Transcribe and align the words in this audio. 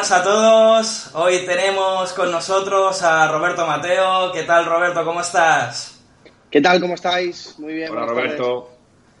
Buenas 0.00 0.18
a 0.18 0.24
todos. 0.24 1.10
Hoy 1.12 1.44
tenemos 1.44 2.14
con 2.14 2.32
nosotros 2.32 3.02
a 3.02 3.28
Roberto 3.28 3.66
Mateo. 3.66 4.32
¿Qué 4.32 4.44
tal, 4.44 4.64
Roberto? 4.64 5.04
¿Cómo 5.04 5.20
estás? 5.20 6.00
¿Qué 6.50 6.62
tal? 6.62 6.80
¿Cómo 6.80 6.94
estáis? 6.94 7.54
Muy 7.58 7.74
bien. 7.74 7.90
Hola, 7.90 8.06
Roberto. 8.06 8.70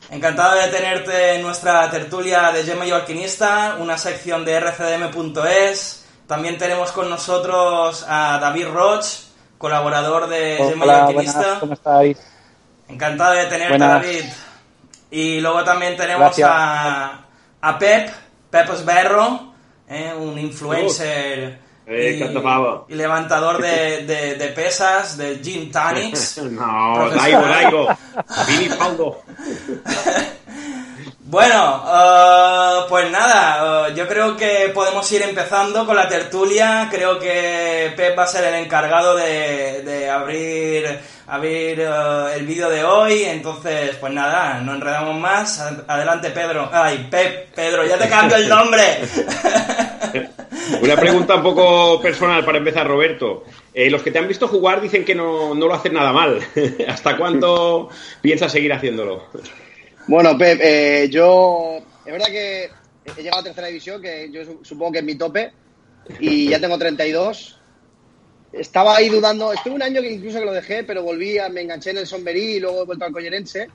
Encantado 0.08 0.58
de 0.58 0.68
tenerte 0.68 1.34
en 1.34 1.42
nuestra 1.42 1.90
tertulia 1.90 2.50
de 2.52 2.64
Gemma 2.64 2.86
y 2.86 2.92
Alquinista, 2.92 3.76
una 3.78 3.98
sección 3.98 4.42
de 4.46 4.58
rcdm.es. 4.58 6.06
También 6.26 6.56
tenemos 6.56 6.92
con 6.92 7.10
nosotros 7.10 8.06
a 8.08 8.38
David 8.40 8.68
Roch, 8.68 9.04
colaborador 9.58 10.30
de 10.30 10.56
Gemma 10.66 10.86
y 10.86 10.88
Alquinista. 10.88 11.58
¿Cómo 11.60 11.74
estáis? 11.74 12.18
Encantado 12.88 13.34
de 13.34 13.44
tenerte, 13.44 13.76
David. 13.76 14.24
Y 15.10 15.40
luego 15.40 15.62
también 15.62 15.98
tenemos 15.98 16.38
a, 16.42 17.20
a 17.60 17.78
Pep, 17.78 18.10
Pep 18.48 18.70
Osberro, 18.70 19.49
¿eh? 19.90 20.14
un 20.18 20.38
influencer 20.38 21.58
Eh, 21.86 22.20
y, 22.88 22.92
y 22.92 22.94
levantador 22.94 23.60
de, 23.60 24.06
de, 24.06 24.36
de 24.36 24.48
pesas, 24.48 25.16
de 25.16 25.40
gin 25.42 25.72
tonics. 25.72 26.38
no, 26.50 27.10
Daigo, 27.10 27.40
Daigo. 27.40 27.88
Vini 28.46 28.68
Paulo. 28.76 29.22
Bueno, 31.30 31.84
uh, 31.84 32.88
pues 32.88 33.08
nada, 33.08 33.86
uh, 33.86 33.94
yo 33.94 34.08
creo 34.08 34.36
que 34.36 34.72
podemos 34.74 35.10
ir 35.12 35.22
empezando 35.22 35.86
con 35.86 35.94
la 35.94 36.08
tertulia. 36.08 36.88
Creo 36.90 37.20
que 37.20 37.92
Pep 37.96 38.18
va 38.18 38.24
a 38.24 38.26
ser 38.26 38.52
el 38.52 38.64
encargado 38.64 39.14
de, 39.14 40.10
abrir, 40.10 40.86
abrir 41.28 41.82
uh, 41.82 42.26
el 42.34 42.44
vídeo 42.44 42.68
de 42.68 42.82
hoy. 42.82 43.22
Entonces, 43.22 43.94
pues 44.00 44.12
nada, 44.12 44.60
no 44.60 44.74
enredamos 44.74 45.20
más. 45.20 45.60
Adelante, 45.86 46.30
Pedro. 46.30 46.68
Ay, 46.72 47.06
Pep, 47.08 47.54
Pedro, 47.54 47.86
ya 47.86 47.96
te 47.96 48.08
cambio 48.08 48.36
el 48.36 48.48
nombre. 48.48 48.82
Una 50.82 50.96
pregunta 50.96 51.36
un 51.36 51.44
poco 51.44 52.02
personal 52.02 52.44
para 52.44 52.58
empezar, 52.58 52.88
Roberto. 52.88 53.44
Eh, 53.72 53.88
los 53.88 54.02
que 54.02 54.10
te 54.10 54.18
han 54.18 54.26
visto 54.26 54.48
jugar 54.48 54.80
dicen 54.80 55.04
que 55.04 55.14
no, 55.14 55.54
no 55.54 55.68
lo 55.68 55.74
hacen 55.74 55.94
nada 55.94 56.12
mal. 56.12 56.40
¿Hasta 56.88 57.16
cuándo 57.16 57.88
piensas 58.20 58.50
seguir 58.50 58.72
haciéndolo? 58.72 59.26
Bueno, 60.10 60.36
Pep, 60.36 60.58
eh, 60.60 61.08
yo. 61.08 61.78
Es 62.04 62.12
verdad 62.12 62.26
que 62.26 62.68
he 63.16 63.22
llegado 63.22 63.42
a 63.42 63.44
tercera 63.44 63.68
división, 63.68 64.02
que 64.02 64.28
yo 64.32 64.40
supongo 64.60 64.90
que 64.90 64.98
es 64.98 65.04
mi 65.04 65.14
tope, 65.14 65.52
y 66.18 66.48
ya 66.48 66.58
tengo 66.58 66.76
32. 66.76 67.60
Estaba 68.52 68.96
ahí 68.96 69.08
dudando. 69.08 69.52
Estuve 69.52 69.74
un 69.74 69.82
año 69.84 70.02
que 70.02 70.10
incluso 70.10 70.40
que 70.40 70.46
lo 70.46 70.52
dejé, 70.52 70.82
pero 70.82 71.04
volví, 71.04 71.38
a, 71.38 71.48
me 71.48 71.60
enganché 71.60 71.90
en 71.90 71.98
el 71.98 72.08
Somberí 72.08 72.56
y 72.56 72.58
luego 72.58 72.82
he 72.82 72.86
vuelto 72.86 73.04
al 73.04 73.12
Collerense. 73.12 73.68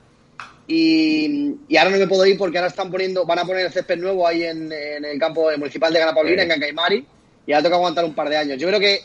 Y, 0.66 1.54
y, 1.68 1.76
ahora 1.78 1.92
no 1.92 1.96
me 1.96 2.06
puedo 2.06 2.26
ir 2.26 2.36
porque 2.36 2.58
ahora 2.58 2.68
están 2.68 2.90
poniendo, 2.90 3.24
van 3.24 3.38
a 3.38 3.46
poner 3.46 3.64
el 3.64 3.72
césped 3.72 3.96
nuevo 3.96 4.28
ahí 4.28 4.42
en, 4.42 4.70
en 4.70 5.06
el 5.06 5.18
campo 5.18 5.48
municipal 5.56 5.90
de 5.90 6.00
Gana 6.00 6.12
Paulina, 6.12 6.42
en 6.42 6.50
Cancaimari, 6.50 7.06
y 7.46 7.52
ahora 7.52 7.62
toca 7.62 7.76
aguantar 7.76 8.04
un 8.04 8.14
par 8.14 8.28
de 8.28 8.36
años. 8.36 8.58
Yo 8.58 8.66
creo 8.66 8.80
que 8.80 9.00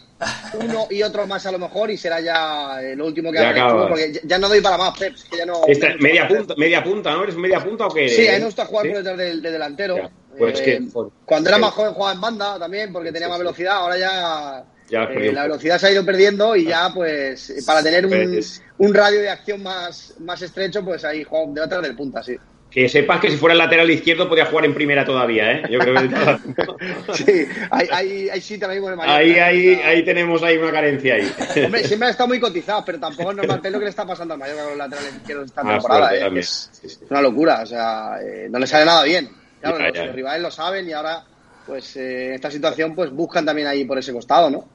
uno 0.60 0.88
y 0.90 1.04
otro 1.04 1.28
más 1.28 1.46
a 1.46 1.52
lo 1.52 1.60
mejor 1.60 1.92
y 1.92 1.98
será 1.98 2.20
ya 2.20 2.80
lo 2.96 3.06
último 3.06 3.32
que 3.32 3.38
haga 3.38 3.88
porque 3.88 4.20
ya 4.24 4.40
no 4.40 4.50
doy 4.50 4.62
para 4.62 4.78
más, 4.78 4.98
Pep, 4.98 5.14
que 5.30 5.38
ya 5.38 5.46
no... 5.46 5.62
Esta, 5.68 5.96
media, 6.00 6.28
punta, 6.28 6.56
media 6.58 6.84
punta, 6.84 7.12
¿no? 7.12 7.24
¿Eres 7.24 7.36
media 7.36 7.64
punta 7.64 7.86
o 7.86 7.94
qué? 7.94 8.10
Sí, 8.10 8.28
a 8.28 8.34
mí 8.34 8.40
me 8.40 8.46
gusta 8.46 8.66
jugar 8.66 8.86
¿Sí? 8.86 8.90
por 8.90 8.98
detrás 8.98 9.18
de, 9.18 9.42
de 9.42 9.52
delantero. 9.52 9.98
Ya, 9.98 10.12
pues 10.38 10.60
eh, 10.60 10.64
que, 10.64 10.82
por, 10.92 11.12
cuando 11.24 11.50
era 11.50 11.60
más 11.60 11.72
joven 11.72 11.94
jugaba 11.94 12.14
en 12.14 12.22
banda 12.22 12.60
también 12.60 12.92
porque 12.92 13.12
tenía 13.12 13.30
más 13.30 13.38
velocidad, 13.38 13.76
ahora 13.76 13.98
ya... 13.98 14.64
ya 14.90 15.04
eh, 15.04 15.32
la 15.32 15.44
velocidad 15.44 15.78
se 15.78 15.88
ha 15.88 15.92
ido 15.92 16.04
perdiendo 16.04 16.56
y 16.56 16.66
ya, 16.66 16.90
pues, 16.94 17.64
para 17.66 17.84
tener 17.84 18.08
un, 18.08 18.40
un 18.80 18.94
radio 18.94 19.20
de 19.20 19.30
acción 19.30 19.62
más, 19.62 20.16
más 20.20 20.42
estrecho, 20.42 20.84
pues 20.84 21.06
ahí 21.06 21.24
juego 21.24 21.54
de 21.54 21.62
detrás 21.62 21.84
del 21.84 21.96
punta, 21.96 22.24
sí. 22.24 22.36
Que 22.72 22.88
sepas 22.88 23.20
que 23.20 23.30
si 23.30 23.36
fuera 23.36 23.52
el 23.52 23.60
lateral 23.60 23.92
izquierdo 23.92 24.30
podía 24.30 24.46
jugar 24.46 24.64
en 24.64 24.74
primera 24.74 25.04
todavía, 25.04 25.52
¿eh? 25.52 25.64
Yo 25.70 25.78
creo 25.78 25.94
que... 25.94 27.14
sí, 27.14 27.46
hay, 27.70 27.88
hay, 27.92 28.30
hay 28.30 28.40
sitio 28.40 28.70
ahí 28.70 28.78
el 28.78 28.84
Mallorca, 28.84 29.14
ahí, 29.14 29.38
ahí, 29.38 29.74
ahí 29.84 30.06
tenemos 30.06 30.42
ahí 30.42 30.56
una 30.56 30.72
carencia 30.72 31.16
ahí. 31.16 31.30
Hombre, 31.66 31.84
siempre 31.84 32.08
ha 32.08 32.12
estado 32.12 32.30
muy 32.30 32.40
cotizado, 32.40 32.82
pero 32.86 32.98
tampoco 32.98 33.32
es 33.32 33.38
normal 33.38 33.60
lo 33.62 33.80
que 33.80 33.84
le 33.84 33.90
está 33.90 34.06
pasando 34.06 34.36
al 34.36 34.40
Mallorca 34.40 34.62
con 34.64 34.70
los 34.70 34.78
laterales 34.78 35.16
izquierdos 35.16 35.46
esta 35.48 35.62
ah, 35.66 35.70
temporada, 35.70 36.08
fuerte, 36.08 36.26
¿eh? 36.26 36.40
Es, 36.40 36.70
sí, 36.72 36.90
sí. 36.90 37.00
es, 37.04 37.12
una 37.12 37.22
locura, 37.22 37.60
o 37.62 37.66
sea, 37.66 38.16
eh, 38.24 38.48
no 38.50 38.58
le 38.58 38.68
sale 38.68 38.86
nada 38.86 39.04
bien. 39.04 39.30
Claro, 39.60 39.78
ya, 39.78 39.88
los, 39.88 39.94
ya. 39.94 40.06
los, 40.06 40.16
rivales 40.16 40.42
lo 40.42 40.52
saben 40.52 40.88
y 40.88 40.94
ahora, 40.94 41.26
pues, 41.68 41.98
eh, 41.98 42.28
en 42.28 42.34
esta 42.36 42.50
situación, 42.50 42.96
pues 42.96 43.12
buscan 43.12 43.46
también 43.46 43.68
ahí 43.68 43.84
por 43.84 44.00
ese 44.00 44.14
costado, 44.14 44.50
¿no? 44.50 44.66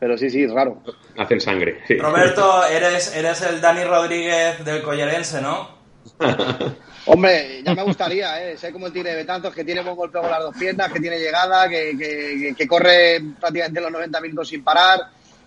Pero 0.00 0.18
sí, 0.18 0.28
sí, 0.28 0.42
es 0.42 0.50
raro. 0.50 0.82
Hacen 1.16 1.40
sangre. 1.40 1.82
Sí. 1.86 1.98
Roberto, 1.98 2.66
eres, 2.66 3.14
eres 3.14 3.42
el 3.42 3.60
Dani 3.60 3.84
Rodríguez 3.84 4.64
del 4.64 4.82
Collerense, 4.82 5.40
¿no? 5.40 5.78
Hombre, 7.10 7.62
ya 7.64 7.74
me 7.74 7.82
gustaría, 7.84 8.44
¿eh? 8.44 8.58
Sé 8.58 8.70
como 8.70 8.86
el 8.86 8.92
tigre 8.92 9.10
de 9.10 9.16
Betanzos, 9.16 9.54
que 9.54 9.64
tiene 9.64 9.80
buen 9.82 9.96
golpeo 9.96 10.20
con 10.20 10.30
las 10.30 10.42
dos 10.42 10.54
piernas, 10.54 10.92
que 10.92 11.00
tiene 11.00 11.18
llegada, 11.18 11.66
que, 11.66 11.96
que, 11.96 12.54
que 12.54 12.68
corre 12.68 13.22
prácticamente 13.40 13.80
los 13.80 13.90
90 13.90 14.20
minutos 14.20 14.48
sin 14.48 14.62
parar. 14.62 15.00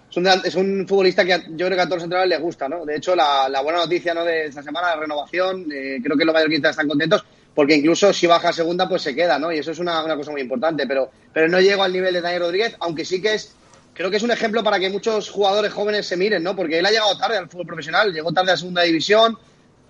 Es 0.10 0.18
un, 0.18 0.28
es 0.28 0.56
un, 0.56 0.88
futbolista 0.88 1.24
que 1.24 1.40
yo 1.50 1.68
creo 1.68 1.76
que 1.76 1.82
a 1.82 1.86
todos 1.86 1.98
los 1.98 2.04
entrenadores 2.06 2.30
les 2.32 2.42
gusta, 2.42 2.68
¿no? 2.68 2.84
De 2.84 2.96
hecho, 2.96 3.16
la, 3.16 3.48
la 3.48 3.62
buena 3.62 3.78
noticia 3.78 4.12
¿no? 4.12 4.26
de 4.26 4.48
esta 4.48 4.64
semana, 4.64 4.96
la 4.96 5.02
renovación, 5.02 5.68
eh, 5.72 6.00
creo 6.04 6.18
que 6.18 6.26
los 6.26 6.34
mallorquinistas 6.34 6.72
están 6.72 6.88
contentos, 6.88 7.24
porque 7.54 7.76
incluso 7.76 8.12
si 8.12 8.26
baja 8.26 8.50
a 8.50 8.54
segunda, 8.54 8.90
pues 8.90 9.04
se 9.04 9.14
queda, 9.14 9.38
¿no? 9.38 9.52
Y 9.52 9.60
eso 9.60 9.70
es 9.70 9.78
una, 9.78 10.04
una 10.04 10.16
cosa 10.16 10.32
muy 10.32 10.42
importante, 10.42 10.88
pero, 10.88 11.12
pero 11.32 11.48
no 11.48 11.62
llego 11.62 11.84
al 11.84 11.94
nivel 11.94 12.16
de 12.16 12.22
Daniel 12.22 12.42
Rodríguez, 12.42 12.76
aunque 12.80 13.06
sí 13.06 13.22
que 13.22 13.36
es 13.36 13.56
creo 13.94 14.10
que 14.10 14.18
es 14.18 14.24
un 14.24 14.32
ejemplo 14.32 14.64
para 14.64 14.80
que 14.80 14.90
muchos 14.90 15.30
jugadores 15.30 15.72
jóvenes 15.72 16.08
se 16.08 16.18
miren, 16.18 16.42
¿no? 16.42 16.56
Porque 16.56 16.80
él 16.80 16.86
ha 16.88 16.90
llegado 16.90 17.16
tarde 17.20 17.38
al 17.38 17.50
fútbol 17.50 17.68
profesional, 17.68 18.12
llegó 18.12 18.32
tarde 18.32 18.54
a 18.54 18.58
segunda 18.58 18.82
división, 18.82 19.38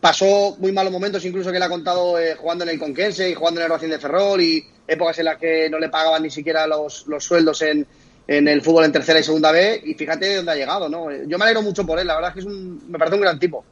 pasó 0.01 0.55
muy 0.57 0.71
malos 0.71 0.91
momentos, 0.91 1.23
incluso 1.23 1.51
que 1.51 1.57
él 1.57 1.63
ha 1.63 1.69
contado 1.69 2.19
eh, 2.19 2.35
jugando 2.35 2.63
en 2.63 2.71
el 2.71 2.79
Conquense 2.79 3.29
y 3.29 3.35
jugando 3.35 3.61
en 3.61 3.65
el 3.65 3.71
Racing 3.71 3.89
de 3.89 3.99
Ferrol 3.99 4.41
y 4.41 4.65
épocas 4.87 5.19
en 5.19 5.25
las 5.25 5.37
que 5.37 5.69
no 5.69 5.77
le 5.77 5.89
pagaban 5.89 6.23
ni 6.23 6.31
siquiera 6.31 6.65
los, 6.65 7.05
los 7.07 7.23
sueldos 7.23 7.61
en, 7.61 7.85
en, 8.27 8.47
el 8.47 8.61
fútbol 8.61 8.85
en 8.85 8.91
tercera 8.91 9.19
y 9.19 9.23
segunda 9.23 9.51
B 9.51 9.79
y 9.85 9.93
fíjate 9.93 10.25
de 10.25 10.35
dónde 10.37 10.51
ha 10.51 10.55
llegado, 10.55 10.89
¿no? 10.89 11.11
Yo 11.11 11.37
me 11.37 11.45
alegro 11.45 11.61
mucho 11.61 11.85
por 11.85 11.99
él, 11.99 12.07
la 12.07 12.15
verdad 12.15 12.29
es 12.31 12.33
que 12.33 12.39
es 12.41 12.45
un, 12.47 12.89
me 12.89 12.97
parece 12.97 13.15
un 13.15 13.21
gran 13.21 13.39
tipo. 13.39 13.63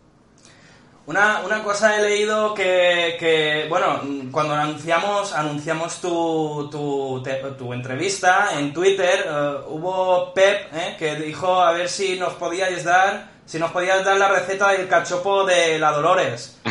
Una, 1.07 1.41
una 1.43 1.63
cosa 1.63 1.97
he 1.97 2.03
leído 2.03 2.53
que, 2.53 3.15
que, 3.19 3.65
bueno, 3.67 3.99
cuando 4.31 4.53
anunciamos, 4.53 5.33
anunciamos 5.33 5.99
tu, 5.99 6.69
tu, 6.69 7.23
te, 7.23 7.33
tu 7.57 7.73
entrevista 7.73 8.49
en 8.59 8.71
Twitter, 8.71 9.25
uh, 9.27 9.73
hubo 9.73 10.31
Pep 10.35 10.71
eh, 10.71 10.95
que 10.99 11.15
dijo 11.15 11.59
a 11.59 11.73
ver 11.73 11.89
si 11.89 12.19
nos 12.19 12.33
podíais 12.33 12.83
dar 12.83 13.38
si 13.49 13.57
nos 13.57 13.71
podías 13.71 14.05
dar 14.05 14.15
la 14.15 14.29
receta 14.29 14.73
del 14.73 14.87
cachopo 14.87 15.43
de 15.43 15.79
la 15.79 15.91
Dolores. 15.91 16.57
¿Qué, 16.63 16.69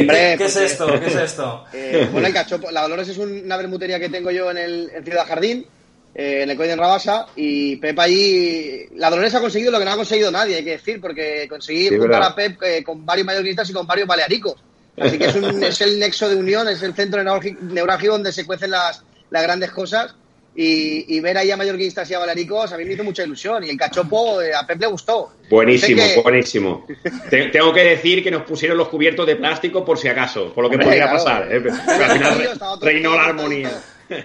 Hombre, 0.00 0.06
¿qué, 0.06 0.34
qué 0.38 0.44
es 0.44 0.54
esto? 0.54 0.86
¿Qué 0.86 1.06
es 1.06 1.16
esto? 1.16 1.64
Eh, 1.72 2.08
bueno, 2.12 2.28
el 2.28 2.32
cachopo, 2.32 2.70
la 2.70 2.82
Dolores 2.82 3.08
es 3.08 3.18
una 3.18 3.56
bermutería 3.56 3.98
que 3.98 4.08
tengo 4.08 4.30
yo 4.30 4.52
en 4.52 4.58
el 4.58 4.90
en 4.94 5.04
Ciudad 5.04 5.26
Jardín, 5.26 5.66
eh, 6.14 6.42
en 6.44 6.50
el 6.50 6.56
Coy 6.56 6.70
en 6.70 6.78
Rabasa, 6.78 7.26
y 7.34 7.74
Pep 7.76 7.98
allí... 7.98 8.86
La 8.94 9.10
Dolores 9.10 9.34
ha 9.34 9.40
conseguido 9.40 9.72
lo 9.72 9.80
que 9.80 9.84
no 9.84 9.90
ha 9.90 9.96
conseguido 9.96 10.30
nadie, 10.30 10.58
hay 10.58 10.64
que 10.64 10.70
decir, 10.70 11.00
porque 11.00 11.48
conseguí 11.48 11.88
sí, 11.88 11.98
juntar 11.98 12.22
a 12.22 12.36
Pep 12.36 12.62
eh, 12.62 12.84
con 12.84 13.04
varios 13.04 13.26
mayoristas 13.26 13.68
y 13.68 13.72
con 13.72 13.84
varios 13.84 14.06
balearicos. 14.06 14.62
Así 14.96 15.18
que 15.18 15.24
es, 15.24 15.34
un, 15.34 15.60
es 15.64 15.80
el 15.80 15.98
nexo 15.98 16.28
de 16.28 16.36
unión, 16.36 16.68
es 16.68 16.84
el 16.84 16.94
centro 16.94 17.24
neurálgico 17.24 18.12
donde 18.12 18.30
se 18.30 18.46
cuecen 18.46 18.70
las, 18.70 19.02
las 19.28 19.42
grandes 19.42 19.72
cosas. 19.72 20.14
Y, 20.52 21.16
y, 21.16 21.20
ver 21.20 21.38
ahí 21.38 21.50
a 21.52 21.56
mallorquinistas 21.56 22.10
y 22.10 22.14
a 22.14 22.18
balericos 22.18 22.72
a 22.72 22.76
mí 22.76 22.84
me 22.84 22.94
hizo 22.94 23.04
mucha 23.04 23.22
ilusión 23.22 23.62
y 23.62 23.70
el 23.70 23.76
cachopo 23.76 24.42
eh, 24.42 24.52
a 24.52 24.66
Pep 24.66 24.80
le 24.80 24.88
gustó. 24.88 25.32
Buenísimo, 25.48 26.02
que... 26.02 26.20
buenísimo. 26.20 26.86
Tengo 27.30 27.72
que 27.72 27.84
decir 27.84 28.22
que 28.22 28.32
nos 28.32 28.42
pusieron 28.42 28.76
los 28.76 28.88
cubiertos 28.88 29.26
de 29.26 29.36
plástico 29.36 29.84
por 29.84 29.96
si 29.96 30.08
acaso, 30.08 30.52
por 30.52 30.64
lo 30.64 30.70
que 30.70 30.74
Hombre, 30.74 30.86
podría 30.86 31.04
claro. 31.04 31.18
pasar. 31.18 31.52
¿eh? 31.52 31.60
Pero 31.60 32.04
al 32.04 32.10
final 32.12 32.78
reinó 32.80 33.14
la 33.14 33.24
armonía. 33.26 33.70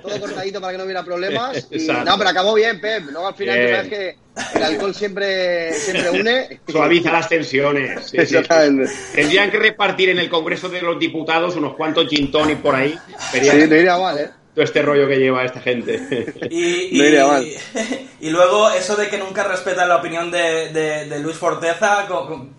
Todo, 0.01 0.19
cortadito 0.19 0.59
para 0.59 0.71
que 0.71 0.77
no 0.79 0.83
hubiera 0.85 1.03
problemas. 1.03 1.67
Y, 1.69 1.87
no, 1.87 2.17
pero 2.17 2.29
acabó 2.29 2.55
bien, 2.55 2.81
Pep. 2.81 3.03
Luego 3.11 3.27
al 3.27 3.35
final, 3.35 3.69
sabes 3.69 3.87
que 3.87 4.15
el 4.55 4.63
alcohol 4.63 4.95
siempre, 4.95 5.73
siempre 5.73 6.09
une. 6.09 6.59
Suaviza 6.67 7.11
las 7.11 7.29
tensiones. 7.29 8.09
Sí. 8.09 8.17
Tendrían 9.13 9.51
que 9.51 9.59
repartir 9.59 10.09
en 10.09 10.19
el 10.19 10.29
Congreso 10.29 10.69
de 10.69 10.81
los 10.81 10.97
Diputados 10.97 11.55
unos 11.55 11.75
cuantos 11.75 12.07
gin 12.09 12.31
tonic 12.31 12.59
por 12.59 12.75
ahí. 12.75 12.97
Sería... 13.31 13.51
Sí, 13.51 13.67
no 13.67 13.75
iría 13.75 13.97
mal, 13.97 14.17
¿eh? 14.17 14.29
Todo 14.55 14.63
este 14.63 14.81
rollo 14.81 15.07
que 15.07 15.17
lleva 15.17 15.43
esta 15.43 15.59
gente. 15.59 15.99
Y, 16.49 16.97
y, 16.97 17.11
no 17.11 17.41
y, 17.43 17.57
y, 18.21 18.29
luego 18.29 18.71
eso 18.71 18.95
de 18.95 19.09
que 19.09 19.17
nunca 19.17 19.43
respetan 19.43 19.89
la 19.89 19.97
opinión 19.97 20.31
de, 20.31 20.69
de, 20.71 21.05
de, 21.05 21.19
Luis 21.19 21.35
Forteza, 21.35 22.07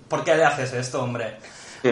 ¿por 0.06 0.22
qué 0.22 0.36
le 0.36 0.44
haces 0.44 0.74
esto, 0.74 1.02
hombre? 1.02 1.36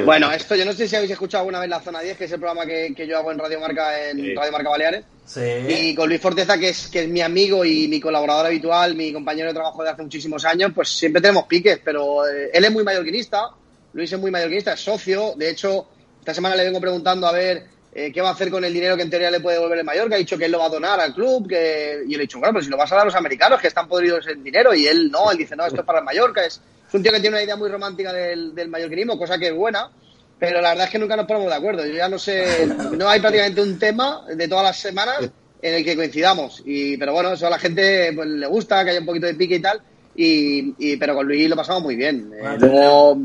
Bueno, 0.04 0.30
esto 0.32 0.56
yo 0.56 0.64
no 0.64 0.72
sé 0.72 0.88
si 0.88 0.96
habéis 0.96 1.12
escuchado 1.12 1.42
alguna 1.42 1.60
vez 1.60 1.68
la 1.68 1.80
Zona 1.80 2.00
10, 2.00 2.16
que 2.16 2.24
es 2.24 2.32
el 2.32 2.40
programa 2.40 2.66
que, 2.66 2.92
que 2.96 3.06
yo 3.06 3.16
hago 3.16 3.32
en 3.32 3.38
Radio 3.38 3.60
Marca, 3.60 4.08
en 4.10 4.16
sí. 4.16 4.34
Radio 4.34 4.52
Marca 4.52 4.70
Baleares. 4.70 5.04
Sí. 5.24 5.40
Y 5.40 5.94
con 5.94 6.08
Luis 6.08 6.20
Forteza, 6.20 6.58
que 6.58 6.70
es, 6.70 6.88
que 6.88 7.04
es 7.04 7.08
mi 7.08 7.20
amigo 7.20 7.64
y 7.64 7.88
mi 7.88 8.00
colaborador 8.00 8.46
habitual, 8.46 8.94
mi 8.94 9.12
compañero 9.12 9.48
de 9.48 9.54
trabajo 9.54 9.82
de 9.82 9.90
hace 9.90 10.02
muchísimos 10.02 10.44
años, 10.44 10.72
pues 10.74 10.88
siempre 10.88 11.22
tenemos 11.22 11.44
piques, 11.44 11.80
pero 11.82 12.26
eh, 12.26 12.50
él 12.52 12.64
es 12.64 12.72
muy 12.72 12.84
mallorquinista, 12.84 13.50
Luis 13.92 14.12
es 14.12 14.18
muy 14.18 14.30
mallorquinista, 14.30 14.72
es 14.72 14.80
socio, 14.80 15.34
de 15.36 15.50
hecho, 15.50 15.86
esta 16.18 16.34
semana 16.34 16.56
le 16.56 16.64
vengo 16.64 16.80
preguntando 16.80 17.26
a 17.26 17.32
ver 17.32 17.64
eh, 17.94 18.10
qué 18.12 18.20
va 18.20 18.30
a 18.30 18.32
hacer 18.32 18.50
con 18.50 18.64
el 18.64 18.74
dinero 18.74 18.96
que 18.96 19.02
en 19.02 19.10
teoría 19.10 19.30
le 19.30 19.40
puede 19.40 19.56
devolver 19.56 19.78
el 19.78 19.84
Mallorca. 19.84 20.16
Ha 20.16 20.18
dicho 20.18 20.36
que 20.36 20.46
él 20.46 20.52
lo 20.52 20.58
va 20.58 20.66
a 20.66 20.70
donar 20.70 20.98
al 21.00 21.14
club. 21.14 21.48
Que... 21.48 22.02
Y 22.06 22.12
yo 22.12 22.18
le 22.18 22.24
he 22.24 22.26
dicho, 22.26 22.38
bueno, 22.38 22.54
pero 22.54 22.64
si 22.64 22.70
lo 22.70 22.76
vas 22.76 22.90
a 22.90 22.96
dar 22.96 23.02
a 23.02 23.06
los 23.06 23.14
americanos 23.14 23.60
que 23.60 23.68
están 23.68 23.86
podridos 23.86 24.26
en 24.26 24.42
dinero. 24.42 24.74
Y 24.74 24.86
él 24.86 25.10
no, 25.10 25.30
él 25.30 25.38
dice, 25.38 25.54
no, 25.54 25.64
esto 25.64 25.80
es 25.80 25.86
para 25.86 26.00
el 26.00 26.04
Mallorca. 26.04 26.44
Es, 26.44 26.60
es 26.88 26.94
un 26.94 27.02
tío 27.02 27.12
que 27.12 27.20
tiene 27.20 27.36
una 27.36 27.44
idea 27.44 27.56
muy 27.56 27.68
romántica 27.68 28.12
del, 28.12 28.54
del 28.54 28.68
mallorquinismo, 28.68 29.16
cosa 29.16 29.38
que 29.38 29.48
es 29.48 29.54
buena. 29.54 29.90
Pero 30.38 30.60
la 30.60 30.70
verdad 30.70 30.86
es 30.86 30.90
que 30.90 30.98
nunca 30.98 31.16
nos 31.16 31.26
ponemos 31.26 31.48
de 31.48 31.54
acuerdo. 31.54 31.86
Yo 31.86 31.94
ya 31.94 32.08
no 32.08 32.18
sé, 32.18 32.66
no 32.66 33.08
hay 33.08 33.20
prácticamente 33.20 33.62
un 33.62 33.78
tema 33.78 34.24
de 34.28 34.48
todas 34.48 34.64
las 34.64 34.78
semanas 34.78 35.30
en 35.62 35.74
el 35.74 35.84
que 35.84 35.96
coincidamos. 35.96 36.62
Y, 36.66 36.96
pero 36.96 37.12
bueno, 37.12 37.32
eso 37.32 37.46
a 37.46 37.50
la 37.50 37.58
gente 37.58 38.12
pues, 38.12 38.28
le 38.28 38.46
gusta, 38.46 38.84
que 38.84 38.90
haya 38.90 39.00
un 39.00 39.06
poquito 39.06 39.26
de 39.26 39.34
pique 39.34 39.54
y 39.54 39.62
tal. 39.62 39.80
Y, 40.16 40.74
y 40.78 40.96
pero 40.96 41.14
con 41.14 41.26
Luis 41.26 41.48
lo 41.48 41.56
pasamos 41.56 41.82
muy 41.82 41.96
bien. 41.96 42.30
Eh, 42.34 42.56
luego, 42.60 43.16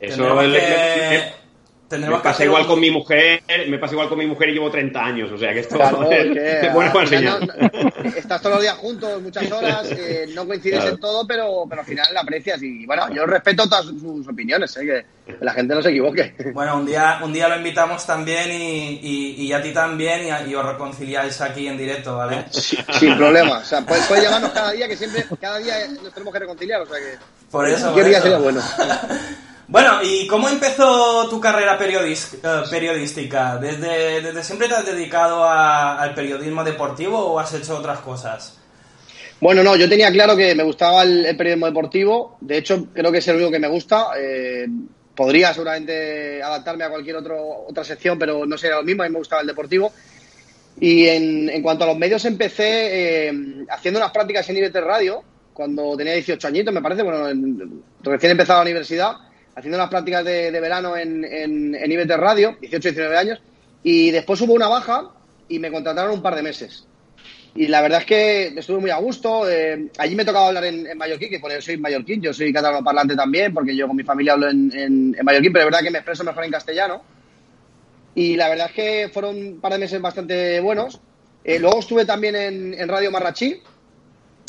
eso 0.00 0.40
es, 0.42 0.62
que 0.62 1.43
me 1.98 2.18
pasa 2.20 2.44
igual 2.44 2.66
con 2.66 2.80
mi 2.80 2.90
mujer, 2.90 3.42
me 3.68 3.78
pasa 3.78 3.94
igual 3.94 4.08
con 4.08 4.18
mi 4.18 4.26
mujer 4.26 4.48
y 4.48 4.52
llevo 4.52 4.70
30 4.70 5.04
años, 5.04 5.32
o 5.32 5.38
sea 5.38 5.52
que 5.52 5.60
esto 5.60 5.76
es, 6.10 6.72
bueno 6.72 6.92
para 6.92 7.04
enseñar. 7.04 7.40
estás 8.16 8.40
todos 8.40 8.56
los 8.56 8.62
días 8.62 8.76
juntos, 8.76 9.20
muchas 9.22 9.50
horas, 9.50 9.90
eh, 9.92 10.26
no 10.34 10.46
coincides 10.46 10.84
en 10.84 10.98
todo, 10.98 11.26
pero, 11.26 11.64
pero 11.68 11.80
al 11.82 11.86
final 11.86 12.06
la 12.12 12.20
aprecias 12.20 12.62
y 12.62 12.86
bueno, 12.86 13.12
yo 13.12 13.26
respeto 13.26 13.68
todas 13.68 13.86
sus 13.86 14.26
opiniones, 14.28 14.76
eh, 14.76 15.04
que 15.26 15.36
la 15.40 15.52
gente 15.52 15.74
no 15.74 15.82
se 15.82 15.90
equivoque. 15.90 16.34
Bueno, 16.52 16.76
un 16.76 16.86
día, 16.86 17.20
un 17.22 17.32
día 17.32 17.48
lo 17.48 17.56
invitamos 17.56 18.06
también 18.06 18.50
y, 18.50 19.34
y, 19.38 19.52
a 19.52 19.62
ti 19.62 19.72
también 19.72 20.22
y, 20.48 20.54
os 20.54 20.66
reconciliáis 20.66 21.40
aquí 21.40 21.66
en 21.66 21.78
directo, 21.78 22.16
¿vale? 22.16 22.44
sin 22.50 23.16
problema, 23.16 23.58
o 23.58 23.64
sea, 23.64 23.80
puedes, 23.82 24.08
llamarnos 24.22 24.50
cada 24.50 24.72
día, 24.72 24.88
que 24.88 24.96
siempre, 24.96 25.24
cada 25.40 25.58
día 25.58 25.74
nos 26.02 26.12
tenemos 26.12 26.32
que 26.32 26.40
reconciliar, 26.40 26.82
o 26.82 26.86
sea 26.86 26.98
que... 26.98 27.18
Por 27.50 27.68
eso, 27.68 27.92
por 27.92 28.02
eso. 28.02 28.22
sería 28.22 28.38
bueno. 28.38 28.60
Bueno, 29.66 30.02
¿y 30.02 30.26
cómo 30.26 30.48
empezó 30.48 31.28
tu 31.28 31.40
carrera 31.40 31.74
eh, 31.80 32.64
periodística? 32.70 33.56
¿Desde, 33.56 34.20
¿Desde, 34.20 34.44
siempre 34.44 34.68
te 34.68 34.74
has 34.74 34.84
dedicado 34.84 35.48
al 35.48 36.14
periodismo 36.14 36.62
deportivo 36.62 37.18
o 37.18 37.38
has 37.38 37.54
hecho 37.54 37.78
otras 37.78 38.00
cosas? 38.00 38.58
Bueno, 39.40 39.62
no, 39.62 39.74
yo 39.76 39.88
tenía 39.88 40.10
claro 40.10 40.36
que 40.36 40.54
me 40.54 40.64
gustaba 40.64 41.02
el, 41.02 41.34
periodismo 41.36 41.66
deportivo. 41.66 42.36
De 42.40 42.58
hecho, 42.58 42.88
creo 42.92 43.10
que 43.10 43.18
es 43.18 43.28
el 43.28 43.36
único 43.36 43.50
que 43.50 43.58
me 43.58 43.68
gusta. 43.68 44.08
Eh, 44.18 44.66
podría 45.14 45.54
seguramente 45.54 46.42
adaptarme 46.42 46.84
a 46.84 46.90
cualquier 46.90 47.16
otro, 47.16 47.64
otra 47.66 47.84
sección, 47.84 48.18
pero 48.18 48.44
no 48.44 48.58
sería 48.58 48.76
lo 48.76 48.84
mismo. 48.84 49.02
A 49.02 49.06
mí 49.06 49.12
me 49.12 49.18
gustaba 49.18 49.40
el 49.40 49.48
deportivo. 49.48 49.92
Y 50.78 51.06
en, 51.06 51.62
cuanto 51.62 51.84
a 51.84 51.86
los 51.86 51.96
medios, 51.96 52.22
empecé 52.26 53.28
eh, 53.28 53.32
haciendo 53.70 53.98
unas 53.98 54.12
prácticas 54.12 54.48
en 54.50 54.58
IBT 54.58 54.76
Radio, 54.76 55.22
cuando 55.54 55.96
tenía 55.96 56.12
18 56.12 56.48
añitos, 56.48 56.74
me 56.74 56.82
parece. 56.82 57.02
Bueno, 57.02 57.28
recién 58.02 58.32
empezado 58.32 58.58
la 58.58 58.64
universidad 58.64 59.16
haciendo 59.54 59.78
las 59.78 59.88
prácticas 59.88 60.24
de, 60.24 60.50
verano 60.50 60.96
en, 60.96 61.24
en, 61.24 61.74
en 61.74 61.92
IBT 61.92 62.10
Radio, 62.16 62.56
18, 62.60 62.88
19 62.88 63.16
años, 63.16 63.42
y 63.82 64.10
después 64.10 64.40
hubo 64.40 64.54
una 64.54 64.68
baja 64.68 65.10
y 65.48 65.58
me 65.58 65.70
contrataron 65.70 66.12
un 66.12 66.22
par 66.22 66.34
de 66.34 66.42
meses. 66.42 66.86
Y 67.56 67.68
la 67.68 67.82
verdad 67.82 68.00
es 68.00 68.06
que 68.06 68.46
estuve 68.48 68.80
muy 68.80 68.90
a 68.90 68.96
gusto. 68.96 69.48
Eh, 69.48 69.88
allí 69.98 70.16
me 70.16 70.24
tocaba 70.24 70.48
hablar 70.48 70.64
en, 70.64 70.98
mallorquín, 70.98 71.30
que 71.30 71.38
por 71.38 71.52
yo 71.52 71.60
soy 71.60 71.76
mallorquín, 71.76 72.20
yo 72.20 72.32
soy 72.32 72.52
catalano 72.52 72.82
parlante 72.82 73.14
también, 73.14 73.54
porque 73.54 73.76
yo 73.76 73.86
con 73.86 73.96
mi 73.96 74.02
familia 74.02 74.32
hablo 74.32 74.48
en, 74.48 74.72
en, 74.74 75.14
mallorquín, 75.22 75.52
pero 75.52 75.64
es 75.64 75.70
verdad 75.70 75.84
que 75.84 75.90
me 75.90 75.98
expreso 75.98 76.24
mejor 76.24 76.44
en 76.44 76.50
castellano. 76.50 77.02
Y 78.16 78.34
la 78.34 78.48
verdad 78.48 78.68
es 78.70 78.72
que 78.72 79.10
fueron 79.12 79.36
un 79.36 79.60
par 79.60 79.72
de 79.72 79.78
meses 79.78 80.00
bastante 80.00 80.58
buenos. 80.60 81.00
Eh, 81.44 81.58
luego 81.60 81.78
estuve 81.78 82.04
también 82.04 82.34
en, 82.34 82.88
Radio 82.88 83.12
Marrachí. 83.12 83.60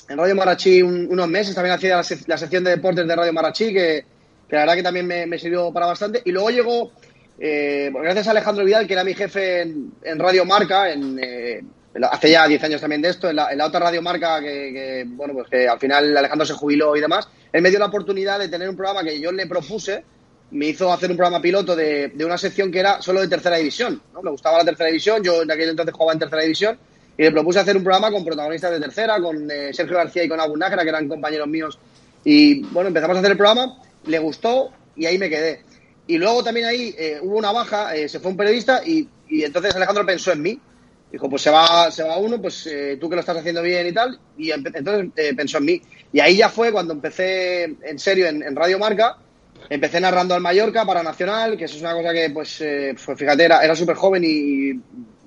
En 0.10 0.18
Radio 0.18 0.36
Marrachí 0.36 0.82
unos 0.82 1.28
meses, 1.28 1.54
también 1.54 1.76
hacía 1.76 1.98
la, 1.98 2.06
la, 2.26 2.38
sección 2.38 2.64
de 2.64 2.72
deportes 2.72 3.08
de 3.08 3.16
Radio 3.16 3.34
Marrachí, 3.34 3.72
que, 3.72 4.06
que 4.48 4.56
la 4.56 4.62
verdad 4.62 4.76
que 4.76 4.84
también 4.84 5.08
me, 5.08 5.40
sirvió 5.40 5.72
para 5.72 5.88
bastante. 5.88 6.22
Y 6.26 6.32
luego 6.32 6.50
llegó, 6.50 6.92
eh, 7.40 7.92
gracias 7.94 8.28
a 8.28 8.32
Alejandro 8.32 8.66
Vidal, 8.66 8.88
que 8.88 8.94
era 8.94 9.04
mi 9.04 9.14
jefe 9.14 9.62
en, 9.62 10.20
Radio 10.20 10.46
Marca, 10.46 10.92
en, 10.92 11.20
eh, 11.22 11.62
hace 12.04 12.32
ya 12.32 12.48
10 12.48 12.64
años 12.64 12.82
también 12.82 13.02
de 13.02 13.10
esto, 13.10 13.30
en 13.30 13.38
la, 13.38 13.66
otra 13.66 13.80
Radio 13.80 14.02
Marca, 14.02 14.40
que, 14.42 15.06
bueno, 15.08 15.34
pues 15.34 15.50
que 15.50 15.68
al 15.68 15.80
final 15.80 16.16
Alejandro 16.18 16.46
se 16.46 16.54
jubiló 16.54 16.96
y 16.96 17.02
demás, 17.02 17.28
él 17.52 17.62
me 17.62 17.70
dio 17.70 17.80
la 17.80 17.86
oportunidad 17.86 18.40
de 18.40 18.50
tener 18.50 18.70
un 18.70 18.76
programa 18.76 19.04
que 19.04 19.20
yo 19.20 19.32
le 19.32 19.48
propuse, 19.48 20.04
me 20.52 20.68
hizo 20.68 20.92
hacer 20.92 21.10
un 21.10 21.18
programa 21.18 21.42
piloto 21.42 21.76
de, 21.76 22.12
una 22.24 22.38
sección 22.38 22.72
que 22.72 22.80
era 22.80 23.02
solo 23.02 23.22
de 23.22 23.28
tercera 23.28 23.58
división. 23.58 24.02
Me 24.22 24.30
gustaba 24.30 24.60
la 24.60 24.66
tercera 24.66 24.88
división, 24.88 25.24
yo 25.24 25.42
en 25.42 25.52
aquel 25.52 25.70
entonces 25.70 25.94
jugaba 25.94 26.14
en 26.14 26.20
tercera 26.20 26.42
división, 26.42 26.78
y 27.18 27.24
le 27.24 27.32
propuse 27.32 27.60
hacer 27.60 27.78
un 27.78 27.84
programa 27.84 28.12
con 28.12 28.26
protagonistas 28.26 28.72
de 28.72 28.80
tercera, 28.80 29.20
con 29.22 29.50
eh, 29.50 29.74
Sergio 29.74 29.98
García 29.98 30.24
y 30.24 30.30
con 30.30 30.40
Abu 30.40 30.58
Nájera, 30.58 30.84
que 30.84 30.90
eran 30.90 31.08
compañeros 31.08 31.48
míos, 31.48 31.80
y 32.24 32.62
bueno, 32.66 32.90
empezamos 32.90 33.16
a 33.16 33.20
hacer 33.20 33.32
el 33.32 33.38
programa 33.38 33.78
le 34.06 34.20
gustó 34.20 34.72
y 34.96 35.06
ahí 35.06 35.18
me 35.18 35.30
quedé. 35.30 35.62
Y 36.08 36.18
luego 36.18 36.44
también 36.44 36.68
ahí 36.68 36.94
eh, 36.98 37.20
hubo 37.22 37.38
una 37.38 37.52
baja, 37.52 37.96
eh, 37.96 38.08
se 38.08 38.20
fue 38.20 38.32
un 38.32 38.38
periodista 38.38 38.82
y, 38.86 39.08
y, 39.28 39.44
entonces 39.44 39.76
Alejandro 39.76 40.06
pensó 40.06 40.32
en 40.32 40.42
mí. 40.42 40.60
Dijo, 41.12 41.30
pues 41.30 41.44
se 41.44 41.50
va, 41.50 41.90
se 41.92 42.04
va 42.04 42.18
uno, 42.18 42.42
pues 42.42 42.68
eh, 42.68 42.98
tú 43.00 43.10
que 43.10 43.16
lo 43.16 43.22
estás 43.22 43.38
haciendo 43.38 43.62
bien 43.62 43.88
y 43.88 43.94
tal. 43.94 44.20
Y 44.38 44.52
entonces 44.52 45.12
pensó 45.36 45.60
en 45.60 45.66
mí. 45.66 45.82
Y 46.12 46.20
ahí 46.20 46.38
ya 46.38 46.50
fue 46.50 46.72
cuando 46.72 46.94
empecé 46.94 47.64
en 47.64 48.00
serio 48.00 48.28
en, 48.28 48.56
Radio 48.56 48.78
Marca. 48.78 49.18
Empecé 49.70 50.00
narrando 50.00 50.36
al 50.36 50.42
Mallorca 50.42 50.86
para 50.86 51.02
Nacional, 51.02 51.58
que 51.58 51.66
eso 51.66 51.78
es 51.78 51.82
una 51.82 51.94
cosa 51.94 52.12
que, 52.12 52.30
pues, 52.30 52.62
pues 53.04 53.18
fíjate, 53.18 53.46
era, 53.46 53.64
era 53.64 53.76
súper 53.76 53.96
joven 53.96 54.24
y, 54.26 54.74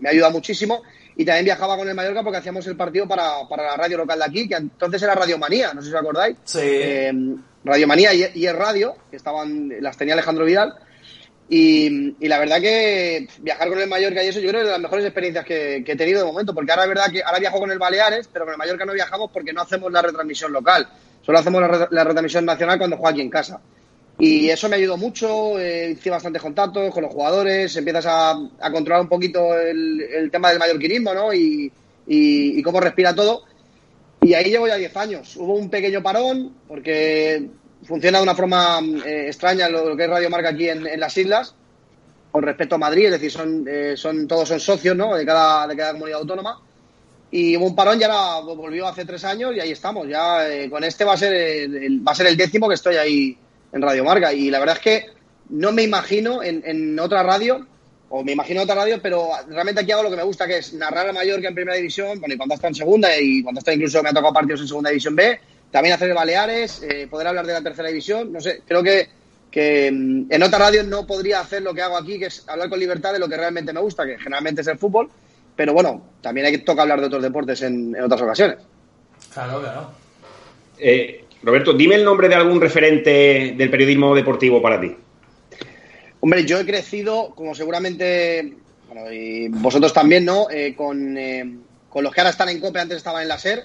me 0.01 0.11
ayuda 0.11 0.31
muchísimo. 0.31 0.83
Y 1.17 1.25
también 1.25 1.47
viajaba 1.47 1.77
con 1.77 1.89
el 1.89 1.95
Mallorca 1.95 2.23
porque 2.23 2.39
hacíamos 2.39 2.67
el 2.67 2.77
partido 2.77 3.09
para, 3.09 3.49
para 3.49 3.65
la 3.65 3.77
radio 3.77 3.99
local 3.99 4.19
de 4.19 4.25
aquí, 4.27 4.49
que 4.49 4.57
entonces 4.57 5.03
era 5.03 5.15
Radio 5.15 5.39
Manía, 5.39 5.73
no 5.73 5.81
sé 5.81 5.89
si 5.89 5.95
os 5.95 6.01
acordáis. 6.01 6.37
Sí. 6.45 6.61
Radiomanía 7.69 8.15
y, 8.15 8.31
y 8.35 8.49
Radio, 8.49 8.97
que 9.11 9.17
estaban, 9.17 9.73
las 9.81 9.97
tenía 9.97 10.15
Alejandro 10.15 10.45
Vidal. 10.45 10.75
Y, 11.51 12.29
la 12.29 12.39
verdad 12.39 12.61
que 12.61 13.27
viajar 13.41 13.69
con 13.69 13.79
el 13.79 13.89
Mallorca 13.89 14.23
y 14.23 14.29
eso, 14.29 14.41
yo 14.41 14.51
creo 14.51 14.61
que 14.61 14.67
es 14.67 14.67
de 14.67 14.73
las 14.73 14.81
mejores 14.81 15.05
experiencias 15.07 15.45
que, 15.47 15.77
he 15.77 15.97
tenido 15.97 16.21
de 16.21 16.27
momento, 16.27 16.55
porque 16.55 16.71
ahora 16.71 16.83
es 16.83 16.89
verdad 16.89 17.11
que 17.11 17.23
ahora 17.23 17.39
viajo 17.39 17.59
con 17.59 17.71
el 17.71 17.79
Baleares, 17.79 18.29
pero 18.31 18.45
con 18.45 18.53
el 18.53 18.59
Mallorca 18.59 18.85
no 18.85 18.93
viajamos 18.93 19.31
porque 19.33 19.53
no 19.53 19.63
hacemos 19.63 19.91
la 19.91 20.03
retransmisión 20.03 20.53
local, 20.53 20.89
solo 21.23 21.39
hacemos 21.39 21.63
la, 21.91 22.05
retransmisión 22.05 22.45
nacional 22.45 22.79
cuando 22.79 22.99
juega 22.99 23.13
aquí 23.13 23.23
en 23.23 23.31
casa. 23.31 23.61
Y 24.19 24.51
eso 24.51 24.69
me 24.69 24.77
ayudó 24.77 24.97
mucho, 24.97 25.59
eh, 25.59 25.93
hice 25.93 26.11
bastantes 26.11 26.43
contactos 26.43 26.93
con 26.93 27.05
los 27.05 27.13
jugadores, 27.13 27.75
empiezas 27.77 28.05
a, 28.07 28.37
controlar 28.71 29.03
un 29.03 29.09
poquito 29.09 29.57
el, 29.57 30.29
tema 30.31 30.51
del 30.51 30.59
mallorquinismo, 30.59 31.15
¿no? 31.15 31.33
Y, 31.33 31.73
y, 32.07 32.59
y 32.59 32.63
cómo 32.63 32.81
respira 32.81 33.15
todo. 33.15 33.45
Y 34.21 34.35
ahí 34.35 34.51
llevo 34.51 34.67
ya 34.67 34.75
10 34.75 34.97
años. 34.97 35.37
Hubo 35.37 35.55
un 35.55 35.71
pequeño 35.71 36.03
parón 36.03 36.53
porque 36.67 37.49
funciona 37.85 38.19
de 38.19 38.25
una 38.25 38.35
forma 38.35 38.81
eh, 39.05 39.27
extraña 39.27 39.69
lo, 39.69 39.97
que 39.97 40.05
es 40.05 40.11
Radio 40.11 40.31
Marca 40.31 40.51
aquí 40.51 40.69
en, 40.69 40.99
las 40.99 41.17
islas, 41.17 41.55
con 42.31 42.43
respecto 42.43 42.75
a 42.75 42.79
Madrid, 42.79 43.07
es 43.07 43.13
decir, 43.13 43.31
son, 43.31 43.65
eh, 43.69 43.95
son 43.97 44.29
todos 44.29 44.49
son 44.49 44.61
socios 44.61 44.97
¿no? 44.97 45.15
de, 45.15 45.25
cada, 45.25 45.67
de 45.67 45.77
cada 45.77 45.93
comunidad 45.93 46.21
autónoma. 46.21 46.61
Y 47.31 47.57
hubo 47.57 47.67
un 47.67 47.77
parón, 47.77 47.99
ya 47.99 48.09
la, 48.09 48.41
volvió 48.41 48.87
hace 48.87 49.05
tres 49.05 49.25
años 49.25 49.55
y 49.55 49.61
ahí 49.61 49.71
estamos. 49.71 50.09
Ya 50.09 50.49
eh, 50.49 50.71
con 50.71 50.83
este 50.83 51.05
va 51.05 51.13
a 51.13 51.17
ser 51.17 51.33
el, 51.35 52.07
va 52.07 52.13
a 52.13 52.15
ser 52.15 52.27
el 52.27 52.37
décimo 52.37 52.69
que 52.69 52.75
estoy 52.75 52.97
ahí 52.97 53.37
en 53.73 53.83
Radio 53.83 54.05
Marca. 54.05 54.33
Y 54.33 54.51
la 54.51 54.59
verdad 54.59 54.77
es 54.77 54.83
que 54.83 55.07
no 55.51 55.73
me 55.73 55.83
imagino 55.83 56.43
en 56.43 56.99
otra 56.99 57.23
radio 57.23 57.67
o 58.11 58.25
me 58.25 58.33
imagino 58.33 58.63
otra 58.63 58.75
radio, 58.75 58.99
pero 59.03 59.29
realmente 59.49 59.83
aquí 59.83 59.93
hago 59.93 60.03
lo 60.03 60.11
que 60.11 60.17
me 60.17 60.23
gusta, 60.23 60.47
que 60.47 60.59
es 60.59 60.73
narrar 60.73 61.09
a 61.09 61.13
Mallorca 61.13 61.49
en 61.49 61.55
primera 61.55 61.77
división, 61.77 62.19
bueno, 62.21 62.35
y 62.35 62.37
cuando 62.39 62.55
está 62.55 62.69
en 62.69 62.75
segunda, 62.75 63.19
y 63.19 63.43
cuando 63.43 63.59
está 63.59 63.73
incluso 63.73 64.03
me 64.03 64.09
ha 64.09 64.15
tocado 64.15 64.33
partidos 64.33 64.63
en 64.63 64.69
segunda 64.69 64.91
división 64.91 65.15
B, 65.15 65.39
también 65.71 65.95
hacer 65.95 66.13
Baleares, 66.15 66.83
eh, 66.83 67.07
poder 67.11 67.27
hablar 67.27 67.47
de 67.47 67.53
la 67.53 67.63
tercera 67.63 67.89
división, 67.89 68.33
no 68.33 68.41
sé, 68.41 68.63
creo 68.67 68.83
que, 68.83 69.09
que 69.51 69.91
mm, 69.91 70.27
en 70.31 70.43
otra 70.43 70.59
radio 70.59 70.83
no 70.83 71.07
podría 71.07 71.41
hacer 71.41 71.63
lo 71.63 71.75
que 71.75 71.83
hago 71.83 71.97
aquí, 71.97 72.19
que 72.19 72.27
es 72.27 72.49
hablar 72.49 72.69
con 72.69 72.79
libertad 72.79 73.13
de 73.13 73.19
lo 73.19 73.29
que 73.29 73.37
realmente 73.37 73.73
me 73.73 73.81
gusta, 73.81 74.07
que 74.07 74.19
generalmente 74.19 74.63
es 74.63 74.67
el 74.67 74.79
fútbol, 74.79 75.11
pero 75.55 75.73
bueno, 75.73 76.03
también 76.21 76.47
hay 76.47 76.53
que 76.53 76.59
tocar 76.59 76.83
hablar 76.83 77.01
de 77.01 77.07
otros 77.07 77.23
deportes 77.23 77.63
en, 77.63 78.01
otras 78.01 78.23
ocasiones. 78.23 78.59
Claro, 79.33 79.61
claro. 79.61 79.91
Eh, 80.79 81.25
Roberto, 81.43 81.73
dime 81.73 81.97
el 81.97 82.05
nombre 82.05 82.29
de 82.29 82.35
algún 82.35 82.61
referente 82.61 83.55
del 83.57 83.71
periodismo 83.71 84.15
deportivo 84.15 84.63
para 84.63 84.81
ti. 84.81 84.95
Hombre, 86.21 86.45
yo 86.45 86.59
he 86.59 86.67
crecido, 86.67 87.33
como 87.35 87.55
seguramente, 87.55 88.55
bueno, 88.89 89.13
y 89.13 89.49
vosotros 89.49 89.93
también, 89.93 90.25
¿no? 90.25 90.51
Eh, 90.51 90.75
con, 90.77 91.17
eh, 91.17 91.59
con, 91.89 92.03
los 92.03 92.13
que 92.13 92.21
ahora 92.21 92.31
están 92.31 92.49
en 92.49 92.61
COPE, 92.61 92.81
antes 92.81 92.97
estaban 92.99 93.23
en 93.23 93.29
la 93.29 93.39
SER, 93.39 93.65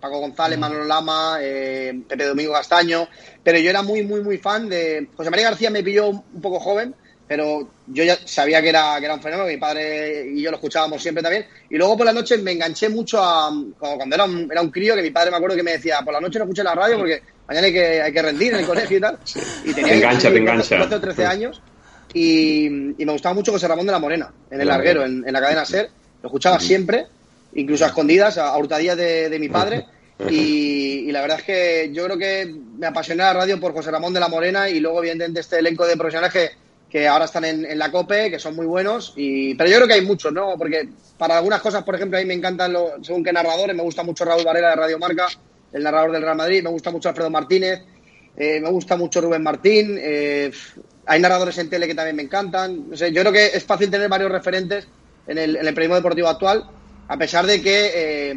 Paco 0.00 0.18
González, 0.20 0.58
Manolo 0.58 0.84
Lama, 0.84 1.38
eh, 1.40 2.00
Pepe 2.08 2.26
Domingo 2.26 2.52
Castaño, 2.52 3.08
pero 3.42 3.58
yo 3.58 3.70
era 3.70 3.82
muy, 3.82 4.02
muy, 4.02 4.22
muy 4.22 4.38
fan 4.38 4.68
de... 4.68 5.08
José 5.14 5.30
María 5.30 5.50
García 5.50 5.70
me 5.70 5.82
pilló 5.82 6.08
un 6.08 6.40
poco 6.40 6.58
joven, 6.60 6.94
pero 7.28 7.68
yo 7.86 8.02
ya 8.02 8.18
sabía 8.24 8.60
que 8.60 8.70
era, 8.70 8.96
que 8.98 9.04
era 9.04 9.14
un 9.14 9.22
fenómeno, 9.22 9.48
mi 9.48 9.56
padre 9.56 10.30
y 10.34 10.42
yo 10.42 10.50
lo 10.50 10.56
escuchábamos 10.56 11.00
siempre 11.00 11.22
también. 11.22 11.46
Y 11.68 11.76
luego 11.76 11.96
por 11.96 12.06
la 12.06 12.12
noche 12.12 12.38
me 12.38 12.52
enganché 12.52 12.88
mucho 12.88 13.22
a, 13.22 13.50
cuando 13.78 14.14
era 14.14 14.24
un, 14.24 14.48
era 14.50 14.62
un 14.62 14.70
crío, 14.70 14.96
que 14.96 15.02
mi 15.02 15.10
padre 15.10 15.30
me 15.30 15.36
acuerdo 15.36 15.56
que 15.56 15.62
me 15.62 15.72
decía, 15.72 16.00
por 16.04 16.14
la 16.14 16.20
noche 16.20 16.38
no 16.38 16.46
escuché 16.46 16.64
la 16.64 16.74
radio 16.74 16.98
porque 16.98 17.22
mañana 17.46 17.66
hay 17.66 17.72
que, 17.72 18.02
hay 18.02 18.12
que 18.12 18.22
rendir 18.22 18.54
en 18.54 18.60
el 18.60 18.66
colegio 18.66 18.96
y 18.96 19.00
tal. 19.00 19.18
Y 19.64 19.74
tenía 19.74 19.92
te 19.92 19.96
engancha, 19.98 20.30
te 20.30 20.38
engancha. 20.38 20.78
12 20.78 20.94
o 20.94 21.00
13 21.00 21.26
años 21.26 21.62
y, 22.12 22.68
me 22.70 23.12
gustaba 23.12 23.34
mucho 23.34 23.52
José 23.52 23.68
Ramón 23.68 23.86
de 23.86 23.92
la 23.92 23.98
Morena, 23.98 24.32
en 24.50 24.60
el 24.60 24.68
larguero, 24.68 25.04
en, 25.04 25.24
la 25.32 25.40
cadena 25.40 25.64
SER. 25.64 25.88
Lo 26.22 26.28
escuchaba 26.28 26.58
siempre, 26.58 27.06
incluso 27.54 27.84
a 27.84 27.88
escondidas, 27.88 28.38
a, 28.38 28.56
hurtadillas 28.56 28.96
de, 28.96 29.36
mi 29.38 29.48
padre. 29.48 29.86
Y, 30.28 31.10
la 31.12 31.22
verdad 31.22 31.38
es 31.38 31.44
que 31.44 31.90
yo 31.92 32.04
creo 32.04 32.18
que 32.18 32.54
me 32.78 32.86
apasioné 32.86 33.22
la 33.22 33.32
radio 33.32 33.58
por 33.58 33.72
José 33.72 33.90
Ramón 33.90 34.12
de 34.12 34.20
la 34.20 34.28
Morena 34.28 34.68
y 34.68 34.80
luego, 34.80 35.00
evidentemente, 35.00 35.40
este 35.40 35.58
elenco 35.58 35.86
de 35.86 35.96
profesionales 35.96 36.50
que, 36.90 37.08
ahora 37.08 37.24
están 37.24 37.44
en, 37.44 37.78
la 37.78 37.90
COPE, 37.90 38.30
que 38.30 38.38
son 38.38 38.54
muy 38.54 38.66
buenos. 38.66 39.12
Y, 39.16 39.54
pero 39.54 39.70
yo 39.70 39.76
creo 39.76 39.88
que 39.88 39.94
hay 39.94 40.06
muchos, 40.06 40.32
¿no? 40.32 40.56
Porque 40.56 40.88
para 41.18 41.38
algunas 41.38 41.60
cosas, 41.60 41.82
por 41.84 41.94
ejemplo, 41.94 42.18
a 42.18 42.20
mí 42.20 42.26
me 42.26 42.34
encantan, 42.34 42.72
los, 42.72 42.92
según 43.02 43.24
qué 43.24 43.32
narradores, 43.32 43.74
me 43.74 43.82
gusta 43.82 44.02
mucho 44.02 44.24
Raúl 44.24 44.44
Varela 44.44 44.70
de 44.70 44.76
Radio 44.76 44.98
Marca, 44.98 45.28
el 45.72 45.82
narrador 45.82 46.12
del 46.12 46.22
Real 46.22 46.36
Madrid, 46.36 46.62
me 46.62 46.70
gusta 46.70 46.90
mucho 46.90 47.08
Alfredo 47.08 47.30
Martínez, 47.30 47.80
eh, 48.36 48.60
me 48.60 48.70
gusta 48.70 48.96
mucho 48.96 49.20
Rubén 49.20 49.42
Martín. 49.42 49.98
Eh, 50.00 50.50
hay 51.06 51.20
narradores 51.20 51.58
en 51.58 51.68
tele 51.68 51.86
que 51.86 51.94
también 51.94 52.16
me 52.16 52.22
encantan. 52.22 52.90
yo 52.90 53.20
creo 53.20 53.32
que 53.32 53.46
es 53.46 53.64
fácil 53.64 53.90
tener 53.90 54.08
varios 54.08 54.30
referentes 54.30 54.86
en 55.26 55.38
el, 55.38 55.56
en 55.56 55.66
el 55.66 55.74
periodismo 55.74 55.96
deportivo 55.96 56.28
actual. 56.28 56.64
A 57.10 57.16
pesar 57.16 57.44
de 57.44 57.60
que 57.60 57.90
eh, 57.92 58.34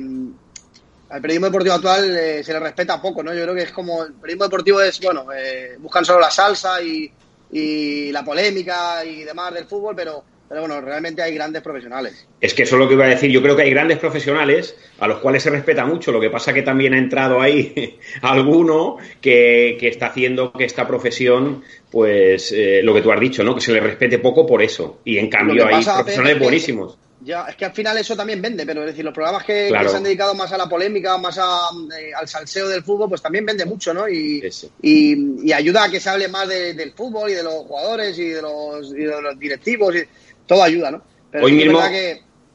al 1.09 1.21
periodismo 1.21 1.45
deportivo 1.45 1.75
actual 1.75 2.17
eh, 2.17 2.43
se 2.43 2.53
le 2.53 2.59
respeta 2.59 2.99
poco, 2.99 3.21
¿no? 3.21 3.31
Yo 3.31 3.43
creo 3.43 3.53
que 3.53 3.61
es 3.61 3.71
como, 3.71 4.03
el 4.03 4.13
periodismo 4.13 4.45
deportivo 4.45 4.81
es, 4.81 4.99
bueno, 4.99 5.27
eh, 5.31 5.75
buscan 5.77 6.03
solo 6.03 6.19
la 6.19 6.31
salsa 6.31 6.81
y, 6.81 7.11
y 7.51 8.11
la 8.11 8.25
polémica 8.25 9.05
y 9.05 9.23
demás 9.23 9.53
del 9.53 9.65
fútbol, 9.65 9.95
pero 9.95 10.23
pero 10.49 10.67
bueno, 10.67 10.81
realmente 10.81 11.23
hay 11.23 11.33
grandes 11.33 11.63
profesionales. 11.63 12.27
Es 12.39 12.53
que 12.53 12.61
eso 12.61 12.75
es 12.75 12.79
lo 12.79 12.87
que 12.87 12.93
iba 12.93 13.05
a 13.05 13.09
decir. 13.09 13.31
Yo 13.31 13.41
creo 13.41 13.55
que 13.55 13.63
hay 13.63 13.71
grandes 13.71 13.97
profesionales 13.97 14.75
a 14.99 15.07
los 15.07 15.17
cuales 15.17 15.41
se 15.41 15.49
respeta 15.49 15.83
mucho. 15.83 16.11
Lo 16.11 16.19
que 16.21 16.29
pasa 16.29 16.53
que 16.53 16.61
también 16.61 16.93
ha 16.93 16.99
entrado 16.99 17.41
ahí 17.41 17.97
alguno 18.21 18.97
que, 19.19 19.77
que 19.79 19.87
está 19.87 20.07
haciendo 20.07 20.51
que 20.51 20.65
esta 20.65 20.87
profesión, 20.87 21.63
pues 21.89 22.51
eh, 22.51 22.81
lo 22.83 22.93
que 22.93 23.01
tú 23.01 23.11
has 23.11 23.19
dicho, 23.19 23.43
¿no? 23.43 23.55
Que 23.55 23.61
se 23.61 23.71
le 23.71 23.79
respete 23.79 24.19
poco 24.19 24.45
por 24.45 24.61
eso. 24.61 24.99
Y 25.05 25.17
en 25.17 25.27
cambio 25.27 25.65
hay 25.65 25.83
profesionales 25.83 26.37
buenísimos. 26.37 26.99
Ya, 27.23 27.45
es 27.47 27.55
que 27.55 27.65
al 27.65 27.71
final 27.71 27.97
eso 27.97 28.15
también 28.15 28.41
vende, 28.41 28.65
pero 28.65 28.81
es 28.81 28.87
decir, 28.87 29.05
los 29.05 29.13
programas 29.13 29.43
que, 29.45 29.69
se 29.69 29.95
han 29.95 30.03
dedicado 30.03 30.35
más 30.35 30.51
a 30.51 30.57
la 30.57 30.67
polémica, 30.67 31.17
más 31.17 31.37
eh, 31.37 32.11
al 32.15 32.27
salseo 32.27 32.67
del 32.67 32.83
fútbol, 32.83 33.09
pues 33.09 33.21
también 33.21 33.45
vende 33.45 33.65
mucho, 33.65 33.93
¿no? 33.93 34.09
Y, 34.09 34.43
y, 34.81 35.51
ayuda 35.53 35.85
a 35.85 35.89
que 35.89 35.99
se 35.99 36.09
hable 36.09 36.27
más 36.27 36.47
del 36.49 36.91
fútbol 36.91 37.29
y 37.29 37.33
de 37.33 37.43
los 37.43 37.53
jugadores 37.53 38.17
y 38.19 38.29
de 38.29 38.41
los, 38.41 38.91
y 38.91 39.03
de 39.03 39.21
los 39.21 39.39
directivos. 39.39 39.95
Y, 39.95 40.03
todo 40.45 40.63
ayuda, 40.63 40.91
¿no? 40.91 41.01
Hoy 41.41 41.53
mismo, 41.53 41.79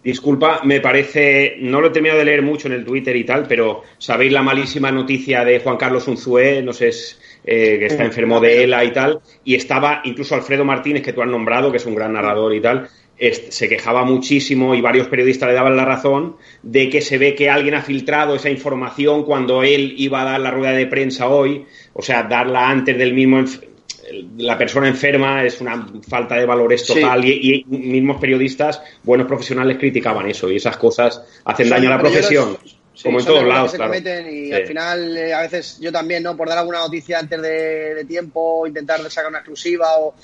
disculpa, 0.03 0.61
me 0.65 0.81
parece, 0.81 1.57
no 1.61 1.81
lo 1.81 1.89
he 1.89 1.91
terminado 1.91 2.21
de 2.21 2.25
leer 2.25 2.43
mucho 2.43 2.69
en 2.69 2.75
el 2.75 2.85
Twitter 2.85 3.17
y 3.17 3.25
tal, 3.25 3.47
pero 3.49 3.83
sabéis 3.99 4.33
la 4.33 4.43
malísima 4.43 4.93
noticia 4.93 5.45
de 5.45 5.61
Juan 5.61 5.77
Carlos 5.77 6.07
Unzué, 6.07 6.63
no 6.63 6.73
sé, 6.73 6.91
eh, 7.45 7.79
que 7.79 7.87
está 7.87 8.05
enfermo 8.05 8.41
de 8.41 8.65
ELA 8.65 8.85
y 8.85 8.93
tal, 8.93 9.21
y 9.45 9.55
estaba 9.55 10.03
incluso 10.05 10.35
Alfredo 10.35 10.65
Martínez, 10.65 11.03
que 11.03 11.13
tú 11.13 11.23
has 11.23 11.29
nombrado, 11.29 11.71
que 11.71 11.79
es 11.79 11.87
un 11.87 11.95
gran 11.95 12.13
narrador 12.13 12.55
y 12.55 12.61
tal, 12.61 12.89
se 13.19 13.69
quejaba 13.69 14.05
muchísimo 14.05 14.75
y 14.75 14.81
varios 14.81 15.09
periodistas 15.09 15.49
le 15.49 15.55
daban 15.55 15.77
la 15.77 15.85
razón 15.85 16.37
de 16.63 16.89
que 16.89 17.01
se 17.01 17.19
ve 17.19 17.35
que 17.35 17.51
alguien 17.51 17.75
ha 17.75 17.83
filtrado 17.83 18.37
esa 18.37 18.51
información 18.51 19.25
cuando 19.25 19.63
él 19.63 19.95
iba 19.97 20.23
a 20.23 20.25
dar 20.25 20.41
la 20.41 20.51
rueda 20.51 20.73
de 20.73 20.87
prensa 20.87 21.29
hoy, 21.29 21.67
o 21.95 22.03
sea, 22.03 22.23
darla 22.23 22.69
antes 22.69 22.97
del 22.97 23.15
mismo 23.15 23.45
la 24.39 24.57
persona 24.57 24.89
enferma 24.89 25.45
es 25.45 25.61
una 25.61 25.87
falta 26.09 26.37
de 26.37 26.47
valores 26.47 26.87
total 26.87 27.25
y, 27.25 27.65
mismos 27.69 28.21
periodistas, 28.21 28.81
buenos 29.03 29.27
profesionales 29.27 29.77
criticaban 29.79 30.29
eso 30.29 30.51
y 30.51 30.57
esas 30.57 30.77
cosas 30.77 31.23
hacen 31.45 31.69
daño 31.69 31.89
a 31.89 31.97
la 31.97 32.01
profesión. 32.01 32.57
como 33.03 33.21
en 33.21 33.27
todos 33.27 33.45
lados, 33.45 33.75
claro. 33.75 33.95
y 33.95 34.53
al 34.53 34.67
final, 34.67 35.17
eh, 35.17 35.33
a 35.33 35.43
veces 35.43 35.79
yo 35.81 35.93
también, 35.93 36.23
¿no? 36.23 36.37
Por 36.37 36.49
dar 36.49 36.59
alguna 36.59 36.79
noticia 36.79 37.19
antes 37.19 37.41
de, 37.41 38.05
tiempo, 38.09 38.67
intentar 38.67 39.01
sacar 39.11 39.31
una 39.31 39.39
exclusiva 39.39 39.87
o 39.99 40.15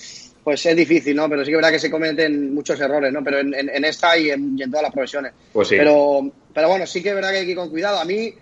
pues 0.45 0.67
es 0.67 0.77
difícil, 0.77 1.17
¿no? 1.17 1.29
Pero 1.29 1.43
sí 1.43 1.51
que 1.51 1.55
es 1.55 1.57
verdad 1.57 1.73
que 1.73 1.79
se 1.79 1.91
cometen 1.91 2.55
muchos 2.55 2.79
errores, 2.79 3.11
¿no? 3.11 3.25
Pero 3.25 3.41
en, 3.41 3.85
esta 3.85 4.17
y 4.19 4.31
en, 4.31 4.59
todas 4.71 4.83
las 4.83 4.93
profesiones. 4.93 5.33
Pues 5.53 5.69
sí. 5.69 5.77
Pero, 5.79 6.31
pero 6.53 6.69
bueno, 6.69 6.87
sí 6.87 7.03
que 7.03 7.09
es 7.09 7.15
verdad 7.15 7.31
que 7.31 7.39
hay 7.39 7.45
que 7.47 7.53
ir 7.53 7.57
con 7.57 7.71
cuidado. 7.71 7.99
A 7.99 8.05
mí, 8.05 8.35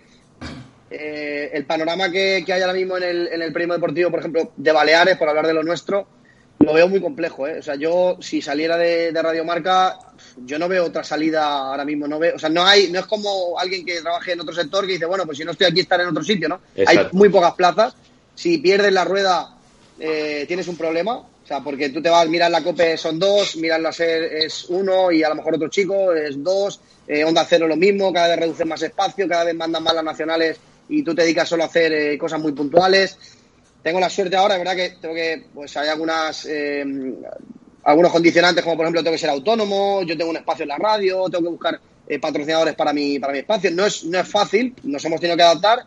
eh, 0.91 1.49
el 1.53 1.65
panorama 1.65 2.11
que, 2.11 2.43
hay 2.45 2.61
ahora 2.61 2.73
mismo 2.73 2.97
en 2.97 3.03
el, 3.03 3.27
en 3.27 3.41
el 3.41 3.53
periodismo 3.53 3.75
deportivo, 3.75 4.11
por 4.11 4.19
ejemplo, 4.19 4.51
de 4.57 4.71
Baleares, 4.73 5.17
por 5.17 5.29
hablar 5.29 5.47
de 5.47 5.53
lo 5.53 5.63
nuestro, 5.63 6.05
lo 6.59 6.73
veo 6.73 6.89
muy 6.89 6.99
complejo. 6.99 7.47
¿eh? 7.47 7.59
O 7.59 7.63
sea, 7.63 7.75
yo, 7.75 8.17
si 8.19 8.41
saliera 8.41 8.77
de, 8.77 9.13
de 9.13 9.21
Radio 9.21 9.45
Marca, 9.45 9.97
yo 10.45 10.59
no 10.59 10.67
veo 10.67 10.83
otra 10.83 11.05
salida 11.05 11.45
ahora 11.45 11.85
mismo. 11.85 12.05
No 12.05 12.19
veo, 12.19 12.35
o 12.35 12.39
sea, 12.39 12.49
no 12.49 12.65
hay, 12.65 12.91
no 12.91 12.99
es 12.99 13.05
como 13.05 13.57
alguien 13.57 13.85
que 13.85 14.01
trabaje 14.01 14.33
en 14.33 14.41
otro 14.41 14.53
sector 14.53 14.85
que 14.85 14.93
dice, 14.93 15.05
bueno, 15.05 15.25
pues 15.25 15.37
si 15.37 15.45
no 15.45 15.51
estoy 15.51 15.67
aquí, 15.67 15.79
estaré 15.79 16.03
en 16.03 16.09
otro 16.09 16.23
sitio, 16.23 16.49
¿no? 16.49 16.59
Hay 16.85 17.07
muy 17.13 17.29
pocas 17.29 17.53
plazas. 17.53 17.95
Si 18.35 18.57
pierdes 18.57 18.91
la 18.91 19.05
rueda, 19.05 19.55
eh, 19.99 20.43
tienes 20.47 20.67
un 20.67 20.75
problema. 20.75 21.23
O 21.43 21.45
sea, 21.45 21.59
porque 21.59 21.89
tú 21.89 22.01
te 22.01 22.09
vas, 22.09 22.27
mirar 22.29 22.49
la 22.49 22.63
COPE 22.63 22.95
son 22.97 23.19
dos, 23.19 23.57
mirar 23.57 23.81
la 23.81 23.91
SER 23.91 24.23
es 24.23 24.65
uno 24.69 25.11
y 25.11 25.23
a 25.23 25.29
lo 25.29 25.35
mejor 25.35 25.55
otro 25.55 25.67
chico 25.67 26.13
es 26.13 26.41
dos, 26.41 26.79
eh, 27.05 27.25
Onda 27.25 27.45
Cero 27.47 27.67
lo 27.67 27.75
mismo, 27.75 28.13
cada 28.13 28.29
vez 28.29 28.39
reducen 28.39 28.69
más 28.69 28.81
espacio, 28.81 29.27
cada 29.27 29.43
vez 29.43 29.53
mandan 29.53 29.83
más 29.83 29.93
las 29.93 30.05
nacionales 30.05 30.57
y 30.87 31.03
tú 31.03 31.13
te 31.13 31.23
dedicas 31.23 31.49
solo 31.49 31.63
a 31.63 31.65
hacer 31.65 31.91
eh, 31.91 32.17
cosas 32.17 32.39
muy 32.39 32.53
puntuales. 32.53 33.17
Tengo 33.81 33.99
la 33.99 34.09
suerte 34.09 34.37
ahora, 34.37 34.57
verdad 34.57 34.75
que 34.75 34.95
tengo 35.01 35.13
que, 35.13 35.47
pues 35.53 35.75
hay 35.75 35.89
algunas, 35.89 36.45
eh, 36.45 36.85
algunos 37.83 38.11
condicionantes, 38.13 38.63
como 38.63 38.77
por 38.77 38.85
ejemplo 38.85 39.03
tengo 39.03 39.15
que 39.15 39.19
ser 39.19 39.29
autónomo, 39.29 40.01
yo 40.03 40.17
tengo 40.17 40.29
un 40.29 40.37
espacio 40.37 40.63
en 40.63 40.69
la 40.69 40.77
radio, 40.77 41.25
tengo 41.29 41.43
que 41.43 41.49
buscar 41.49 41.79
eh, 42.07 42.19
patrocinadores 42.19 42.75
para 42.75 42.93
mi, 42.93 43.19
para 43.19 43.33
mi 43.33 43.39
espacio. 43.39 43.69
No 43.71 43.85
es, 43.85 44.05
no 44.05 44.17
es 44.17 44.27
fácil, 44.29 44.73
nos 44.83 45.03
hemos 45.03 45.19
tenido 45.19 45.35
que 45.35 45.43
adaptar, 45.43 45.85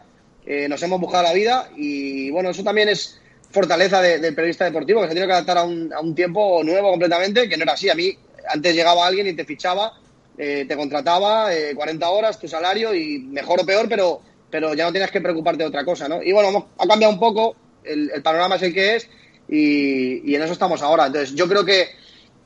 nos 0.69 0.81
hemos 0.81 1.01
buscado 1.01 1.25
la 1.25 1.33
vida 1.33 1.71
y 1.77 2.31
bueno, 2.31 2.51
eso 2.51 2.63
también 2.63 2.89
es 2.89 3.19
fortaleza 3.51 4.01
del 4.03 4.35
periodista 4.35 4.65
deportivo, 4.65 5.03
que 5.03 5.09
se 5.09 5.15
tiene 5.15 5.27
que 5.27 5.33
adaptar 5.33 5.59
a 5.59 5.65
un, 5.65 5.93
a 5.93 6.01
un 6.01 6.15
tiempo 6.15 6.63
nuevo 6.63 6.91
completamente, 6.91 7.49
que 7.49 7.57
no 7.57 7.63
era 7.63 7.73
así. 7.73 7.89
A 7.89 7.95
mí 7.95 8.17
antes 8.49 8.75
llegaba 8.75 9.07
alguien 9.07 9.27
y 9.27 9.35
te 9.35 9.45
fichaba, 9.45 9.93
te 10.37 10.77
contrataba 10.77 11.49
40 11.75 12.09
horas, 12.11 12.39
tu 12.39 12.47
salario 12.47 12.95
y 12.95 13.19
mejor 13.19 13.61
o 13.61 13.67
peor, 13.67 13.89
pero 13.89 14.21
pero 14.51 14.75
ya 14.75 14.85
no 14.85 14.93
tienes 14.93 15.11
que 15.11 15.21
preocuparte 15.21 15.63
de 15.63 15.69
otra 15.69 15.85
cosa, 15.85 16.09
¿no? 16.09 16.23
Y 16.23 16.33
bueno, 16.33 16.69
ha 16.79 16.87
cambiado 16.87 17.13
un 17.13 17.21
poco, 17.21 17.57
el, 17.85 18.11
panorama 18.23 18.57
es 18.57 18.63
el 18.63 18.75
que 18.75 18.97
es 18.97 19.09
y, 19.49 20.35
en 20.35 20.43
eso 20.43 20.53
estamos 20.53 20.83
ahora. 20.83 21.07
Entonces, 21.07 21.35
yo 21.35 21.49
creo 21.49 21.65
que, 21.65 21.89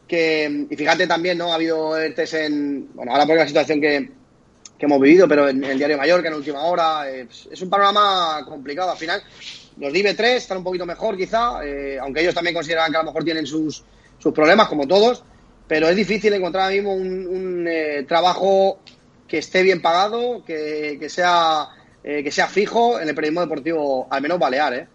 que, 0.07 0.67
y 0.69 0.77
fíjate 0.77 1.07
también, 1.07 1.39
¿no? 1.39 1.53
Ha 1.53 1.57
habido 1.57 1.97
ERTES 1.97 2.35
en, 2.35 2.95
bueno, 2.95 3.13
ahora 3.13 3.27
por 3.27 3.37
la 3.37 3.47
situación 3.47 3.81
que, 3.81 4.11
que 4.79 4.87
hemos 4.87 5.01
vivido, 5.01 5.29
pero 5.29 5.49
en, 5.49 5.63
el 5.63 5.79
Diario 5.79 5.99
que 6.23 6.29
en 6.29 6.35
última 6.35 6.65
hora, 6.65 7.11
eh, 7.11 7.29
es 7.31 7.63
un 7.63 7.71
panorama 7.71 8.45
complicado. 8.47 8.91
Al 8.91 8.99
final, 8.99 9.23
los 9.79 9.93
DIV 9.93 10.17
3 10.17 10.37
están 10.37 10.59
un 10.59 10.65
poquito 10.65 10.87
mejor, 10.87 11.17
quizá, 11.17 11.65
eh, 11.65 11.99
aunque 12.01 12.21
ellos 12.21 12.35
también 12.35 12.55
consideran 12.55 12.91
que 12.91 12.97
a 12.97 13.01
lo 13.01 13.07
mejor 13.07 13.25
tienen 13.25 13.47
sus, 13.47 13.85
sus 14.19 14.33
problemas, 14.33 14.69
como 14.69 14.87
todos, 14.87 15.25
pero 15.67 15.89
es 15.89 15.97
difícil 15.97 16.33
encontrar 16.33 16.65
ahora 16.65 16.75
mismo 16.75 16.95
un, 16.95 17.67
eh, 17.69 18.05
trabajo 18.09 18.81
que 19.29 19.39
esté 19.39 19.63
bien 19.63 19.81
pagado, 19.81 20.45
que, 20.45 20.97
que 20.99 21.09
sea 21.09 21.69
eh, 22.03 22.25
que 22.25 22.31
sea 22.31 22.47
fijo 22.47 22.99
en 22.99 23.11
el 23.11 23.15
periodismo 23.15 23.43
deportivo, 23.43 24.07
al 24.11 24.23
menos 24.23 24.39
balear, 24.39 24.73
¿eh? 24.73 24.87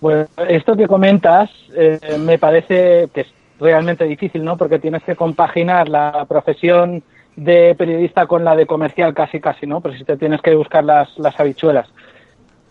Pues 0.00 0.28
esto 0.48 0.76
que 0.76 0.86
comentas 0.86 1.50
eh, 1.74 1.98
me 2.20 2.38
parece 2.38 3.08
que 3.12 3.22
es 3.22 3.26
realmente 3.58 4.04
difícil, 4.04 4.44
¿no? 4.44 4.56
Porque 4.56 4.78
tienes 4.78 5.02
que 5.02 5.16
compaginar 5.16 5.88
la 5.88 6.26
profesión 6.28 7.02
de 7.34 7.74
periodista 7.76 8.26
con 8.26 8.44
la 8.44 8.54
de 8.54 8.66
comercial 8.66 9.14
casi 9.14 9.40
casi, 9.40 9.66
¿no? 9.66 9.80
Pero 9.80 9.96
si 9.96 10.04
te 10.04 10.16
tienes 10.16 10.40
que 10.42 10.54
buscar 10.54 10.84
las, 10.84 11.16
las 11.18 11.38
habichuelas. 11.40 11.88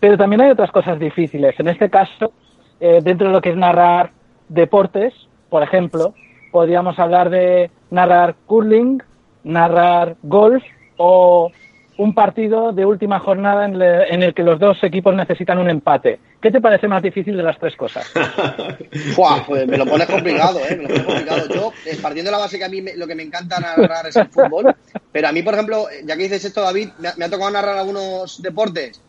Pero 0.02 0.18
también 0.18 0.40
hay 0.40 0.50
otras 0.50 0.72
cosas 0.72 0.98
difíciles. 0.98 1.54
En 1.60 1.68
este 1.68 1.88
caso, 1.88 2.32
eh, 2.80 2.98
dentro 3.04 3.28
de 3.28 3.34
lo 3.34 3.40
que 3.40 3.50
es 3.50 3.56
narrar 3.56 4.10
deportes, 4.48 5.14
por 5.48 5.62
ejemplo, 5.62 6.12
podríamos 6.50 6.98
hablar 6.98 7.30
de 7.30 7.70
narrar 7.88 8.34
curling, 8.46 9.00
narrar 9.44 10.16
golf 10.24 10.64
o 10.96 11.52
un 11.98 12.14
partido 12.14 12.72
de 12.72 12.84
última 12.84 13.20
jornada 13.20 13.64
en, 13.64 14.22
el 14.24 14.34
que 14.34 14.42
los 14.42 14.58
dos 14.58 14.82
equipos 14.82 15.14
necesitan 15.14 15.60
un 15.60 15.70
empate. 15.70 16.18
¿Qué 16.40 16.50
te 16.50 16.60
parece 16.60 16.88
más 16.88 17.00
difícil 17.00 17.36
de 17.36 17.44
las 17.44 17.56
tres 17.60 17.76
cosas? 17.76 18.10
pues 19.46 19.68
me 19.68 19.76
lo 19.76 19.86
pones 19.86 20.08
complicado, 20.08 20.58
¿eh? 20.68 20.74
Me 20.74 20.82
lo 20.82 20.88
pones 20.88 21.04
complicado. 21.04 21.48
Yo, 21.54 21.72
eh, 21.86 21.96
partiendo 22.02 22.32
de 22.32 22.36
la 22.36 22.42
base 22.42 22.58
que 22.58 22.64
a 22.64 22.68
mí 22.68 22.82
lo 22.96 23.06
que 23.06 23.14
me 23.14 23.22
encanta 23.22 23.60
narrar 23.60 24.08
es 24.08 24.16
el 24.16 24.26
fútbol, 24.26 24.74
pero 25.12 25.28
a 25.28 25.32
mí, 25.32 25.44
por 25.44 25.54
ejemplo, 25.54 25.86
ya 26.04 26.16
que 26.16 26.24
dices 26.24 26.44
esto, 26.44 26.60
David, 26.60 26.88
me 26.98 27.24
ha, 27.24 27.30
tocado 27.30 27.52
narrar 27.52 27.78
algunos 27.78 28.42
deportes. 28.42 29.00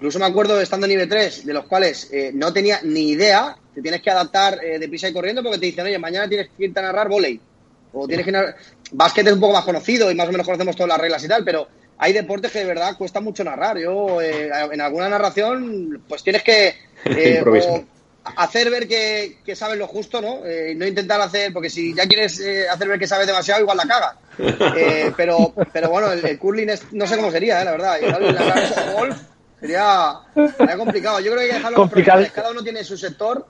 Incluso 0.00 0.18
me 0.18 0.24
acuerdo 0.24 0.58
estando 0.58 0.86
en 0.86 0.92
nivel 0.92 1.10
3, 1.10 1.44
de 1.44 1.52
los 1.52 1.66
cuales 1.66 2.08
eh, 2.10 2.30
no 2.32 2.54
tenía 2.54 2.80
ni 2.82 3.10
idea. 3.10 3.54
Te 3.74 3.82
tienes 3.82 4.00
que 4.00 4.10
adaptar 4.10 4.58
eh, 4.64 4.78
de 4.78 4.88
prisa 4.88 5.10
y 5.10 5.12
corriendo 5.12 5.42
porque 5.42 5.58
te 5.58 5.66
dicen, 5.66 5.84
oye, 5.84 5.98
mañana 5.98 6.26
tienes 6.26 6.48
que 6.56 6.64
irte 6.64 6.80
a 6.80 6.84
narrar 6.84 7.10
volei. 7.10 7.38
O 7.92 8.08
tienes 8.08 8.24
que 8.24 8.32
narrar... 8.32 8.56
Básquet 8.92 9.26
es 9.26 9.34
un 9.34 9.40
poco 9.40 9.52
más 9.52 9.64
conocido 9.66 10.10
y 10.10 10.14
más 10.14 10.26
o 10.26 10.32
menos 10.32 10.46
conocemos 10.46 10.74
todas 10.74 10.88
las 10.88 10.98
reglas 10.98 11.22
y 11.22 11.28
tal, 11.28 11.44
pero 11.44 11.68
hay 11.98 12.14
deportes 12.14 12.50
que 12.50 12.60
de 12.60 12.64
verdad 12.64 12.96
cuesta 12.96 13.20
mucho 13.20 13.44
narrar. 13.44 13.76
Yo, 13.76 14.22
eh, 14.22 14.50
en 14.72 14.80
alguna 14.80 15.10
narración, 15.10 16.02
pues 16.08 16.22
tienes 16.22 16.42
que 16.42 16.68
eh, 17.04 17.44
hacer 18.36 18.70
ver 18.70 18.88
que, 18.88 19.54
sabes 19.54 19.76
lo 19.76 19.86
justo, 19.86 20.22
¿no? 20.22 20.46
Eh, 20.46 20.72
no 20.74 20.86
intentar 20.86 21.20
hacer, 21.20 21.52
porque 21.52 21.68
si 21.68 21.94
ya 21.94 22.06
quieres 22.06 22.42
hacer 22.72 22.88
ver 22.88 22.98
que 22.98 23.06
sabes 23.06 23.26
demasiado, 23.26 23.60
igual 23.60 23.76
la 23.76 23.84
caga. 23.84 24.16
pero, 25.14 25.52
pero 25.74 25.90
bueno, 25.90 26.10
el, 26.10 26.38
curling 26.38 26.70
no 26.92 27.06
sé 27.06 27.16
cómo 27.16 27.30
sería, 27.30 27.62
la 27.64 27.72
verdad. 27.72 27.98
el 28.00 28.94
golf 28.94 29.18
sería, 29.60 30.14
sería, 30.56 30.76
complicado. 30.76 31.20
Yo 31.20 31.32
creo 31.32 31.36
que 31.36 31.42
hay 31.42 31.48
que 31.48 31.56
dejarlo 31.56 31.76
complicado. 31.76 32.24
Cada 32.34 32.50
uno 32.50 32.62
tiene 32.62 32.84
su 32.84 32.96
sector. 32.96 33.46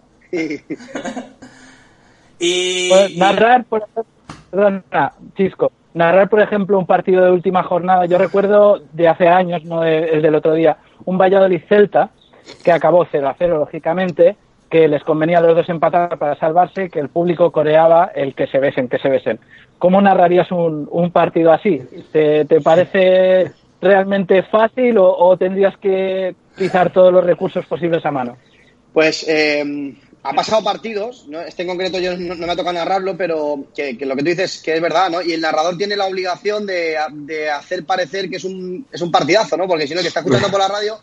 Y, 2.39 2.89
pues 2.89 3.17
narrar, 3.17 3.65
por 3.65 3.87
perdona, 4.51 5.13
Chisco, 5.37 5.73
narrar, 5.95 6.29
por 6.29 6.41
ejemplo, 6.41 6.79
un 6.79 6.87
partido 6.87 7.25
de 7.25 7.31
última 7.31 7.63
jornada. 7.63 8.07
Yo 8.07 8.19
recuerdo 8.19 8.81
de 8.93 9.09
hace 9.09 9.29
años, 9.29 9.65
no 9.65 9.85
el 9.85 10.23
del 10.23 10.35
otro 10.35 10.55
día, 10.55 10.79
un 11.05 11.19
Valladolid-Celta 11.19 12.11
que 12.65 12.73
acabó 12.73 13.07
0 13.11 13.29
a 13.29 13.35
0, 13.39 13.59
lógicamente, 13.59 14.37
que 14.71 14.89
les 14.89 15.03
convenía 15.03 15.39
a 15.39 15.41
los 15.41 15.57
dos 15.57 15.69
empatar 15.69 16.17
para 16.19 16.37
salvarse, 16.37 16.91
que 16.91 17.01
el 17.01 17.09
público 17.09 17.51
coreaba 17.51 18.13
el 18.15 18.35
que 18.35 18.47
se 18.47 18.59
besen, 18.59 18.89
que 18.89 18.99
se 18.99 19.09
besen. 19.09 19.41
¿Cómo 19.79 20.01
narrarías 20.01 20.51
un, 20.53 20.89
un 20.91 21.11
partido 21.11 21.53
así? 21.53 21.83
¿Te, 22.13 22.45
parece 22.63 23.53
realmente 23.81 24.43
fácil 24.43 24.97
o, 24.99 25.37
tendrías 25.39 25.77
que 25.79 26.35
utilizar 26.55 26.93
todos 26.93 27.13
los 27.13 27.25
recursos 27.25 27.65
posibles 27.67 28.05
a 28.05 28.11
mano? 28.11 28.37
Pues 28.93 29.27
eh, 29.29 29.95
ha 30.23 30.33
pasado 30.35 30.63
partidos, 30.63 31.27
¿no? 31.29 31.41
este 31.41 31.63
en 31.63 31.69
concreto 31.69 31.99
yo 31.99 32.17
no, 32.17 32.35
me 32.35 32.53
ha 32.53 32.57
tocado 32.57 32.75
narrarlo, 32.75 33.17
pero 33.17 33.67
que, 33.75 33.97
lo 34.01 34.15
que 34.15 34.23
tú 34.23 34.29
dices 34.29 34.61
que 34.63 34.75
es 34.75 34.83
verdad, 34.83 35.09
¿no? 35.11 35.23
Y 35.23 35.33
el 35.33 35.41
narrador 35.41 35.79
tiene 35.79 35.97
la 35.97 36.07
obligación 36.07 36.67
de, 36.67 36.99
hacer 37.49 37.85
parecer 37.85 38.29
que 38.29 38.37
es 38.37 38.45
un, 38.45 38.87
es 38.93 39.01
un 39.01 39.11
partidazo, 39.11 39.57
¿no? 39.57 39.67
Porque 39.67 39.87
si 39.87 39.95
no, 39.95 40.03
que 40.03 40.09
está 40.09 40.21
escuchando 40.21 40.51
por 40.51 40.61
la 40.61 40.69
radio, 40.69 40.99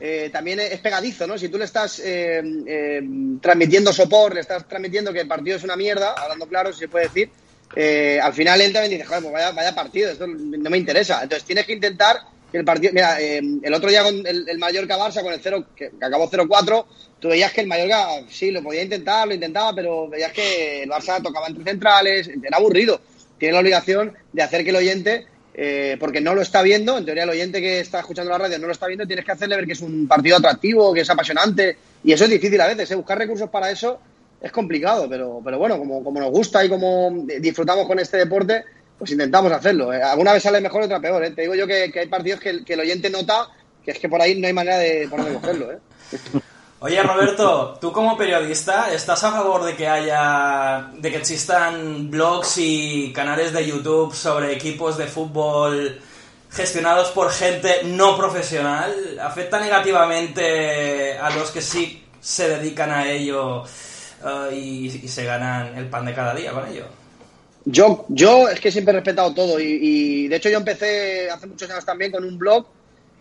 eh, 0.00 0.30
también 0.32 0.58
es 0.60 0.80
pegadizo, 0.80 1.26
¿no? 1.26 1.36
Si 1.36 1.48
tú 1.48 1.58
le 1.58 1.66
estás 1.66 2.00
eh, 2.00 2.42
eh, 2.66 3.02
transmitiendo 3.40 3.92
sopor, 3.92 4.34
le 4.34 4.40
estás 4.40 4.66
transmitiendo 4.66 5.12
que 5.12 5.20
el 5.20 5.28
partido 5.28 5.56
es 5.56 5.64
una 5.64 5.76
mierda, 5.76 6.14
hablando 6.14 6.46
claro, 6.46 6.72
si 6.72 6.80
se 6.80 6.88
puede 6.88 7.04
decir, 7.04 7.30
al 7.76 8.32
final 8.34 8.60
él 8.60 8.72
también 8.72 8.92
dice, 8.92 9.04
joder, 9.04 9.22
pues 9.22 9.32
vaya, 9.32 9.52
vaya 9.52 9.74
partido, 9.74 10.10
esto 10.10 10.26
no 10.26 10.70
me 10.70 10.78
interesa. 10.78 11.22
Entonces 11.22 11.44
tienes 11.44 11.66
que 11.66 11.72
intentar 11.72 12.20
que 12.52 12.58
el 12.58 12.64
partido. 12.64 12.92
Mira, 12.92 13.18
el 13.18 13.74
otro 13.74 13.88
día 13.88 14.02
con 14.04 14.24
el, 14.26 14.58
Mallorca 14.58 14.98
Barça, 14.98 15.22
con 15.22 15.32
el 15.32 15.40
0, 15.42 15.66
que, 15.74 15.90
que 15.98 16.04
acabó 16.04 16.30
0-4, 16.30 16.84
tú 17.18 17.28
veías 17.28 17.52
que 17.52 17.62
el 17.62 17.66
Mallorca 17.66 18.08
sí 18.28 18.50
lo 18.50 18.62
podía 18.62 18.82
intentar, 18.82 19.26
lo 19.26 19.34
intentaba, 19.34 19.74
pero 19.74 20.08
veías 20.08 20.32
que 20.32 20.82
el 20.82 20.90
Barça 20.90 21.22
tocaba 21.22 21.46
entre 21.46 21.64
centrales, 21.64 22.28
era 22.28 22.58
aburrido. 22.58 23.00
Tiene 23.38 23.54
la 23.54 23.60
obligación 23.60 24.12
de 24.32 24.42
hacer 24.42 24.62
que 24.62 24.70
el 24.70 24.76
oyente, 24.76 25.26
eh, 25.54 25.96
porque 25.98 26.20
no 26.20 26.34
lo 26.34 26.42
está 26.42 26.62
viendo, 26.62 26.98
en 26.98 27.04
teoría 27.04 27.24
el 27.24 27.30
oyente 27.30 27.60
que 27.60 27.80
está 27.80 28.00
escuchando 28.00 28.30
la 28.30 28.38
radio 28.38 28.58
no 28.58 28.66
lo 28.66 28.72
está 28.72 28.86
viendo, 28.86 29.06
tienes 29.06 29.24
que 29.24 29.32
hacerle 29.32 29.56
ver 29.56 29.66
que 29.66 29.72
es 29.72 29.80
un 29.80 30.06
partido 30.06 30.36
atractivo, 30.36 30.92
que 30.92 31.00
es 31.00 31.10
apasionante, 31.10 31.76
y 32.04 32.12
eso 32.12 32.24
es 32.24 32.30
difícil 32.30 32.60
a 32.60 32.66
veces, 32.66 32.90
¿eh? 32.90 32.94
buscar 32.94 33.18
recursos 33.18 33.48
para 33.50 33.70
eso 33.70 33.98
es 34.42 34.50
complicado, 34.50 35.06
pero, 35.08 35.40
pero 35.44 35.56
bueno, 35.56 35.78
como, 35.78 36.02
como 36.02 36.18
nos 36.18 36.30
gusta 36.30 36.64
y 36.64 36.68
como 36.68 37.12
disfrutamos 37.40 37.86
con 37.86 38.00
este 38.00 38.16
deporte, 38.16 38.64
pues 38.98 39.12
intentamos 39.12 39.52
hacerlo. 39.52 39.92
¿eh? 39.92 40.02
Alguna 40.02 40.32
vez 40.32 40.42
sale 40.42 40.60
mejor, 40.60 40.82
otra 40.82 41.00
peor. 41.00 41.24
¿eh? 41.24 41.30
Te 41.30 41.42
digo 41.42 41.54
yo 41.54 41.66
que, 41.66 41.92
hay 41.94 42.08
partidos 42.08 42.40
que, 42.40 42.62
el 42.66 42.80
oyente 42.80 43.08
nota 43.08 43.48
que 43.84 43.92
es 43.92 43.98
que 43.98 44.08
por 44.08 44.20
ahí 44.20 44.40
no 44.40 44.46
hay 44.46 44.52
manera 44.52 44.78
de, 44.78 45.08
poder 45.08 45.34
cogerlo. 45.34 45.72
¿eh? 45.72 45.78
Oye, 46.80 47.00
Roberto, 47.02 47.78
tú 47.80 47.92
como 47.92 48.16
periodista, 48.16 48.92
¿estás 48.92 49.22
a 49.22 49.30
favor 49.30 49.64
de 49.64 49.76
que 49.76 49.86
haya, 49.86 50.90
de 50.98 51.10
que 51.10 51.18
existan 51.18 52.10
blogs 52.10 52.58
y 52.58 53.12
canales 53.12 53.52
de 53.52 53.64
YouTube 53.64 54.12
sobre 54.12 54.52
equipos 54.52 54.98
de 54.98 55.06
fútbol 55.06 56.00
gestionados 56.50 57.10
por 57.10 57.30
gente 57.30 57.82
no 57.84 58.16
profesional? 58.16 58.92
¿Afecta 59.20 59.60
negativamente 59.60 61.16
a 61.16 61.30
los 61.30 61.52
que 61.52 61.62
sí 61.62 62.04
se 62.20 62.48
dedican 62.48 62.90
a 62.90 63.08
ello 63.08 63.64
eh, 64.24 64.54
y, 64.56 64.90
se 64.90 65.24
ganan 65.24 65.76
el 65.76 65.86
pan 65.86 66.04
de 66.04 66.14
cada 66.14 66.34
día 66.34 66.52
con 66.52 66.68
ello? 66.68 66.86
Yo, 67.64 68.06
yo 68.08 68.48
es 68.48 68.60
que 68.60 68.72
siempre 68.72 68.92
he 68.92 68.96
respetado 68.96 69.32
todo 69.34 69.60
y, 69.60 69.78
y 69.80 70.28
de 70.28 70.36
hecho 70.36 70.48
yo 70.48 70.58
empecé 70.58 71.30
hace 71.30 71.46
muchos 71.46 71.70
años 71.70 71.84
también 71.84 72.10
con 72.10 72.24
un 72.24 72.36
blog 72.36 72.66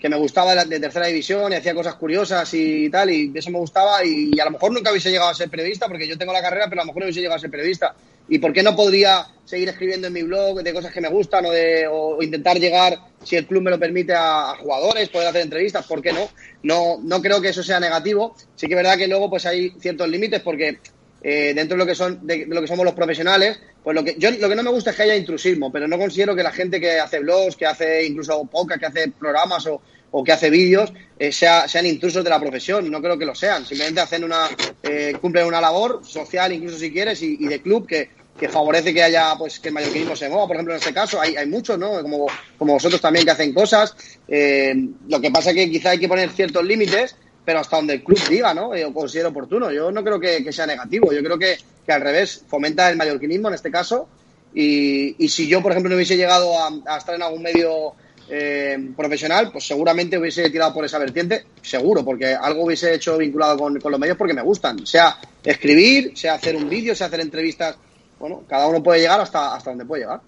que 0.02 0.10
me 0.10 0.18
gustaba 0.18 0.56
de 0.66 0.80
tercera 0.80 1.06
división 1.06 1.54
y 1.54 1.56
hacía 1.56 1.76
cosas 1.76 1.94
curiosas 1.94 2.52
y 2.56 2.90
tal, 2.90 3.12
y 3.12 3.32
eso 3.36 3.52
me 3.52 3.60
gustaba. 3.60 4.04
Y, 4.04 4.38
a 4.40 4.46
lo 4.46 4.52
mejor 4.52 4.72
nunca 4.72 4.90
hubiese 4.90 5.12
llegado 5.12 5.30
a 5.30 5.36
ser 5.36 5.48
periodista, 5.48 5.88
porque 5.88 6.08
yo 6.08 6.18
tengo 6.18 6.34
la 6.34 6.42
carrera, 6.42 6.66
pero 6.68 6.82
a 6.82 6.86
lo 6.86 6.88
mejor 6.88 7.02
no 7.02 7.06
hubiese 7.06 7.22
llegado 7.22 7.38
a 7.38 7.40
ser 7.40 7.52
periodista. 7.52 7.94
¿Y 8.28 8.40
por 8.40 8.52
qué 8.52 8.64
no 8.64 8.76
podría 8.76 9.28
seguir 9.46 9.70
escribiendo 9.70 10.08
en 10.08 10.14
mi 10.14 10.24
blog 10.24 10.64
de 10.64 10.74
cosas 10.74 10.92
que 10.92 11.02
me 11.02 11.10
gustan 11.10 11.46
o, 11.46 11.52
de, 11.52 11.86
o 11.88 12.22
intentar 12.24 12.58
llegar, 12.58 12.98
si 13.24 13.36
el 13.36 13.46
club 13.46 13.62
me 13.62 13.70
lo 13.70 13.78
permite, 13.78 14.14
a, 14.16 14.56
jugadores, 14.60 15.10
poder 15.10 15.28
hacer 15.28 15.44
entrevistas? 15.44 15.86
¿Por 15.86 16.02
qué 16.02 16.14
no? 16.14 16.30
no? 16.64 17.00
No 17.04 17.22
creo 17.22 17.40
que 17.40 17.50
eso 17.50 17.62
sea 17.62 17.80
negativo. 17.80 18.36
Sí 18.56 18.66
que 18.66 18.74
es 18.74 18.78
verdad 18.78 18.98
que 18.98 19.08
luego 19.08 19.30
pues 19.30 19.46
hay 19.46 19.70
ciertos 19.80 20.10
límites, 20.10 20.42
porque 20.42 20.80
eh, 21.24 21.54
dentro 21.54 21.76
de 21.78 21.84
lo 21.84 21.86
que 21.86 21.96
son 21.96 22.26
de, 22.26 22.46
lo 22.48 22.62
que 22.62 22.68
somos 22.68 22.84
los 22.84 22.96
profesionales, 22.96 23.60
pues 23.84 23.96
lo 23.96 24.04
que 24.04 24.16
yo 24.18 24.32
lo 24.32 24.50
que 24.50 24.56
no 24.56 24.64
me 24.64 24.72
gusta 24.72 24.90
es 24.90 24.96
que 24.96 25.04
haya 25.04 25.16
intrusismo, 25.16 25.72
pero 25.72 25.88
no 25.88 25.98
considero 25.98 26.36
que 26.36 26.44
la 26.44 26.52
gente 26.52 26.80
que 26.80 27.00
hace 27.00 27.20
blogs, 27.20 27.56
que 27.56 27.66
hace 27.66 28.06
incluso 28.06 28.44
podcast, 28.46 28.80
que 28.80 28.86
hace 28.88 29.12
programas 29.12 29.68
o, 29.68 29.82
o 30.12 30.24
que 30.24 30.32
hace 30.32 30.50
vídeos 30.50 30.92
eh, 31.20 31.32
sea, 31.32 31.68
sean 31.68 31.86
intrusos 31.86 32.24
de 32.24 32.30
la 32.30 32.40
profesión. 32.40 32.90
No 32.90 33.02
creo 33.02 33.18
que 33.18 33.26
lo 33.26 33.36
sean. 33.36 33.66
Simplemente 33.66 34.02
hacen 34.02 34.24
una 34.24 34.50
eh, 34.84 35.16
cumplen 35.22 35.46
una 35.46 35.62
labor 35.62 36.02
social, 36.04 36.52
incluso 36.52 36.78
si 36.78 36.92
quieres, 36.92 37.22
y, 37.22 37.38
de 37.38 37.62
club 37.62 37.88
que, 37.88 38.10
que 38.40 38.50
favorece 38.50 38.94
que 38.94 39.04
haya 39.04 39.36
pues 39.38 39.60
que 39.60 39.70
el 39.70 40.18
se 40.18 40.28
mueva. 40.28 40.48
Por 40.48 40.56
ejemplo, 40.56 40.74
en 40.74 40.80
este 40.80 40.94
caso 40.94 41.22
hay, 41.22 41.36
hay 41.36 41.46
muchos, 41.46 41.78
¿no? 41.78 42.02
Como, 42.02 42.28
como 42.58 42.74
vosotros 42.74 43.00
también 43.00 43.26
que 43.26 43.32
hacen 43.32 43.54
cosas. 43.54 43.96
lo 44.28 45.22
que 45.22 45.32
pasa 45.32 45.52
es 45.52 45.56
que 45.56 45.70
quizá 45.70 45.92
hay 45.92 46.00
que 46.00 46.08
poner 46.08 46.30
ciertos 46.32 46.66
límites 46.66 47.16
pero 47.44 47.60
hasta 47.60 47.78
donde 47.78 47.96
el 47.96 48.04
club 48.04 48.20
diga, 48.30 48.54
¿no? 48.54 48.76
Yo 48.76 48.94
considero 48.94 49.30
oportuno. 49.30 49.72
Yo 49.72 49.92
no 49.92 50.04
creo 50.04 50.20
que, 50.20 50.52
sea 50.52 50.68
negativo. 50.68 51.12
Yo 51.12 51.24
creo 51.24 51.38
que, 51.38 51.58
que, 51.86 51.92
al 51.92 52.02
revés 52.02 52.44
fomenta 52.48 52.90
el 52.90 52.98
mallorquinismo 52.98 53.48
en 53.48 53.56
este 53.56 53.72
caso. 53.72 54.08
Y, 54.54 55.16
y 55.24 55.30
si 55.30 55.48
yo, 55.48 55.62
por 55.62 55.72
ejemplo, 55.72 55.90
no 55.90 55.96
hubiese 55.96 56.18
llegado 56.18 56.54
a, 56.58 56.98
estar 56.98 57.16
en 57.16 57.24
algún 57.24 57.42
medio 57.42 57.94
eh, 58.30 58.78
profesional, 58.96 59.50
pues 59.52 59.66
seguramente 59.66 60.18
hubiese 60.18 60.50
tirado 60.50 60.74
por 60.74 60.86
esa 60.86 61.00
vertiente, 61.00 61.46
seguro, 61.62 62.06
porque 62.06 62.28
algo 62.28 62.66
hubiese 62.66 62.94
hecho 62.94 63.18
vinculado 63.18 63.58
con, 63.58 63.80
con 63.80 63.92
los 63.92 64.00
medios 64.00 64.18
porque 64.18 64.34
me 64.34 64.42
gustan. 64.42 64.86
Sea 64.86 65.18
escribir, 65.44 66.12
sea 66.16 66.36
hacer 66.36 66.56
un 66.56 66.70
vídeo, 66.70 66.94
sea 66.94 67.08
hacer 67.08 67.22
entrevistas. 67.22 67.76
Bueno, 68.20 68.44
cada 68.48 68.68
uno 68.68 68.84
puede 68.84 69.00
llegar 69.00 69.20
hasta, 69.20 69.56
hasta 69.56 69.72
donde 69.72 69.86
puede 69.86 70.04
llegar. 70.04 70.22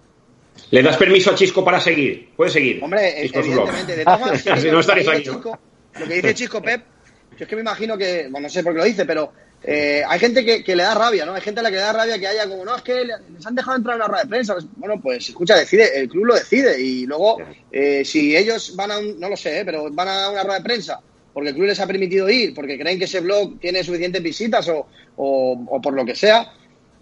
¿Le 0.70 0.82
das 0.82 0.96
permiso 0.96 1.30
a 1.30 1.34
Chisco 1.34 1.64
para 1.64 1.80
seguir? 1.80 2.30
Puede 2.36 2.50
seguir. 2.50 2.82
Hombre, 2.82 3.24
evidentemente. 3.24 3.96
De 3.96 4.04
todas 4.04 4.64
no 4.64 4.80
estaréis 4.80 5.08
aquí. 5.08 5.24
lo 5.26 6.08
que 6.08 6.14
dice 6.14 6.34
Chisco 6.34 6.62
Pep 6.62 6.93
yo 7.36 7.44
es 7.44 7.48
que 7.48 7.56
me 7.56 7.62
imagino 7.62 7.96
que, 7.96 8.28
bueno, 8.30 8.46
no 8.46 8.48
sé 8.48 8.62
por 8.62 8.72
qué 8.72 8.78
lo 8.78 8.84
dice, 8.84 9.04
pero 9.04 9.32
eh, 9.62 10.02
hay 10.06 10.18
gente 10.18 10.44
que, 10.44 10.76
le 10.76 10.82
da 10.82 10.94
rabia, 10.94 11.24
¿no? 11.24 11.34
Hay 11.34 11.40
gente 11.40 11.60
a 11.60 11.62
la 11.62 11.70
que 11.70 11.76
le 11.76 11.82
da 11.82 11.92
rabia 11.92 12.18
que 12.18 12.26
haya 12.26 12.48
como, 12.48 12.64
no, 12.64 12.76
es 12.76 12.82
que 12.82 13.04
les 13.04 13.46
han 13.46 13.54
dejado 13.54 13.76
entrar 13.76 13.94
en 13.94 14.00
la 14.00 14.08
rueda 14.08 14.22
de 14.24 14.28
prensa. 14.28 14.56
Bueno, 14.76 15.00
pues 15.00 15.28
escucha, 15.28 15.56
decide, 15.56 15.98
el 15.98 16.08
club 16.08 16.26
lo 16.26 16.34
decide 16.34 16.80
y 16.80 17.06
luego, 17.06 17.38
eh, 17.72 18.04
si 18.04 18.36
ellos 18.36 18.74
van 18.76 18.90
a 18.90 18.98
un, 18.98 19.18
no 19.18 19.28
lo 19.28 19.36
sé, 19.36 19.60
¿eh? 19.60 19.64
pero 19.64 19.90
van 19.90 20.08
a 20.08 20.30
una 20.30 20.42
rueda 20.42 20.58
de 20.58 20.64
prensa 20.64 21.00
porque 21.34 21.48
el 21.48 21.56
club 21.56 21.66
les 21.66 21.80
ha 21.80 21.86
permitido 21.86 22.30
ir, 22.30 22.54
porque 22.54 22.78
creen 22.78 22.96
que 22.96 23.06
ese 23.06 23.18
blog 23.18 23.58
tiene 23.58 23.82
suficientes 23.82 24.22
visitas 24.22 24.68
o, 24.68 24.86
o, 25.16 25.80
por 25.82 25.92
lo 25.92 26.04
que 26.04 26.14
sea, 26.14 26.52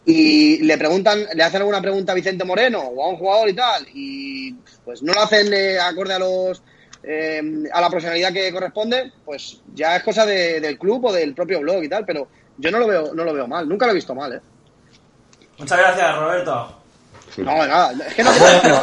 y 0.07 0.57
le 0.63 0.79
preguntan, 0.79 1.27
le 1.35 1.43
hacen 1.43 1.61
alguna 1.61 1.83
pregunta 1.83 2.13
a 2.13 2.15
Vicente 2.15 2.43
Moreno 2.43 2.81
o 2.81 3.05
a 3.05 3.11
un 3.11 3.17
jugador 3.17 3.51
y 3.51 3.53
tal, 3.53 3.87
y 3.93 4.55
pues 4.87 5.03
no 5.03 5.13
lo 5.13 5.21
hacen 5.21 5.53
acorde 5.79 6.15
a 6.15 6.19
los 6.19 6.63
eh, 7.03 7.65
a 7.73 7.81
la 7.81 7.89
profesionalidad 7.89 8.33
que 8.33 8.53
corresponde, 8.53 9.13
pues 9.25 9.61
ya 9.75 9.97
es 9.97 10.03
cosa 10.03 10.25
del 10.25 10.79
club 10.79 11.07
o 11.07 11.13
del 11.13 11.35
propio 11.35 11.61
blog 11.61 11.83
y 11.83 11.89
tal, 11.89 12.05
pero 12.05 12.29
yo 12.59 12.71
no 12.71 12.79
lo 12.79 12.87
veo, 12.87 13.15
no 13.15 13.25
lo 13.25 13.35
veo 13.35 13.47
mal, 13.47 13.69
nunca 13.69 13.87
lo 13.87 13.93
he 13.93 13.97
visto 13.97 14.15
mal, 14.15 14.35
¿eh? 14.35 14.41
Muchas 15.59 15.79
gracias, 15.79 16.17
Roberto. 16.17 16.79
No, 17.39 17.67
nada, 17.67 17.93
es 18.07 18.15
que 18.15 18.23
no 18.23 18.31
creo, 18.61 18.83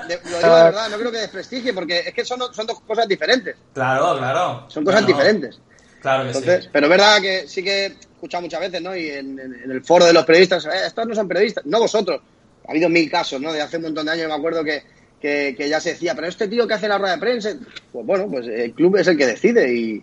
lo 0.00 0.08
digo 0.08 0.56
de 0.56 0.64
verdad, 0.64 0.88
no 0.88 0.96
creo 0.96 1.12
que 1.12 1.18
desprestigie, 1.18 1.72
porque 1.72 1.98
es 2.00 2.14
que 2.14 2.24
son, 2.24 2.40
son 2.52 2.66
dos 2.66 2.80
cosas 2.80 3.06
diferentes. 3.06 3.56
Claro, 3.74 4.16
claro. 4.16 4.64
Son 4.68 4.84
cosas 4.84 5.06
diferentes. 5.06 5.58
Claro 6.00 6.26
que 6.26 6.34
sí. 6.34 6.68
Pero 6.72 6.86
es 6.86 6.90
verdad 6.90 7.20
que 7.20 7.46
sí 7.46 7.62
que 7.62 7.84
he 7.84 7.86
escuchado 7.86 8.42
muchas 8.42 8.60
veces, 8.60 8.80
¿no? 8.80 8.96
Y 8.96 9.10
en, 9.10 9.38
el 9.38 9.84
foro 9.84 10.06
de 10.06 10.12
los 10.12 10.24
periodistas, 10.24 10.64
eh, 10.66 10.86
estos 10.86 11.06
no 11.06 11.14
son 11.14 11.28
periodistas, 11.28 11.64
no 11.66 11.78
vosotros. 11.78 12.20
Ha 12.66 12.70
habido 12.70 12.88
mil 12.88 13.10
casos, 13.10 13.40
¿no? 13.40 13.52
De 13.52 13.60
hace 13.60 13.76
un 13.76 13.84
montón 13.84 14.06
de 14.06 14.12
años, 14.12 14.28
me 14.28 14.34
acuerdo 14.34 14.64
que 14.64 14.82
que, 15.20 15.54
ya 15.68 15.80
se 15.80 15.90
decía, 15.90 16.14
pero 16.14 16.26
este 16.26 16.48
tío 16.48 16.66
que 16.66 16.74
hace 16.74 16.88
la 16.88 16.98
rueda 16.98 17.14
de 17.14 17.20
prensa, 17.20 17.50
pues 17.92 18.06
bueno, 18.06 18.26
pues 18.30 18.46
el 18.46 18.72
club 18.72 18.96
es 18.96 19.06
el 19.06 19.16
que 19.16 19.26
decide 19.26 19.72
y, 19.72 20.02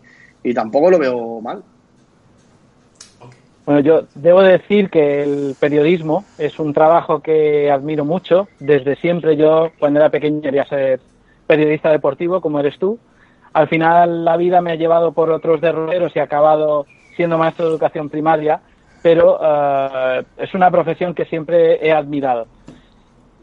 tampoco 0.53 0.89
lo 0.89 0.97
veo 0.99 1.41
mal. 1.41 1.61
Bueno, 3.65 3.81
yo 3.81 4.07
debo 4.15 4.41
decir 4.41 4.89
que 4.89 5.23
el 5.23 5.55
periodismo 5.59 6.23
es 6.37 6.57
un 6.57 6.73
trabajo 6.73 7.19
que 7.19 7.69
admiro 7.69 8.05
mucho. 8.05 8.47
Desde 8.59 8.95
siempre 8.95 9.35
yo, 9.35 9.71
cuando 9.77 9.99
era 9.99 10.09
pequeño, 10.09 10.39
quería 10.39 10.63
ser 10.63 11.01
periodista 11.45 11.91
deportivo, 11.91 12.39
como 12.39 12.61
eres 12.61 12.79
tú. 12.79 12.97
Al 13.51 13.67
final 13.67 14.23
la 14.23 14.37
vida 14.37 14.61
me 14.61 14.71
ha 14.71 14.75
llevado 14.75 15.11
por 15.11 15.31
otros 15.31 15.59
derroteros 15.59 16.15
y 16.15 16.19
he 16.19 16.21
acabado 16.21 16.85
siendo 17.17 17.37
maestro 17.37 17.65
de 17.65 17.71
educación 17.71 18.07
primaria, 18.07 18.61
pero 19.01 19.37
eh, 19.43 20.23
es 20.37 20.53
una 20.53 20.71
profesión 20.71 21.13
que 21.13 21.25
siempre 21.25 21.85
he 21.85 21.91
admirado. 21.91 22.47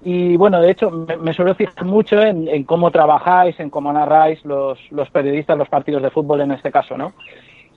Y 0.04 0.36
bueno, 0.36 0.60
de 0.60 0.70
hecho, 0.70 0.90
me, 0.90 1.32
suelo 1.32 1.54
fijar 1.54 1.84
mucho 1.86 2.20
en, 2.20 2.64
cómo 2.64 2.90
trabajáis, 2.90 3.58
en 3.58 3.70
cómo 3.70 3.90
narráis 3.90 4.44
los, 4.44 4.78
los 4.90 5.08
periodistas 5.08 5.56
los 5.56 5.68
partidos 5.70 6.02
de 6.02 6.10
fútbol 6.10 6.42
en 6.42 6.52
este 6.52 6.70
caso, 6.70 6.98
¿no? 6.98 7.14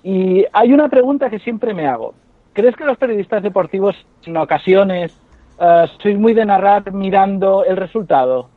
Y 0.04 0.46
hay 0.52 0.74
una 0.74 0.90
pregunta 0.90 1.30
que 1.30 1.40
siempre 1.40 1.74
me 1.74 1.88
hago. 1.88 2.14
¿Crees 2.52 2.76
que 2.76 2.84
los 2.84 2.98
periodistas 2.98 3.44
deportivos 3.44 3.96
en 4.26 4.36
ocasiones 4.36 5.18
uh, 5.60 6.10
muy 6.18 6.34
de 6.34 6.46
narrar 6.46 6.92
mirando 6.92 7.64
el 7.64 7.78
resultado? 7.78 8.50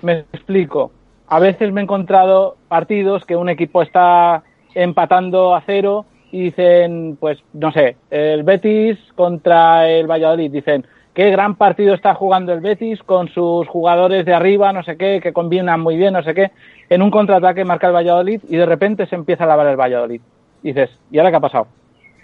Me 0.00 0.20
explico. 0.32 0.90
A 1.26 1.38
veces 1.38 1.72
me 1.72 1.80
he 1.80 1.84
encontrado 1.84 2.56
partidos 2.68 3.26
que 3.26 3.36
un 3.36 3.48
equipo 3.48 3.82
está 3.82 4.42
empatando 4.74 5.54
a 5.54 5.62
cero 5.66 6.06
y 6.32 6.44
dicen, 6.44 7.16
pues, 7.20 7.42
no 7.52 7.72
sé, 7.72 7.96
el 8.10 8.42
Betis 8.42 8.98
contra 9.14 9.88
el 9.88 10.06
Valladolid. 10.06 10.50
Dicen, 10.50 10.86
qué 11.16 11.30
gran 11.30 11.56
partido 11.56 11.94
está 11.94 12.14
jugando 12.14 12.52
el 12.52 12.60
Betis 12.60 13.02
con 13.02 13.28
sus 13.30 13.66
jugadores 13.68 14.26
de 14.26 14.34
arriba, 14.34 14.70
no 14.74 14.84
sé 14.84 14.98
qué, 14.98 15.18
que 15.22 15.32
combinan 15.32 15.80
muy 15.80 15.96
bien, 15.96 16.12
no 16.12 16.22
sé 16.22 16.34
qué. 16.34 16.50
En 16.90 17.00
un 17.00 17.10
contraataque 17.10 17.64
marca 17.64 17.86
el 17.86 17.94
Valladolid 17.94 18.42
y 18.46 18.56
de 18.56 18.66
repente 18.66 19.06
se 19.06 19.14
empieza 19.14 19.44
a 19.44 19.46
lavar 19.46 19.66
el 19.66 19.76
Valladolid. 19.76 20.20
dices, 20.62 20.90
¿y 21.10 21.16
ahora 21.16 21.30
qué 21.30 21.36
ha 21.38 21.40
pasado? 21.40 21.68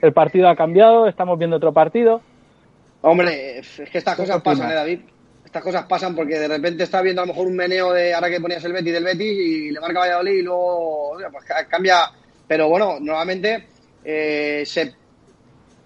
El 0.03 0.13
partido 0.13 0.47
ha 0.47 0.57
cambiado, 0.57 1.09
estamos 1.09 1.39
viendo 1.39 1.57
otro 1.57 1.73
partido. 1.73 2.21
Hombre, 3.01 3.61
es 3.61 3.81
que 3.91 3.97
estas 3.97 4.15
cosas 4.15 4.43
pasan, 4.43 4.71
¿eh, 4.71 4.75
David? 4.75 5.01
Estas 5.43 5.63
cosas 5.63 5.87
pasan 5.87 6.15
porque 6.15 6.39
de 6.39 6.49
repente 6.49 6.85
está 6.85 7.01
viendo 7.01 7.23
a 7.23 7.27
lo 7.27 7.33
mejor 7.33 7.47
un 7.47 7.57
meneo 7.57 7.95
de 7.95 8.13
ahora 8.13 8.29
que 8.29 8.41
ponías 8.41 8.63
el 8.63 8.75
Betis 8.75 8.93
del 8.93 9.05
Betis 9.05 9.33
y 9.33 9.71
le 9.71 9.81
marca 9.81 10.01
Valladolid 10.01 10.35
y 10.35 10.43
luego 10.43 11.17
pues 11.33 11.45
cambia. 11.67 12.11
Pero 12.47 12.69
bueno, 12.69 12.99
nuevamente 13.01 13.69
eh, 14.05 14.65
se 14.67 14.93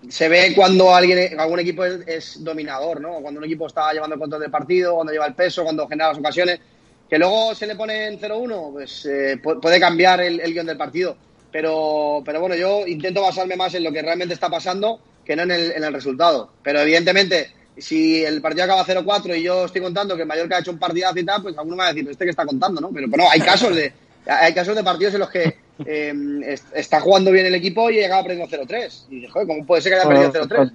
se 0.08 0.28
ve 0.28 0.52
cuando 0.54 0.94
alguien, 0.94 1.38
algún 1.38 1.60
equipo 1.60 1.84
es, 1.84 2.42
dominador, 2.42 3.00
¿no? 3.00 3.20
Cuando 3.20 3.38
un 3.38 3.44
equipo 3.44 3.66
está 3.66 3.92
llevando 3.92 4.14
el 4.14 4.20
control 4.20 4.42
del 4.42 4.50
partido, 4.50 4.94
cuando 4.94 5.12
lleva 5.12 5.26
el 5.26 5.34
peso, 5.34 5.64
cuando 5.64 5.88
genera 5.88 6.08
las 6.08 6.18
ocasiones. 6.18 6.60
Que 7.08 7.18
luego 7.18 7.54
se 7.54 7.66
le 7.66 7.76
pone 7.76 8.08
en 8.08 8.20
0-1, 8.20 8.72
pues 8.72 9.06
eh, 9.06 9.40
puede 9.40 9.78
cambiar 9.78 10.20
el, 10.20 10.52
guion 10.52 10.66
del 10.66 10.76
partido. 10.76 11.16
Pero, 11.52 12.22
pero 12.24 12.40
bueno, 12.40 12.56
yo 12.56 12.86
intento 12.86 13.22
basarme 13.22 13.56
más 13.56 13.74
en 13.74 13.84
lo 13.84 13.92
que 13.92 14.02
realmente 14.02 14.34
está 14.34 14.50
pasando 14.50 15.00
que 15.24 15.36
no 15.36 15.42
en 15.42 15.50
el, 15.50 15.92
resultado. 15.92 16.50
Pero 16.62 16.80
evidentemente, 16.80 17.52
si 17.76 18.24
el 18.24 18.40
partido 18.40 18.64
acaba 18.64 18.84
0-4 18.84 19.38
y 19.38 19.42
yo 19.42 19.64
estoy 19.66 19.80
contando 19.80 20.16
que 20.16 20.24
Mallorca 20.24 20.56
ha 20.56 20.60
hecho 20.60 20.72
un 20.72 20.78
partidazo 20.78 21.18
y 21.18 21.24
tal, 21.24 21.42
pues 21.42 21.56
alguno 21.56 21.76
me 21.76 21.82
va 21.82 21.88
a 21.88 21.92
decir, 21.92 22.08
¿este 22.10 22.24
que 22.24 22.30
está 22.30 22.44
contando? 22.44 22.80
¿no? 22.80 22.90
Pero, 22.92 23.08
pero 23.10 23.24
no, 23.24 23.30
hay 23.30 23.40
casos 23.40 23.74
de, 23.74 23.92
hay 24.26 24.52
casos 24.52 24.74
de 24.74 24.82
partidos 24.84 25.14
en 25.14 25.20
los 25.20 25.30
que 25.30 25.65
eh, 25.84 26.56
está 26.74 27.00
jugando 27.00 27.30
bien 27.30 27.46
el 27.46 27.54
equipo 27.54 27.90
y 27.90 28.02
acaba 28.02 28.24
perdiendo 28.24 28.56
0-3. 28.56 29.06
Y 29.10 29.26
joder, 29.26 29.46
¿cómo 29.46 29.66
puede 29.66 29.82
ser 29.82 29.92
que 29.92 29.98
haya 29.98 30.08
perdido 30.08 30.46
0-3? 30.46 30.72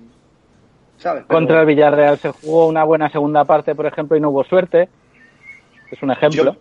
¿Sabes? 0.97 1.25
Contra 1.25 1.61
el 1.61 1.65
Villarreal 1.65 2.19
se 2.19 2.29
jugó 2.29 2.67
una 2.67 2.83
buena 2.83 3.09
segunda 3.09 3.43
parte, 3.45 3.73
por 3.73 3.87
ejemplo, 3.87 4.15
y 4.15 4.19
no 4.19 4.29
hubo 4.29 4.43
suerte. 4.43 4.89
Es 5.91 6.01
un 6.03 6.11
ejemplo. 6.11 6.55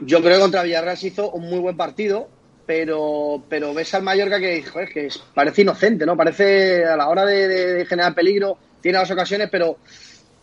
Yo, 0.00 0.20
creo 0.20 0.34
que 0.34 0.42
contra 0.42 0.62
Villarreal 0.62 0.96
se 0.98 1.08
hizo 1.08 1.30
un 1.30 1.48
muy 1.48 1.58
buen 1.58 1.76
partido, 1.76 2.28
pero, 2.66 3.42
pero 3.48 3.72
ves 3.72 3.94
al 3.94 4.02
Mallorca 4.02 4.38
que, 4.38 4.62
joder, 4.62 4.90
que 4.90 5.08
parece 5.32 5.62
inocente, 5.62 6.04
¿no? 6.04 6.16
Parece 6.16 6.84
a 6.84 6.96
la 6.96 7.08
hora 7.08 7.24
de, 7.24 7.86
generar 7.86 8.14
peligro, 8.14 8.58
tiene 8.82 8.98
las 8.98 9.10
ocasiones, 9.10 9.48
pero 9.50 9.78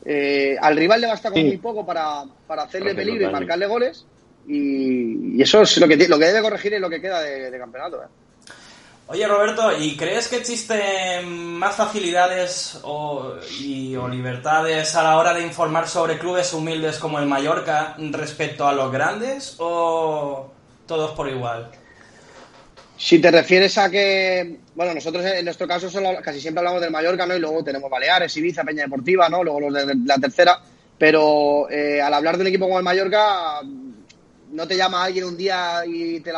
eh, 0.04 0.58
al 0.60 0.76
rival 0.76 1.02
le 1.02 1.08
basta 1.08 1.30
con 1.30 1.44
muy 1.44 1.58
poco 1.58 1.86
para, 1.86 2.24
para 2.48 2.64
hacerle 2.64 2.96
peligro 2.96 3.30
y 3.30 3.32
marcarle 3.32 3.68
goles 3.68 4.08
y, 4.48 5.42
eso 5.42 5.62
es 5.62 5.78
lo 5.78 5.88
que, 5.88 6.08
lo 6.08 6.20
que 6.20 6.26
debe 6.26 6.42
corregir 6.42 6.74
y 6.74 6.80
lo 6.80 6.90
que 6.90 7.02
queda 7.02 7.22
de, 7.22 7.58
campeonato. 7.58 8.04
¿eh? 8.04 8.08
Oye 9.08 9.28
Roberto, 9.28 9.78
¿y 9.78 9.98
crees 9.98 10.28
que 10.28 10.38
existen 10.38 11.28
más 11.28 11.76
facilidades 11.76 12.80
o, 12.84 13.36
y, 13.60 13.96
o 13.96 14.08
libertades 14.08 14.96
a 14.96 15.04
la 15.04 15.18
hora 15.18 15.34
de 15.34 15.42
informar 15.42 15.88
sobre 15.88 16.18
clubes 16.18 16.54
humildes 16.54 16.98
como 16.98 17.20
el 17.20 17.26
Mallorca 17.26 17.96
respecto 17.98 18.68
a 18.68 18.74
los 18.74 18.92
grandes 18.92 19.56
o 19.60 20.52
todos 20.88 21.12
por 21.12 21.30
igual? 21.30 21.70
Si 22.98 23.20
te 23.20 23.32
refieres 23.32 23.78
a 23.78 23.90
que, 23.90 24.60
bueno, 24.76 24.94
nosotros 24.94 25.26
en 25.26 25.44
nuestro 25.44 25.68
caso 25.68 25.90
solo, 25.90 26.22
casi 26.24 26.40
siempre 26.40 26.60
hablamos 26.60 26.82
del 26.82 26.92
Mallorca, 26.92 27.26
¿no? 27.26 27.36
Y 27.36 27.40
luego 27.40 27.62
tenemos 27.62 27.90
Baleares, 27.90 28.38
Ibiza, 28.38 28.64
Peña 28.64 28.84
Deportiva, 28.84 29.28
¿no? 29.28 29.44
Luego 29.44 29.60
los 29.60 29.74
de 29.74 29.96
la 30.06 30.18
tercera. 30.18 30.60
Pero 30.98 31.70
eh, 31.70 32.02
al 32.02 32.14
hablar 32.14 32.38
de 32.38 32.44
un 32.44 32.48
equipo 32.48 32.66
como 32.66 32.78
el 32.78 32.84
Mallorca, 32.86 33.62
no 34.54 34.68
te 34.68 34.78
llama 34.78 35.04
alguien 35.04 35.26
un 35.26 35.36
día 35.36 35.84
y 35.86 36.20
te, 36.20 36.32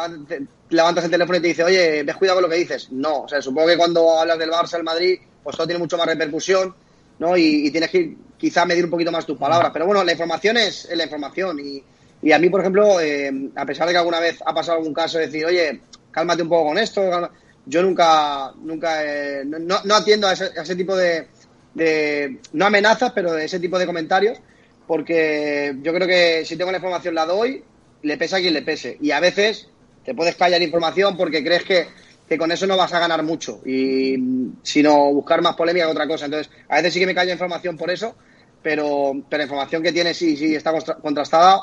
levantas 0.69 1.03
el 1.03 1.11
teléfono 1.11 1.37
y 1.37 1.41
te 1.41 1.47
dice, 1.49 1.63
oye, 1.63 2.03
ves 2.03 2.15
cuidado 2.15 2.37
con 2.37 2.43
lo 2.43 2.49
que 2.49 2.59
dices. 2.59 2.91
No, 2.91 3.23
o 3.23 3.27
sea, 3.27 3.41
supongo 3.41 3.67
que 3.67 3.77
cuando 3.77 4.19
hablas 4.19 4.39
del 4.39 4.51
Barça, 4.51 4.77
el 4.77 4.83
Madrid, 4.83 5.19
pues 5.43 5.55
todo 5.55 5.67
tiene 5.67 5.79
mucho 5.79 5.97
más 5.97 6.07
repercusión, 6.07 6.73
¿no? 7.19 7.35
Y, 7.35 7.69
tienes 7.71 7.89
que 7.89 8.15
quizá 8.37 8.65
medir 8.65 8.85
un 8.85 8.91
poquito 8.91 9.11
más 9.11 9.25
tus 9.25 9.37
palabras. 9.37 9.71
Pero 9.73 9.85
bueno, 9.85 10.03
la 10.03 10.13
información 10.13 10.55
es, 10.57 10.87
la 10.93 11.03
información. 11.03 11.59
Y, 11.59 12.31
a 12.31 12.39
mí, 12.39 12.49
por 12.49 12.61
ejemplo, 12.61 12.99
eh, 13.01 13.31
a 13.55 13.65
pesar 13.65 13.85
de 13.87 13.93
que 13.93 13.99
alguna 13.99 14.19
vez 14.19 14.39
ha 14.45 14.53
pasado 14.53 14.77
algún 14.77 14.93
caso 14.93 15.17
de 15.17 15.25
decir, 15.25 15.45
oye, 15.45 15.81
cálmate 16.09 16.41
un 16.41 16.49
poco 16.49 16.69
con 16.69 16.77
esto, 16.77 17.29
yo 17.65 17.83
nunca, 17.83 18.53
nunca, 18.61 19.01
no, 19.43 19.95
atiendo 19.95 20.27
a 20.27 20.33
ese, 20.33 20.75
tipo 20.75 20.95
de, 20.95 21.27
de, 21.73 22.39
no 22.53 22.65
amenazas, 22.65 23.11
pero 23.13 23.33
de 23.33 23.45
ese 23.45 23.59
tipo 23.59 23.77
de 23.77 23.85
comentarios, 23.85 24.39
porque 24.87 25.75
yo 25.81 25.93
creo 25.93 26.07
que 26.07 26.45
si 26.45 26.55
tengo 26.55 26.71
la 26.71 26.77
información 26.77 27.13
la 27.13 27.25
doy 27.25 27.63
le 28.05 28.17
pesa 28.17 28.37
a 28.37 28.39
quien 28.39 28.53
le 28.53 28.61
pese. 28.61 28.97
Y 29.01 29.11
a 29.11 29.19
veces 29.19 29.67
te 30.05 30.13
puedes 30.13 30.35
callar 30.35 30.61
información 30.61 31.17
porque 31.17 31.43
crees 31.43 31.63
que, 31.63 32.37
con 32.37 32.51
eso 32.51 32.67
no 32.67 32.77
vas 32.77 32.93
a 32.93 32.99
ganar 32.99 33.23
mucho, 33.23 33.61
y 33.65 34.15
sino 34.63 35.11
buscar 35.11 35.41
más 35.41 35.55
polémica 35.55 35.87
que 35.87 35.91
otra 35.91 36.07
cosa. 36.07 36.25
Entonces, 36.25 36.51
a 36.69 36.77
veces 36.77 36.93
sí 36.93 36.99
que 36.99 37.07
me 37.07 37.15
callo 37.15 37.31
información 37.31 37.77
por 37.77 37.89
eso, 37.89 38.15
pero, 38.61 39.13
pero 39.27 39.39
la 39.39 39.45
información 39.45 39.81
que 39.81 39.91
tienes 39.91 40.17
sí, 40.17 40.37
sí 40.37 40.55
está 40.55 40.71
contrastada 41.01 41.61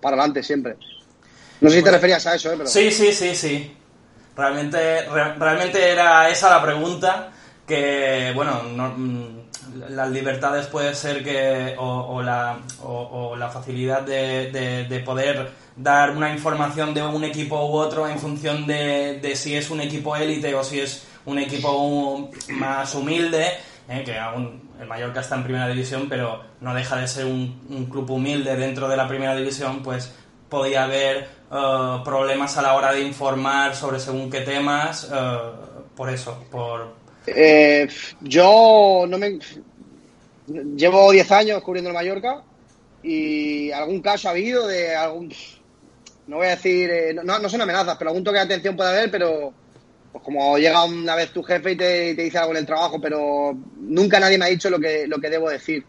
para 0.00 0.16
adelante 0.16 0.42
siempre. 0.42 0.76
No 1.60 1.68
sé 1.68 1.78
si 1.78 1.82
te 1.82 1.90
referías 1.90 2.26
a 2.26 2.36
eso, 2.36 2.52
¿eh? 2.52 2.58
Sí, 2.66 2.90
sí, 2.90 3.12
sí, 3.12 3.34
sí. 3.34 3.76
Realmente, 4.36 5.06
realmente 5.08 5.90
era 5.90 6.30
esa 6.30 6.48
la 6.50 6.62
pregunta 6.62 7.32
que, 7.66 8.32
bueno, 8.34 8.62
mm, 8.62 9.39
las 9.90 10.10
libertades 10.10 10.66
puede 10.66 10.94
ser 10.94 11.22
que, 11.22 11.74
o, 11.78 12.22
la, 12.22 12.58
o, 12.82 13.36
la 13.36 13.48
facilidad 13.48 14.02
de, 14.02 14.86
de 14.88 15.00
poder 15.00 15.50
dar 15.82 16.10
una 16.10 16.32
información 16.32 16.92
de 16.92 17.02
un 17.02 17.24
equipo 17.24 17.56
u 17.66 17.72
otro 17.76 18.06
en 18.06 18.18
función 18.18 18.66
de, 18.66 19.32
si 19.34 19.56
es 19.56 19.70
un 19.70 19.80
equipo 19.80 20.14
élite 20.16 20.54
o 20.54 20.62
si 20.62 20.80
es 20.80 21.06
un 21.24 21.38
equipo 21.38 22.30
más 22.50 22.94
humilde, 22.94 23.46
eh, 23.88 24.02
que 24.04 24.18
aún 24.18 24.70
el 24.80 24.86
Mallorca 24.86 25.20
está 25.20 25.36
en 25.36 25.44
primera 25.44 25.68
división, 25.68 26.06
pero 26.08 26.42
no 26.60 26.74
deja 26.74 26.96
de 26.96 27.08
ser 27.08 27.26
un, 27.26 27.86
club 27.90 28.10
humilde 28.10 28.56
dentro 28.56 28.88
de 28.88 28.96
la 28.96 29.08
primera 29.08 29.34
división, 29.34 29.82
pues 29.82 30.14
podía 30.48 30.84
haber 30.84 31.28
eh, 31.50 32.00
problemas 32.04 32.56
a 32.58 32.62
la 32.62 32.74
hora 32.74 32.92
de 32.92 33.02
informar 33.02 33.74
sobre 33.74 34.00
según 34.00 34.30
qué 34.30 34.40
temas, 34.40 35.10
eh, 35.12 35.38
por 35.96 36.10
eso, 36.10 36.44
por... 36.50 36.99
yo 38.20 39.04
no 39.08 39.18
me... 39.18 39.38
Llevo 40.46 41.12
10 41.12 41.30
años 41.32 41.62
cubriendo 41.62 41.90
el 41.90 41.94
Mallorca 41.94 42.42
y 43.02 43.70
algún 43.70 44.00
caso 44.00 44.28
ha 44.28 44.32
habido 44.32 44.66
de 44.66 44.96
algún 44.96 45.32
no 46.30 46.36
voy 46.36 46.46
a 46.46 46.50
decir, 46.50 46.88
eh, 46.90 47.12
no, 47.12 47.40
no, 47.40 47.48
son 47.48 47.60
amenazas, 47.60 47.96
pero 47.98 48.10
algún 48.10 48.22
toque 48.22 48.38
de 48.38 48.44
atención 48.44 48.76
puede 48.76 48.90
haber, 48.90 49.10
pero 49.10 49.52
pues 50.12 50.22
como 50.22 50.56
llega 50.58 50.84
una 50.84 51.16
vez 51.16 51.32
tu 51.32 51.42
jefe 51.42 51.72
y 51.72 51.76
te, 51.76 52.14
dice 52.14 52.38
algo 52.38 52.52
en 52.52 52.58
el 52.58 52.66
trabajo, 52.66 53.00
pero 53.00 53.56
nunca 53.80 54.20
nadie 54.20 54.38
me 54.38 54.44
ha 54.44 54.48
dicho 54.48 54.70
lo 54.70 54.78
que, 54.78 55.08
lo 55.08 55.18
que 55.18 55.28
debo 55.28 55.50
decir. 55.50 55.84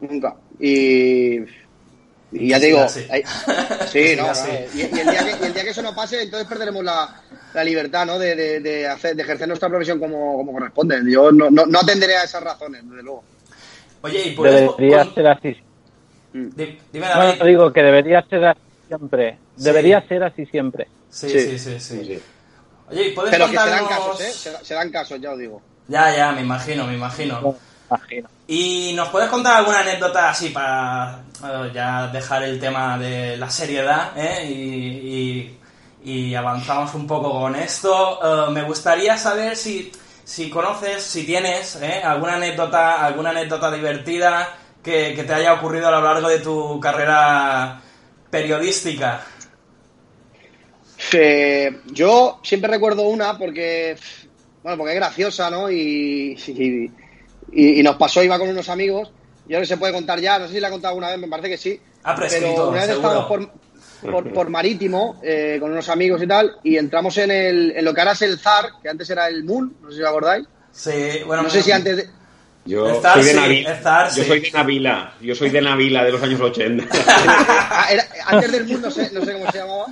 Nunca. 0.00 0.36
Y, 0.58 1.40
ya 2.32 2.58
te 2.60 2.66
digo, 2.66 2.86
sí, 2.88 4.16
no, 4.16 4.32
Y, 4.74 4.82
el 4.82 5.52
día 5.54 5.62
que, 5.64 5.70
eso 5.70 5.82
no 5.82 5.94
pase, 5.94 6.22
entonces 6.22 6.48
perderemos 6.48 6.84
la, 6.84 7.22
libertad 7.64 8.04
¿no? 8.04 8.18
de, 8.18 8.86
hacer, 8.86 9.16
de 9.16 9.22
ejercer 9.22 9.48
nuestra 9.48 9.68
profesión 9.68 9.98
como, 9.98 10.44
corresponde. 10.52 11.00
Yo 11.10 11.30
no, 11.32 11.50
no, 11.50 11.78
atenderé 11.78 12.16
a 12.16 12.24
esas 12.24 12.42
razones, 12.42 12.82
desde 12.88 13.02
luego. 13.02 13.24
Oye, 14.02 14.28
y 14.28 14.30
puedes... 14.32 14.70
Debería 14.76 15.04
ser 15.14 15.26
así. 15.28 15.56
Dime, 16.32 16.78
No, 16.92 17.46
digo 17.46 17.72
que 17.72 17.82
debería 17.82 18.22
ser 18.22 18.44
así 18.44 18.60
siempre. 18.88 19.38
Debería 19.56 20.06
ser 20.06 20.22
así 20.22 20.46
siempre. 20.46 20.88
Sí, 21.08 21.28
sí, 21.30 21.58
sí, 21.58 21.80
sí. 21.80 22.22
Oye, 22.90 23.12
¿puedes 23.14 23.30
Pero 23.30 23.46
que 23.46 23.58
se 23.58 23.70
dan 23.70 23.86
casos, 23.86 24.20
¿eh? 24.20 24.52
Se, 24.62 24.74
dan 24.74 24.90
casos, 24.90 25.20
ya 25.20 25.32
os 25.32 25.38
digo. 25.38 25.62
Ya, 25.88 26.14
ya, 26.14 26.32
me 26.32 26.42
imagino, 26.42 26.86
me 26.86 26.94
imagino. 26.94 27.56
¿Y 28.48 28.92
nos 28.94 29.08
puedes 29.08 29.28
contar 29.28 29.56
alguna 29.56 29.80
anécdota 29.80 30.30
así 30.30 30.50
para 30.50 31.20
eh, 31.42 31.70
ya 31.74 32.06
dejar 32.08 32.44
el 32.44 32.60
tema 32.60 32.96
de 32.96 33.36
la 33.36 33.50
seriedad 33.50 34.12
¿eh? 34.16 34.44
y, 34.46 35.58
y, 36.04 36.34
avanzamos 36.34 36.94
un 36.94 37.08
poco 37.08 37.32
con 37.32 37.56
esto? 37.56 38.46
Eh, 38.48 38.50
me 38.52 38.62
gustaría 38.62 39.18
saber 39.18 39.56
si, 39.56 39.90
si 40.22 40.48
conoces, 40.48 41.02
si 41.02 41.26
tienes 41.26 41.74
¿eh? 41.82 42.00
alguna 42.04 42.36
anécdota, 42.36 43.04
alguna 43.04 43.30
anécdota 43.30 43.68
divertida 43.72 44.56
que, 44.80 45.24
te 45.26 45.34
haya 45.34 45.54
ocurrido 45.54 45.88
a 45.88 45.90
lo 45.90 46.02
largo 46.02 46.28
de 46.28 46.38
tu 46.38 46.78
carrera 46.78 47.80
periodística. 48.30 49.26
yo 51.86 52.38
siempre 52.44 52.70
recuerdo 52.70 53.02
una 53.02 53.36
porque, 53.36 53.96
bueno, 54.62 54.78
porque 54.78 54.92
es 54.92 55.00
graciosa, 55.00 55.50
¿no? 55.50 55.68
Y, 55.68 56.36
nos 57.52 57.96
pasó, 57.96 58.22
iba 58.22 58.38
con 58.38 58.48
unos 58.48 58.68
amigos, 58.68 59.10
y 59.48 59.54
ahora 59.54 59.66
se 59.66 59.76
puede 59.76 59.92
contar 59.92 60.20
ya, 60.20 60.38
no 60.38 60.46
sé 60.46 60.54
si 60.54 60.60
la 60.60 60.68
he 60.68 60.70
contado 60.70 60.92
alguna 60.92 61.10
vez, 61.10 61.18
me 61.18 61.28
parece 61.28 61.48
que 61.48 61.58
sí. 61.58 61.80
Ah, 62.02 62.14
pero 62.18 62.68
una 62.68 62.80
vez 62.80 62.90
estábamos 62.90 63.26
por, 63.26 64.32
por, 64.32 64.48
Marítimo 64.48 65.20
eh, 65.22 65.58
con 65.60 65.72
unos 65.72 65.88
amigos 65.88 66.22
y 66.22 66.26
tal, 66.26 66.56
y 66.62 66.76
entramos 66.76 67.16
en, 67.18 67.30
el, 67.30 67.72
en 67.76 67.84
lo 67.84 67.94
que 67.94 68.00
ahora 68.00 68.12
es 68.12 68.22
el 68.22 68.38
ZAR, 68.38 68.72
que 68.82 68.88
antes 68.88 69.08
era 69.10 69.28
el 69.28 69.44
Moon, 69.44 69.76
no 69.82 69.90
sé 69.90 69.96
si 69.96 70.02
lo 70.02 70.08
acordáis. 70.08 70.46
Sí, 70.72 71.22
bueno, 71.26 71.42
no 71.42 71.50
sé 71.50 71.62
si 71.62 71.72
antes 71.72 71.96
de, 71.96 72.08
yo 72.66 73.00
soy 73.00 73.22
de 73.24 73.34
Navila. 73.34 74.10
yo 74.14 74.24
soy 74.24 74.40
de 74.40 74.50
Navila. 74.50 75.14
Yo 75.20 75.34
soy 75.34 75.50
de 75.50 75.62
Navila 75.62 76.04
de 76.04 76.12
los 76.12 76.22
años 76.22 76.40
80. 76.40 76.84
Ah, 77.78 77.88
antes 78.26 78.50
del 78.50 78.66
mundo, 78.66 78.88
no 78.88 78.90
sé, 78.90 79.10
no 79.12 79.24
sé 79.24 79.32
cómo 79.34 79.52
se 79.52 79.58
llamaba. 79.58 79.86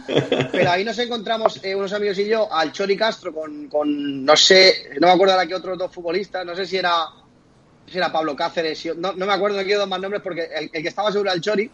Pero 0.50 0.70
ahí 0.70 0.84
nos 0.84 0.98
encontramos 0.98 1.60
eh, 1.62 1.74
unos 1.74 1.92
amigos 1.92 2.18
y 2.18 2.26
yo 2.26 2.52
al 2.52 2.72
Chori 2.72 2.96
Castro 2.96 3.32
con, 3.32 3.68
con, 3.68 4.24
no 4.24 4.36
sé, 4.36 4.90
no 5.00 5.06
me 5.06 5.12
acuerdo 5.12 5.34
ahora 5.34 5.46
qué 5.46 5.54
otros 5.54 5.78
dos 5.78 5.92
futbolistas. 5.92 6.44
No 6.44 6.56
sé 6.56 6.66
si 6.66 6.76
era, 6.76 6.92
si 7.86 7.98
era 7.98 8.12
Pablo 8.12 8.34
Cáceres. 8.36 8.84
No, 8.96 9.12
no 9.12 9.26
me 9.26 9.32
acuerdo, 9.32 9.58
no 9.58 9.64
quiero 9.64 9.80
dar 9.80 9.88
más 9.88 10.00
nombres 10.00 10.22
porque 10.22 10.48
el, 10.54 10.70
que 10.70 10.88
estaba 10.88 11.10
seguro 11.10 11.30
era 11.30 11.36
el 11.36 11.42
Chori. 11.42 11.70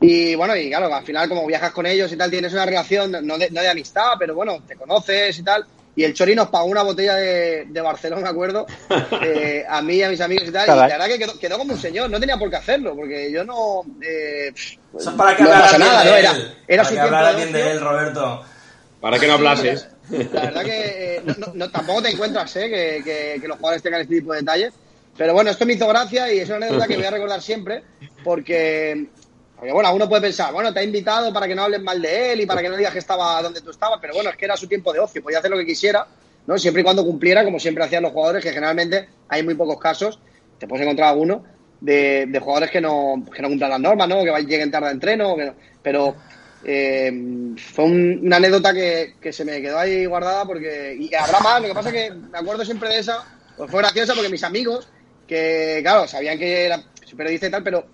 Y 0.00 0.34
bueno, 0.34 0.56
y 0.56 0.68
claro, 0.68 0.92
al 0.92 1.04
final, 1.04 1.28
como 1.28 1.46
viajas 1.46 1.72
con 1.72 1.86
ellos 1.86 2.12
y 2.12 2.16
tal, 2.16 2.30
tienes 2.30 2.52
una 2.52 2.66
relación 2.66 3.12
no 3.26 3.38
de, 3.38 3.50
no 3.50 3.60
de 3.60 3.68
amistad, 3.68 4.12
pero 4.18 4.34
bueno, 4.34 4.62
te 4.66 4.76
conoces 4.76 5.38
y 5.38 5.42
tal 5.42 5.66
y 5.96 6.04
el 6.04 6.12
Chori 6.12 6.34
nos 6.34 6.48
pagó 6.48 6.66
una 6.66 6.82
botella 6.82 7.14
de, 7.14 7.66
de 7.68 7.80
Barcelona, 7.80 8.22
me 8.22 8.28
acuerdo, 8.28 8.66
eh, 9.22 9.64
a 9.68 9.80
mí 9.80 9.94
y 9.96 10.02
a 10.02 10.08
mis 10.10 10.20
amigos 10.20 10.48
y 10.48 10.52
tal, 10.52 10.66
y 10.66 10.70
la 10.70 10.86
verdad 10.86 11.06
que 11.06 11.38
quedó, 11.38 11.58
como 11.58 11.74
un 11.74 11.80
señor, 11.80 12.10
no 12.10 12.18
tenía 12.18 12.36
por 12.36 12.50
qué 12.50 12.56
hacerlo, 12.56 12.96
porque 12.96 13.30
yo 13.30 13.44
no... 13.44 13.82
Eh, 14.02 14.52
Eso 14.98 15.10
es 15.10 15.16
para 15.16 15.36
que 15.36 15.44
no 15.44 15.50
pasa 15.50 15.78
nada, 15.78 16.04
¿no? 16.04 16.16
Era, 16.16 16.34
era 16.66 16.82
para 16.82 17.30
su 17.30 17.36
que 17.36 17.36
bien 17.36 17.52
de 17.52 17.70
él, 17.70 17.80
Roberto. 17.80 18.44
Para 19.00 19.18
que 19.18 19.26
no 19.26 19.34
hablases. 19.34 19.88
La 20.10 20.40
verdad 20.42 20.64
que 20.64 21.16
eh, 21.16 21.22
no, 21.54 21.70
tampoco 21.70 22.02
te 22.02 22.10
encuentras, 22.10 22.56
¿eh? 22.56 23.02
Que, 23.04 23.40
que, 23.40 23.48
los 23.48 23.56
jugadores 23.58 23.82
tengan 23.82 24.00
este 24.00 24.16
tipo 24.16 24.32
de 24.32 24.40
detalles. 24.40 24.74
Pero 25.16 25.32
bueno, 25.32 25.50
esto 25.50 25.64
me 25.66 25.74
hizo 25.74 25.86
gracia 25.86 26.32
y 26.32 26.38
es 26.38 26.48
una 26.48 26.56
anécdota 26.56 26.86
que 26.86 26.96
voy 26.96 27.04
a 27.04 27.10
recordar 27.12 27.40
siempre 27.40 27.82
porque, 28.22 29.06
porque, 29.56 29.72
bueno, 29.72 29.94
uno 29.94 30.08
puede 30.08 30.22
pensar, 30.22 30.52
bueno, 30.52 30.72
te 30.72 30.80
ha 30.80 30.82
invitado 30.82 31.32
para 31.32 31.46
que 31.46 31.54
no 31.54 31.62
hables 31.62 31.82
mal 31.82 32.00
de 32.00 32.32
él 32.32 32.40
y 32.40 32.46
para 32.46 32.62
que 32.62 32.68
no 32.68 32.76
digas 32.76 32.92
que 32.92 32.98
estaba 32.98 33.40
donde 33.42 33.60
tú 33.60 33.70
estabas, 33.70 33.98
pero 34.00 34.14
bueno, 34.14 34.30
es 34.30 34.36
que 34.36 34.44
era 34.44 34.56
su 34.56 34.66
tiempo 34.66 34.92
de 34.92 35.00
ocio, 35.00 35.22
podía 35.22 35.38
hacer 35.38 35.50
lo 35.50 35.58
que 35.58 35.66
quisiera, 35.66 36.06
¿no? 36.46 36.58
Siempre 36.58 36.80
y 36.80 36.84
cuando 36.84 37.04
cumpliera, 37.04 37.44
como 37.44 37.60
siempre 37.60 37.84
hacían 37.84 38.02
los 38.02 38.12
jugadores, 38.12 38.42
que 38.42 38.52
generalmente 38.52 39.08
hay 39.28 39.42
muy 39.42 39.54
pocos 39.54 39.78
casos, 39.78 40.18
te 40.58 40.66
puedes 40.66 40.84
encontrar 40.84 41.10
alguno, 41.10 41.44
de, 41.80 42.26
de 42.26 42.38
jugadores 42.40 42.70
que 42.70 42.80
no, 42.80 43.22
que 43.34 43.42
no 43.42 43.48
cumplan 43.48 43.70
las 43.70 43.80
normas, 43.80 44.08
¿no? 44.08 44.24
Que 44.24 44.30
lleguen 44.44 44.70
tarde 44.70 44.88
a 44.88 44.90
entreno, 44.92 45.36
pero 45.82 46.16
eh, 46.64 47.12
fue 47.58 47.84
una 47.84 48.36
anécdota 48.36 48.72
que, 48.72 49.16
que, 49.20 49.32
se 49.32 49.44
me 49.44 49.60
quedó 49.60 49.78
ahí 49.78 50.06
guardada 50.06 50.46
porque 50.46 50.96
y 50.98 51.14
habrá 51.14 51.40
más, 51.40 51.60
lo 51.60 51.68
que 51.68 51.74
pasa 51.74 51.90
es 51.90 51.94
que 51.94 52.14
me 52.14 52.38
acuerdo 52.38 52.64
siempre 52.64 52.88
de 52.88 53.00
esa, 53.00 53.22
pues 53.56 53.70
fue 53.70 53.82
graciosa 53.82 54.14
porque 54.14 54.30
mis 54.30 54.44
amigos, 54.44 54.88
que 55.34 55.80
claro, 55.82 56.06
sabían 56.06 56.38
que 56.38 56.66
era 56.66 56.80
periodista 57.16 57.46
y 57.46 57.50
tal, 57.50 57.62
pero 57.62 57.86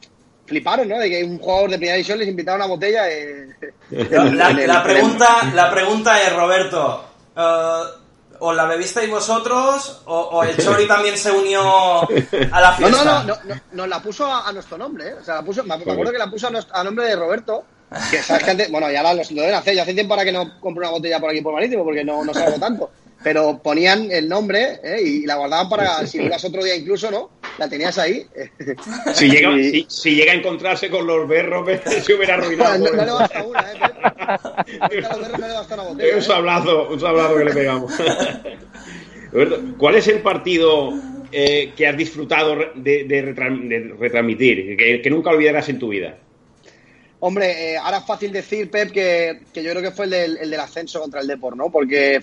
fliparon, 0.47 0.89
¿no? 0.89 0.99
De 0.99 1.09
que 1.09 1.25
un 1.25 1.39
jugador 1.39 1.71
de 1.71 1.77
primera 1.77 1.97
división 1.97 2.19
les 2.19 2.29
invitaba 2.29 2.57
una 2.57 2.67
botella. 2.67 3.05
la, 3.91 4.83
pregunta, 4.83 5.53
la 5.55 5.71
pregunta 5.71 6.23
es, 6.23 6.35
Roberto, 6.35 7.05
uh, 7.37 8.41
¿o 8.41 8.53
la 8.53 8.65
bebisteis 8.65 9.09
vosotros 9.09 10.03
o, 10.07 10.43
el 10.43 10.57
Chori 10.63 10.87
también 10.87 11.17
se 11.17 11.31
unió 11.31 12.03
a 12.03 12.61
la 12.61 12.73
fiesta? 12.73 13.05
No, 13.05 13.23
no, 13.23 13.37
no, 13.45 13.61
nos 13.73 13.89
la 13.89 14.03
puso 14.03 14.27
a, 14.27 14.53
nuestro 14.53 14.77
nombre, 14.77 15.09
¿eh? 15.09 15.15
O 15.21 15.25
sea, 15.25 15.37
la 15.37 15.43
puso, 15.43 15.63
me 15.65 15.75
acuerdo 15.75 16.13
que 16.13 16.19
la 16.19 16.31
puso 16.31 16.49
a, 16.73 16.85
nombre 16.85 17.07
de 17.07 17.17
Roberto. 17.17 17.65
Que 18.11 18.23
sabes 18.23 18.43
que 18.45 18.51
antes, 18.53 18.71
bueno, 18.71 18.91
ya 18.91 19.03
lo, 19.03 19.15
lo 19.15 19.43
deben 19.43 19.55
hacer. 19.55 19.75
Yo 19.75 19.83
hace 19.83 19.95
tiempo 19.95 20.15
para 20.15 20.25
que 20.25 20.33
no 20.33 20.61
compre 20.61 20.83
una 20.83 20.93
botella 20.93 21.19
por 21.19 21.31
aquí 21.31 21.41
por 21.41 21.55
Marítimo, 21.55 21.85
porque 21.85 22.05
no, 22.05 22.25
no 22.25 22.33
salgo 22.33 22.59
tanto 22.59 22.91
pero 23.23 23.61
ponían 23.63 24.11
el 24.11 24.29
nombre 24.29 24.81
¿eh? 24.83 25.03
y 25.03 25.27
la 25.27 25.37
guardaban 25.37 25.69
para 25.69 26.07
si 26.07 26.23
ibas 26.23 26.45
otro 26.45 26.65
día 26.65 26.77
incluso, 26.77 27.11
¿no? 27.11 27.31
La 27.59 27.69
tenías 27.69 27.99
ahí. 27.99 28.27
Si 29.15 29.29
llega, 29.29 29.51
si, 29.89 30.15
llega 30.15 30.33
a 30.33 30.35
encontrarse 30.37 30.89
con 30.89 31.07
los 31.07 31.29
berros, 31.29 31.69
se 32.03 32.15
hubiera 32.15 32.35
arruinado. 32.35 32.79
no, 32.79 33.05
le 33.05 33.11
basta 33.11 33.43
una, 33.43 33.61
¿eh? 33.61 33.79
A 35.05 35.17
los 35.17 35.21
berros 35.21 35.39
no 35.39 35.49
le 35.49 35.55
basta 35.55 35.75
una 35.75 35.83
botella. 35.83 36.13
Un 36.15 36.19
¿eh? 36.19 36.23
sablazo, 36.23 36.89
un 36.89 37.01
sablazo 37.01 37.37
que 37.37 37.45
le 37.45 37.53
pegamos. 37.53 37.93
¿Cuál 39.79 39.97
es 39.97 40.09
el 40.09 40.21
partido 40.23 40.93
eh, 41.33 41.73
que 41.77 41.87
has 41.87 41.97
disfrutado 41.97 42.57
de, 42.75 43.05
de, 43.05 43.23
retransmitir, 43.23 44.77
que, 44.77 45.03
que, 45.03 45.11
nunca 45.11 45.31
olvidarás 45.31 45.69
en 45.69 45.79
tu 45.79 45.89
vida? 45.89 46.19
Hombre, 47.21 47.73
eh, 47.73 47.77
ahora 47.77 47.99
es 47.99 48.07
fácil 48.07 48.33
decir, 48.33 48.71
Pep, 48.71 48.91
que, 48.91 49.43
que, 49.53 49.63
yo 49.63 49.71
creo 49.71 49.83
que 49.83 49.91
fue 49.91 50.07
el 50.07 50.11
del, 50.11 50.37
el 50.39 50.51
del 50.51 50.61
ascenso 50.61 51.01
contra 51.01 51.21
el 51.21 51.27
Depor, 51.27 51.57
¿no? 51.57 51.71
Porque 51.71 52.21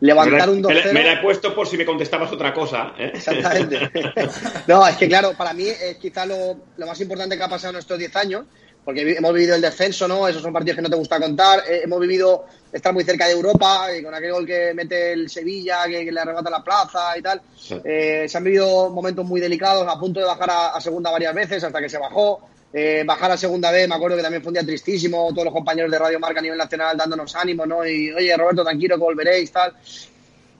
levantar 0.00 0.50
un 0.50 0.62
2-0. 0.62 0.92
Me, 0.92 1.04
la 1.04 1.12
he 1.14 1.22
puesto 1.22 1.54
por 1.54 1.66
si 1.66 1.76
me 1.76 1.86
contestabas 1.86 2.32
otra 2.32 2.52
cosa. 2.52 2.92
¿eh? 2.98 3.12
Exactamente. 3.14 3.90
no, 4.66 4.86
es 4.86 4.96
que 4.96 5.08
claro, 5.08 5.32
para 5.36 5.52
mí 5.52 5.66
es 5.68 5.96
quizá 5.96 6.26
lo, 6.26 6.56
lo, 6.76 6.86
más 6.86 7.00
importante 7.00 7.36
que 7.36 7.42
ha 7.42 7.48
pasado 7.48 7.74
en 7.74 7.78
estos 7.78 7.98
10 7.98 8.16
años, 8.16 8.44
porque 8.84 9.16
hemos 9.16 9.32
vivido 9.32 9.54
el 9.56 9.62
descenso, 9.62 10.06
¿no? 10.06 10.28
Esos 10.28 10.42
son 10.42 10.52
partidos 10.52 10.76
que 10.76 10.82
no 10.82 10.90
te 10.90 10.96
gusta 10.96 11.18
contar. 11.18 11.60
Eh, 11.68 11.80
hemos 11.84 12.00
vivido 12.00 12.44
estar 12.72 12.92
muy 12.92 13.04
cerca 13.04 13.26
de 13.26 13.32
Europa, 13.32 13.88
y 13.98 14.02
con 14.02 14.14
aquel 14.14 14.32
gol 14.32 14.46
que 14.46 14.72
mete 14.74 15.12
el 15.12 15.30
Sevilla, 15.30 15.86
que, 15.86 16.10
le 16.12 16.20
arrebata 16.20 16.50
la 16.50 16.62
plaza 16.62 17.16
y 17.16 17.22
tal. 17.22 17.40
Eh, 17.84 18.26
se 18.28 18.38
han 18.38 18.44
vivido 18.44 18.90
momentos 18.90 19.24
muy 19.24 19.40
delicados, 19.40 19.86
a 19.88 19.98
punto 19.98 20.20
de 20.20 20.26
bajar 20.26 20.50
a, 20.50 20.68
a 20.68 20.80
segunda 20.80 21.10
varias 21.10 21.34
veces, 21.34 21.64
hasta 21.64 21.80
que 21.80 21.88
se 21.88 21.98
bajó. 21.98 22.42
Eh, 22.78 23.04
bajar 23.06 23.30
a 23.30 23.38
segunda 23.38 23.70
vez, 23.70 23.88
me 23.88 23.94
acuerdo 23.94 24.18
que 24.18 24.22
también 24.22 24.42
fue 24.42 24.50
un 24.50 24.54
día 24.54 24.62
tristísimo, 24.62 25.30
todos 25.30 25.46
los 25.46 25.54
compañeros 25.54 25.90
de 25.90 25.98
Radio 25.98 26.20
Marca 26.20 26.40
a 26.40 26.42
nivel 26.42 26.58
nacional 26.58 26.94
dándonos 26.94 27.34
ánimo, 27.34 27.64
¿no? 27.64 27.86
Y, 27.86 28.12
oye, 28.12 28.36
Roberto, 28.36 28.62
tranquilo 28.62 28.96
que 28.96 29.00
volveréis, 29.00 29.50
tal. 29.50 29.72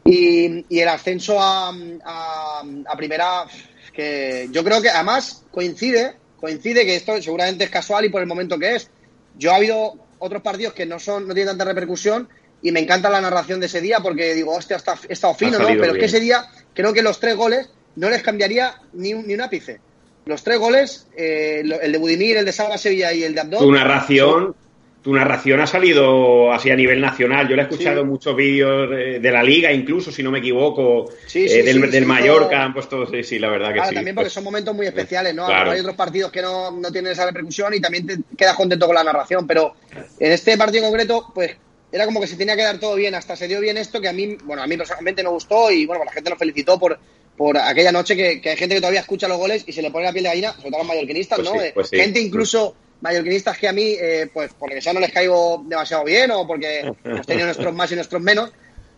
Y, 0.02 0.64
el 0.81 0.88
ascenso 0.88 1.37
a, 1.38 1.68
a, 1.68 2.96
primera, 2.96 3.44
que 3.92 4.48
yo 4.50 4.64
creo 4.64 4.81
que 4.81 4.88
además 4.88 5.44
coincide, 5.50 6.16
coincide 6.40 6.87
que 6.87 6.96
esto 6.96 7.20
seguramente 7.20 7.64
es 7.64 7.70
casual 7.70 8.07
y 8.07 8.09
por 8.09 8.22
el 8.22 8.26
momento 8.26 8.59
que 8.59 8.76
es. 8.76 8.88
Yo 9.37 9.52
ha 9.52 9.57
habido 9.57 9.96
otros 10.18 10.40
partidos 10.40 10.72
que 10.72 10.87
no 10.87 10.98
son, 10.98 11.29
no 11.29 11.35
tienen 11.35 11.50
tanta 11.55 11.66
repercusión 11.66 12.31
y 12.62 12.72
me 12.72 12.81
encanta 12.81 13.11
la 13.11 13.20
narración 13.20 13.61
de 13.61 13.66
ese 13.66 13.83
día 13.83 14.00
porque 14.00 14.33
digo, 14.33 14.55
hostia, 14.55 14.79
está, 14.79 14.98
estado 15.07 15.35
fino, 15.35 15.59
¿no? 15.59 15.66
Pero 15.66 15.92
es 15.92 15.98
que 15.98 16.07
ese 16.07 16.20
día 16.20 16.46
creo 16.72 16.94
que 16.94 17.02
los 17.02 17.20
tres 17.20 17.37
goles 17.37 17.68
no 17.94 18.09
les 18.09 18.22
cambiaría 18.22 18.81
ni 18.94 19.12
un, 19.12 19.26
ni 19.26 19.35
un 19.35 19.42
ápice 19.42 19.81
los 20.26 20.42
tres 20.42 20.58
goles, 20.58 21.06
eh, 21.16 21.62
el 21.82 21.92
de 21.92 21.98
Budimir, 21.98 22.36
el 22.36 22.44
de 22.44 22.52
Salva 22.52 22.76
Sevilla 22.76 23.12
y 23.12 23.22
el 23.22 23.34
de 23.34 23.40
Abdón. 23.42 23.60
Tu 23.60 23.72
narración, 23.72 24.56
tu 25.00 25.14
narración 25.14 25.60
ha 25.60 25.68
salido 25.68 26.52
así 26.52 26.68
a 26.68 26.74
nivel 26.74 27.00
nacional. 27.00 27.48
Yo 27.48 27.54
le 27.54 27.62
he 27.62 27.64
escuchado 27.64 28.04
muchos 28.04 28.34
vídeos 28.34 28.90
de 28.90 29.30
la 29.30 29.44
liga, 29.44 29.72
incluso, 29.72 30.10
si 30.10 30.24
no 30.24 30.32
me 30.32 30.40
equivoco, 30.40 31.12
eh, 31.32 31.62
del, 31.62 31.88
del 31.92 32.06
Mallorca, 32.06 32.64
han 32.64 32.74
puesto, 32.74 33.06
sí, 33.06 33.22
sí, 33.22 33.38
la 33.38 33.50
verdad 33.50 33.72
que 33.72 33.88
sí. 33.88 33.94
También 33.94 34.16
porque 34.16 34.30
son 34.30 34.42
momentos 34.42 34.74
muy 34.74 34.86
especiales, 34.86 35.32
¿no? 35.32 35.46
Hay 35.46 35.78
otros 35.78 35.94
partidos 35.94 36.32
que 36.32 36.42
no, 36.42 36.72
no 36.72 36.90
tienen 36.90 37.12
esa 37.12 37.24
repercusión 37.24 37.72
y 37.74 37.80
también 37.80 38.04
te 38.04 38.18
quedas 38.36 38.56
contento 38.56 38.86
con 38.86 38.96
la 38.96 39.04
narración, 39.04 39.46
pero 39.46 39.76
en 40.18 40.32
este 40.32 40.58
partido 40.58 40.84
en 40.84 40.90
concreto, 40.90 41.30
pues 41.32 41.56
era 41.92 42.04
como 42.04 42.20
que 42.20 42.26
se 42.26 42.36
tenía 42.36 42.56
que 42.56 42.64
dar 42.64 42.80
todo 42.80 42.96
bien, 42.96 43.14
hasta 43.14 43.36
se 43.36 43.46
dio 43.46 43.60
bien 43.60 43.78
esto 43.78 44.00
que 44.00 44.08
a 44.08 44.12
mí, 44.12 44.36
bueno, 44.42 44.60
a 44.60 44.66
mí 44.66 44.76
personalmente 44.76 45.22
no 45.22 45.30
gustó 45.30 45.70
y 45.70 45.86
bueno, 45.86 46.04
la 46.04 46.10
gente 46.10 46.30
nos 46.30 46.38
felicitó 46.38 46.80
por, 46.80 46.98
por 47.37 47.59
aquella 47.59 47.92
noche 47.92 48.16
que, 48.16 48.49
hay 48.49 48.57
gente 48.57 48.75
que 48.75 48.81
todavía 48.81 49.01
escucha 49.01 49.29
los 49.29 49.38
goles 49.38 49.64
y 49.66 49.72
se 49.72 49.83
le 49.83 49.90
pone 49.90 50.07
la 50.07 50.12
piel 50.12 50.25
de 50.25 50.31
gallina, 50.31 50.53
sobre 50.53 50.70
todo 50.70 50.79
los 50.79 50.88
mallorquinistas, 50.88 51.38
pues 51.38 51.51
¿no? 51.51 51.61
Eh, 51.61 51.72
pues 51.75 51.90
gente 51.90 52.20
incluso 52.20 52.75
mallorquinistas 53.01 53.59
que 53.59 53.68
a 53.68 53.72
mí, 53.72 53.94
eh, 54.01 54.29
pues 54.33 54.53
porque 54.59 54.81
ya 54.81 54.92
no 54.92 55.01
les 55.01 55.12
caigo 55.12 55.62
demasiado 55.66 56.05
bien 56.05 56.31
o 56.31 56.46
porque 56.46 56.92
hemos 57.05 57.27
tenido 57.27 57.46
nuestros 57.46 57.75
más 57.75 57.92
y 57.92 57.94
nuestros 57.94 58.22
menos, 58.22 58.51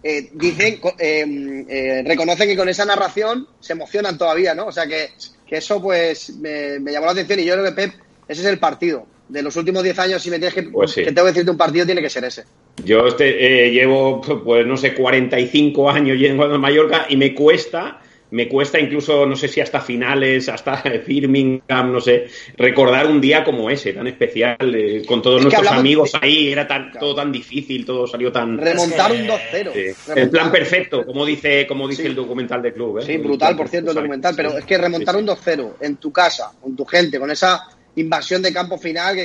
eh, 0.03 0.31
dicen, 0.33 0.81
eh, 0.99 2.03
reconocen 2.07 2.49
que 2.49 2.57
con 2.57 2.69
esa 2.69 2.85
narración 2.85 3.49
se 3.61 3.73
emocionan 3.73 4.17
todavía, 4.17 4.55
¿no? 4.55 4.67
O 4.67 4.73
sea 4.73 4.87
que, 4.87 5.11
que 5.47 5.57
eso 5.57 5.83
pues 5.83 6.31
me, 6.37 6.79
llamó 6.93 7.07
la 7.07 7.13
atención 7.13 7.41
y 7.41 7.45
yo 7.45 7.55
creo 7.55 7.65
que 7.65 7.73
Pep, 7.73 7.93
ese 8.29 8.43
es 8.43 8.47
el 8.47 8.59
partido. 8.59 9.07
De 9.29 9.43
los 9.43 9.55
últimos 9.57 9.83
10 9.83 9.99
años, 9.99 10.23
si 10.23 10.31
me 10.31 10.39
tienes 10.39 10.55
que, 10.55 10.63
pues 10.63 10.95
que 10.95 11.05
tengo 11.05 11.25
que 11.25 11.33
decirte 11.33 11.51
un 11.51 11.59
partido, 11.59 11.85
tiene 11.85 12.01
que 12.01 12.09
ser 12.09 12.25
ese. 12.25 12.45
Yo 12.83 13.09
este, 13.09 13.71
llevo, 13.71 14.23
pues 14.23 14.67
no 14.67 14.75
sé, 14.79 14.95
45 14.95 15.91
años 15.91 16.19
yendo 16.19 16.45
a 16.45 16.57
Mallorca 16.57 17.05
y 17.11 17.17
me 17.19 17.35
cuesta 17.35 18.01
me 18.31 18.49
cuesta 18.49 18.79
incluso, 18.79 19.25
no 19.27 19.37
sé 19.37 19.49
si 19.49 19.61
hasta 19.61 19.81
finales, 19.81 20.49
hasta 20.49 20.83
Birmingham, 21.07 21.93
no 21.93 22.01
sé, 22.01 22.29
recordar 22.57 23.07
un 23.07 23.21
día 23.21 23.45
como 23.45 23.71
ese, 23.71 23.93
tan 23.93 24.07
especial, 24.07 24.57
eh, 24.61 25.03
con 25.07 25.23
todos 25.23 25.43
nuestros 25.43 25.69
amigos 25.69 26.13
ahí, 26.21 26.53
era 26.53 26.67
tan, 26.67 26.93
todo 26.93 27.15
tan 27.15 27.33
difícil, 27.33 27.85
todo 27.85 28.07
salió 28.07 28.31
tan... 28.31 28.59
Remontar 28.59 29.13
un 29.13 29.27
2-0. 29.27 29.97
El 30.15 30.31
plan 30.31 30.51
perfecto, 30.51 31.07
como 31.07 31.25
dice, 31.25 31.67
como 31.67 31.89
dice 31.89 32.07
el 32.07 32.15
documental 32.15 32.63
de 32.63 32.73
club. 32.73 32.99
¿eh? 32.99 33.03
Sí, 33.03 33.17
brutal, 33.17 33.57
por 33.57 33.69
cierto, 33.69 33.91
el 33.91 33.97
documental, 33.97 34.35
pero 34.37 34.59
es 34.59 34.65
que 34.65 34.79
remontar 34.79 35.17
un 35.17 35.27
2-0 35.27 35.75
en 35.81 35.97
tu 35.97 36.13
casa, 36.13 36.53
con 36.61 36.77
tu 36.77 36.85
gente, 36.85 37.19
con 37.19 37.31
esa 37.31 37.69
invasión 37.97 38.43
de 38.43 38.53
campo 38.53 38.79
final, 38.79 39.15
que 39.15 39.25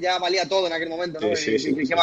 ya, 0.00 0.18
valía 0.18 0.48
todo 0.48 0.66
en 0.66 0.74
aquel 0.74 0.88
momento, 0.88 1.18
¿no? 1.20 1.34
Sí, 1.34 1.58
sí, 1.58 1.74
qué 1.74 1.94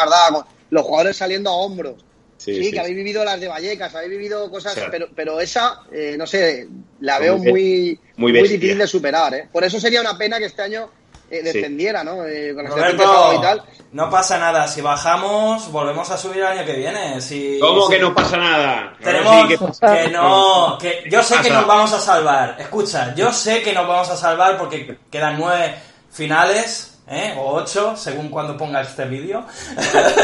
los 0.71 0.83
jugadores 0.83 1.17
saliendo 1.17 1.49
a 1.49 1.53
hombros 1.53 1.95
Sí, 2.39 2.71
que 2.71 2.80
habéis 2.80 2.95
vivido 2.95 3.25
las 3.25 3.39
de 3.39 3.49
Vallecas, 3.49 3.93
habéis 3.93 4.12
vivido 4.12 4.49
cosas, 4.49 4.73
pero, 4.89 5.10
pero 5.13 5.41
esa, 5.41 5.82
eh, 5.91 6.15
no 6.17 6.25
sé, 6.25 6.67
la 7.02 7.19
veo 7.19 7.38
muy, 7.38 7.99
muy, 8.15 8.32
difícil 8.32 8.78
de 8.78 8.88
superar. 8.88 9.34
¿eh? 9.34 9.49
Por 9.52 9.65
eso 9.65 9.78
sería 9.78 9.99
una 9.99 10.17
pena 10.17 10.39
que 10.39 10.45
este 10.45 10.62
año 10.62 10.89
eh, 11.30 11.43
descendiera, 11.43 12.02
¿no? 12.02 12.25
Eh, 12.25 12.54
con 12.56 12.65
Roberto, 12.65 13.34
y 13.38 13.41
tal. 13.41 13.62
no 13.91 14.10
pasa 14.10 14.39
nada. 14.39 14.69
Si 14.69 14.80
bajamos, 14.80 15.69
volvemos 15.69 16.10
a 16.10 16.17
subir 16.17 16.38
el 16.38 16.45
año 16.45 16.65
que 16.65 16.73
viene. 16.73 17.19
Si, 17.19 17.60
¿Cómo 17.60 17.89
que 17.89 17.99
no 17.99 18.15
pasa 18.15 18.38
nada? 18.38 18.95
Tenemos 19.04 19.78
que, 19.78 20.10
no, 20.12 20.78
que 20.80 21.04
yo 21.12 21.21
sé 21.21 21.36
que 21.43 21.49
nos 21.49 21.67
vamos 21.67 21.91
a 21.91 21.99
salvar. 21.99 22.56
Escucha, 22.58 23.13
yo 23.15 23.34
sé 23.34 23.62
que 23.62 23.73
nos 23.73 23.86
vamos 23.86 24.10
a 24.10 24.15
salvar 24.15 24.58
porque 24.58 24.97
quedan 25.12 25.38
nueve 25.38 25.75
finales 26.10 26.98
¿eh? 27.10 27.36
o 27.38 27.54
8, 27.54 27.95
según 27.98 28.30
cuando 28.30 28.56
ponga 28.56 28.82
este 28.82 29.06
vídeo. 29.06 29.45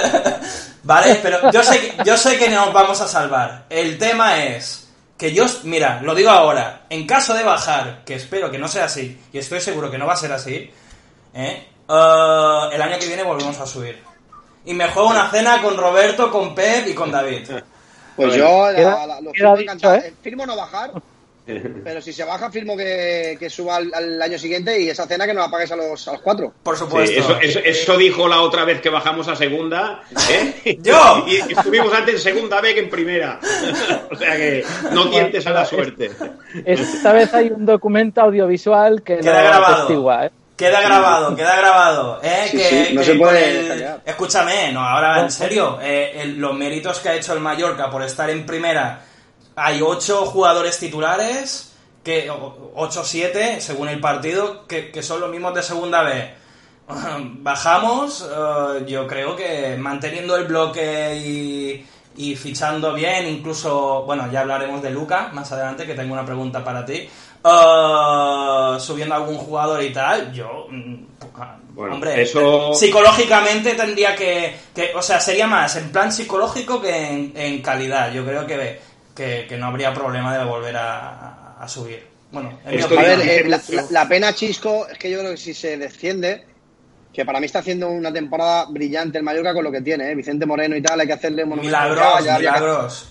vale, 0.83 1.19
pero 1.21 1.51
yo 1.51 1.63
sé, 1.63 1.79
que, 1.79 2.03
yo 2.03 2.17
sé 2.17 2.37
que 2.37 2.49
nos 2.49 2.71
vamos 2.71 3.01
a 3.01 3.07
salvar. 3.07 3.65
El 3.69 3.97
tema 3.97 4.43
es 4.43 4.87
que 5.17 5.33
yo, 5.33 5.45
mira, 5.63 6.01
lo 6.01 6.13
digo 6.13 6.29
ahora, 6.29 6.83
en 6.89 7.07
caso 7.07 7.33
de 7.33 7.43
bajar, 7.43 8.03
que 8.05 8.15
espero 8.15 8.51
que 8.51 8.57
no 8.57 8.67
sea 8.67 8.85
así, 8.85 9.19
y 9.31 9.37
estoy 9.37 9.61
seguro 9.61 9.89
que 9.89 9.97
no 9.97 10.05
va 10.05 10.13
a 10.13 10.17
ser 10.17 10.31
así, 10.31 10.71
¿eh? 11.33 11.67
Uh, 11.87 12.71
el 12.71 12.81
año 12.81 12.97
que 12.99 13.07
viene 13.07 13.23
volvemos 13.23 13.59
a 13.59 13.65
subir. 13.65 14.01
Y 14.65 14.73
me 14.73 14.87
juego 14.89 15.09
una 15.09 15.29
cena 15.29 15.61
con 15.61 15.77
Roberto, 15.77 16.31
con 16.31 16.55
Pep 16.55 16.87
y 16.87 16.95
con 16.95 17.11
David. 17.11 17.49
Pues 18.15 18.33
yo 18.35 18.71
lo 19.21 19.33
firmo 19.55 19.93
¿eh? 19.93 20.13
Firmo 20.21 20.45
no 20.45 20.55
bajar, 20.55 20.91
pero 21.45 22.01
si 22.01 22.11
se 22.11 22.23
baja, 22.23 22.49
firmo 22.49 22.75
que, 22.75 23.47
suba 23.49 23.77
al, 23.77 24.21
año 24.21 24.39
siguiente 24.39 24.81
y 24.81 24.89
esa 24.89 25.05
cena 25.05 25.27
que 25.27 25.33
nos 25.33 25.45
la 25.45 25.51
pagues 25.51 25.71
a 25.71 25.75
los, 25.75 26.07
a 26.07 26.13
los 26.13 26.21
cuatro. 26.21 26.53
Por 26.63 26.75
supuesto. 26.75 27.39
eso, 27.41 27.97
dijo 27.97 28.27
la 28.27 28.41
otra 28.41 28.65
vez 28.65 28.81
que 28.81 28.89
bajamos 28.89 29.27
a 29.27 29.35
segunda. 29.35 30.01
¿eh? 30.29 30.79
¡Yo! 30.81 31.25
Y, 31.27 31.35
estuvimos 31.53 31.93
antes 31.93 32.15
en 32.15 32.19
segunda 32.21 32.61
vez 32.61 32.73
que 32.73 32.79
en 32.81 32.89
primera. 32.89 33.39
o 34.11 34.15
sea 34.15 34.35
que 34.35 34.65
no 34.91 35.09
tientes 35.09 35.45
a 35.45 35.51
la 35.51 35.65
suerte. 35.65 36.11
Esta 36.65 37.13
vez 37.13 37.33
hay 37.33 37.49
un 37.49 37.65
documento 37.65 38.21
audiovisual 38.21 39.03
que 39.03 39.17
Queda 39.17 39.43
grabado. 39.43 40.23
¿eh? 40.23 40.31
Queda 40.57 40.81
grabado, 40.81 41.35
queda 41.35 41.57
grabado. 41.57 42.19
¿eh? 42.23 42.47
Sí, 42.49 42.57
que, 42.57 42.63
sí, 42.63 42.93
no 42.93 43.01
que 43.01 43.05
se 43.05 43.15
puede 43.15 43.59
el-. 43.59 43.85
Escúchame, 44.05 44.71
no, 44.71 44.79
ahora 44.79 45.21
en 45.21 45.31
serio, 45.31 45.79
eh, 45.81 46.21
el- 46.21 46.37
los 46.37 46.55
méritos 46.55 46.99
que 46.99 47.09
ha 47.09 47.15
hecho 47.15 47.33
el 47.33 47.41
Mallorca 47.41 47.89
por 47.89 48.01
estar 48.03 48.29
en 48.29 48.45
primera, 48.45 49.01
hay 49.55 49.81
ocho 49.81 50.25
jugadores 50.25 50.77
titulares, 50.79 51.73
que 52.03 52.29
8 52.29 53.01
o 53.01 53.03
7, 53.03 53.61
según 53.61 53.89
el 53.89 53.99
partido, 53.99 54.67
que, 54.67 54.91
que 54.91 55.01
son 55.01 55.21
los 55.21 55.29
mismos 55.31 55.53
de 55.55 55.63
segunda 55.63 56.03
vez. 56.03 56.25
Bajamos, 57.39 58.21
eh, 58.31 58.85
yo 58.87 59.07
creo 59.07 59.35
que 59.35 59.75
manteniendo 59.79 60.35
el 60.35 60.45
bloque 60.45 61.15
y, 61.15 61.85
y 62.15 62.35
fichando 62.35 62.93
bien, 62.93 63.27
incluso, 63.27 64.03
bueno, 64.05 64.31
ya 64.31 64.41
hablaremos 64.41 64.81
de 64.83 64.91
Luca 64.91 65.29
más 65.33 65.51
adelante, 65.51 65.85
que 65.87 65.95
tengo 65.95 66.13
una 66.13 66.25
pregunta 66.25 66.63
para 66.63 66.85
ti. 66.85 67.09
Eh, 67.43 68.79
subiendo 68.79 69.15
algún 69.15 69.37
jugador 69.37 69.81
y 69.83 69.91
tal, 69.93 70.31
yo, 70.33 70.67
mm, 70.69 70.95
Bueno, 71.75 71.95
hombre, 71.95 72.21
eso- 72.21 72.73
psicológicamente 72.73 73.73
tendría 73.73 74.15
que, 74.15 74.55
que- 74.73 74.93
o 74.95 75.01
sea, 75.01 75.19
sería 75.19 75.45
más 75.47 75.75
en 75.75 75.91
plan 75.91 76.11
psicológico 76.11 76.81
que 76.81 76.95
en, 77.07 77.33
en 77.35 77.61
calidad. 77.61 78.11
Yo 78.13 78.23
creo 78.25 78.45
que, 78.47 78.79
que, 79.15 79.45
que 79.47 79.57
no 79.57 79.67
habría 79.67 79.93
problema 79.93 80.37
de 80.37 80.43
volver 80.45 80.75
a, 80.77 81.55
a 81.59 81.67
subir. 81.67 82.03
Bueno, 82.31 82.59
en 82.65 82.71
mi 82.75 82.81
Estoy- 82.81 82.97
A 82.97 83.01
opinión. 83.01 83.19
ver, 83.19 83.29
eh, 83.45 83.49
la, 83.49 83.57
mucho. 83.57 83.73
la- 83.73 83.85
la 83.89 84.07
pena, 84.09 84.33
Chisco, 84.33 84.87
es 84.87 84.97
que 84.97 85.09
yo 85.09 85.19
creo 85.19 85.31
que 85.31 85.37
si 85.37 85.53
se 85.53 85.77
desciende, 85.77 86.43
que 87.13 87.23
para 87.23 87.39
mí 87.39 87.45
está 87.45 87.59
haciendo 87.59 87.89
una 87.89 88.11
temporada 88.11 88.65
brillante 88.69 89.17
el 89.17 89.23
Mallorca 89.23 89.53
con 89.53 89.63
lo 89.63 89.71
que 89.71 89.81
tiene, 89.81 90.11
¿eh? 90.11 90.15
Vicente 90.15 90.45
Moreno 90.45 90.75
y 90.75 90.81
tal, 90.81 90.99
hay 90.99 91.07
que 91.07 91.13
hacerle 91.13 91.45
milagros, 91.45 91.97
ya, 92.25 92.33
ya 92.33 92.37
milagros. 92.39 93.09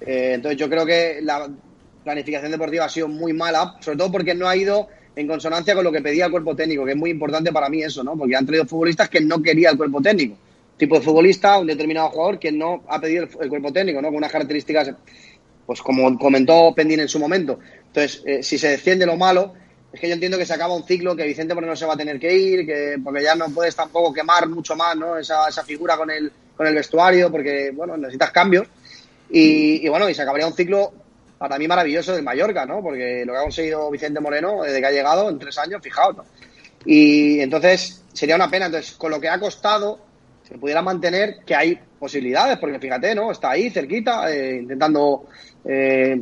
Eh, 0.00 0.32
entonces 0.34 0.58
yo 0.58 0.68
creo 0.70 0.86
que 0.86 1.18
la 1.22 1.48
planificación 2.04 2.52
deportiva 2.52 2.84
ha 2.84 2.88
sido 2.88 3.08
muy 3.08 3.32
mala, 3.32 3.74
sobre 3.80 3.98
todo 3.98 4.12
porque 4.12 4.34
no 4.34 4.46
ha 4.48 4.54
ido 4.54 4.88
en 5.16 5.26
consonancia 5.26 5.74
con 5.74 5.82
lo 5.84 5.90
que 5.90 6.00
pedía 6.02 6.26
el 6.26 6.30
cuerpo 6.30 6.54
técnico, 6.54 6.84
que 6.84 6.92
es 6.92 6.96
muy 6.96 7.10
importante 7.10 7.50
para 7.52 7.68
mí 7.68 7.82
eso, 7.82 8.04
¿no? 8.04 8.16
Porque 8.16 8.36
han 8.36 8.44
traído 8.46 8.66
futbolistas 8.66 9.08
que 9.08 9.20
no 9.20 9.42
quería 9.42 9.70
el 9.70 9.76
cuerpo 9.76 10.00
técnico. 10.00 10.36
Tipo 10.76 10.98
de 10.98 11.04
futbolista, 11.04 11.58
un 11.58 11.66
determinado 11.66 12.10
jugador 12.10 12.38
que 12.38 12.50
no 12.50 12.82
ha 12.88 13.00
pedido 13.00 13.28
el, 13.40 13.48
cuerpo 13.48 13.72
técnico, 13.72 14.02
¿no? 14.02 14.08
Con 14.08 14.16
unas 14.16 14.32
características, 14.32 14.92
pues 15.66 15.80
como 15.80 16.18
comentó 16.18 16.74
Pendín 16.74 17.00
en 17.00 17.08
su 17.08 17.18
momento. 17.18 17.58
Entonces, 17.86 18.22
eh, 18.26 18.42
si 18.42 18.58
se 18.58 18.68
desciende 18.68 19.06
lo 19.06 19.16
malo, 19.16 19.54
es 19.92 20.00
que 20.00 20.08
yo 20.08 20.14
entiendo 20.14 20.36
que 20.36 20.44
se 20.44 20.52
acaba 20.52 20.74
un 20.74 20.82
ciclo, 20.82 21.14
que 21.14 21.24
Vicente 21.24 21.54
Moreno 21.54 21.76
se 21.76 21.86
va 21.86 21.94
a 21.94 21.96
tener 21.96 22.18
que 22.18 22.36
ir, 22.36 22.66
que 22.66 22.96
porque 23.02 23.22
ya 23.22 23.36
no 23.36 23.48
puedes 23.50 23.76
tampoco 23.76 24.12
quemar 24.12 24.48
mucho 24.48 24.74
más, 24.74 24.96
¿no? 24.96 25.16
Esa, 25.16 25.48
esa 25.48 25.62
figura 25.62 25.96
con 25.96 26.10
el, 26.10 26.32
con 26.56 26.66
el 26.66 26.74
vestuario, 26.74 27.30
porque, 27.30 27.70
bueno, 27.70 27.96
necesitas 27.96 28.32
cambios. 28.32 28.66
Y, 29.30 29.88
bueno, 29.88 30.08
y 30.08 30.14
se 30.14 30.22
acabaría 30.22 30.46
un 30.46 30.54
ciclo 30.54 30.92
para 31.38 31.58
mí 31.58 31.66
maravilloso 31.66 32.12
del 32.12 32.24
Mallorca, 32.24 32.66
¿no? 32.66 32.82
Porque 32.82 33.24
lo 33.24 33.32
que 33.32 33.38
ha 33.38 33.42
conseguido 33.42 33.90
Vicente 33.90 34.20
Moreno 34.20 34.62
desde 34.62 34.80
que 34.80 34.86
ha 34.86 34.90
llegado 34.90 35.28
en 35.30 35.38
tres 35.38 35.58
años, 35.58 35.82
fijaos, 35.82 36.16
¿no? 36.16 36.24
Y 36.84 37.40
entonces 37.40 38.02
sería 38.12 38.36
una 38.36 38.50
pena. 38.50 38.66
Entonces, 38.66 38.92
con 38.92 39.10
lo 39.10 39.20
que 39.20 39.28
ha 39.28 39.38
costado, 39.38 39.98
se 40.46 40.58
pudiera 40.58 40.82
mantener 40.82 41.38
que 41.44 41.54
hay 41.54 41.78
posibilidades, 41.98 42.58
porque 42.58 42.78
fíjate, 42.78 43.14
¿no? 43.14 43.32
Está 43.32 43.50
ahí 43.50 43.70
cerquita, 43.70 44.30
eh, 44.32 44.58
intentando 44.60 45.26
eh, 45.64 46.20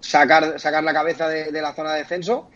sacar, 0.00 0.58
sacar 0.58 0.82
la 0.82 0.92
cabeza 0.92 1.28
de, 1.28 1.52
la 1.52 1.74
zona 1.74 1.92
de 1.92 2.00
descenso. 2.00 2.50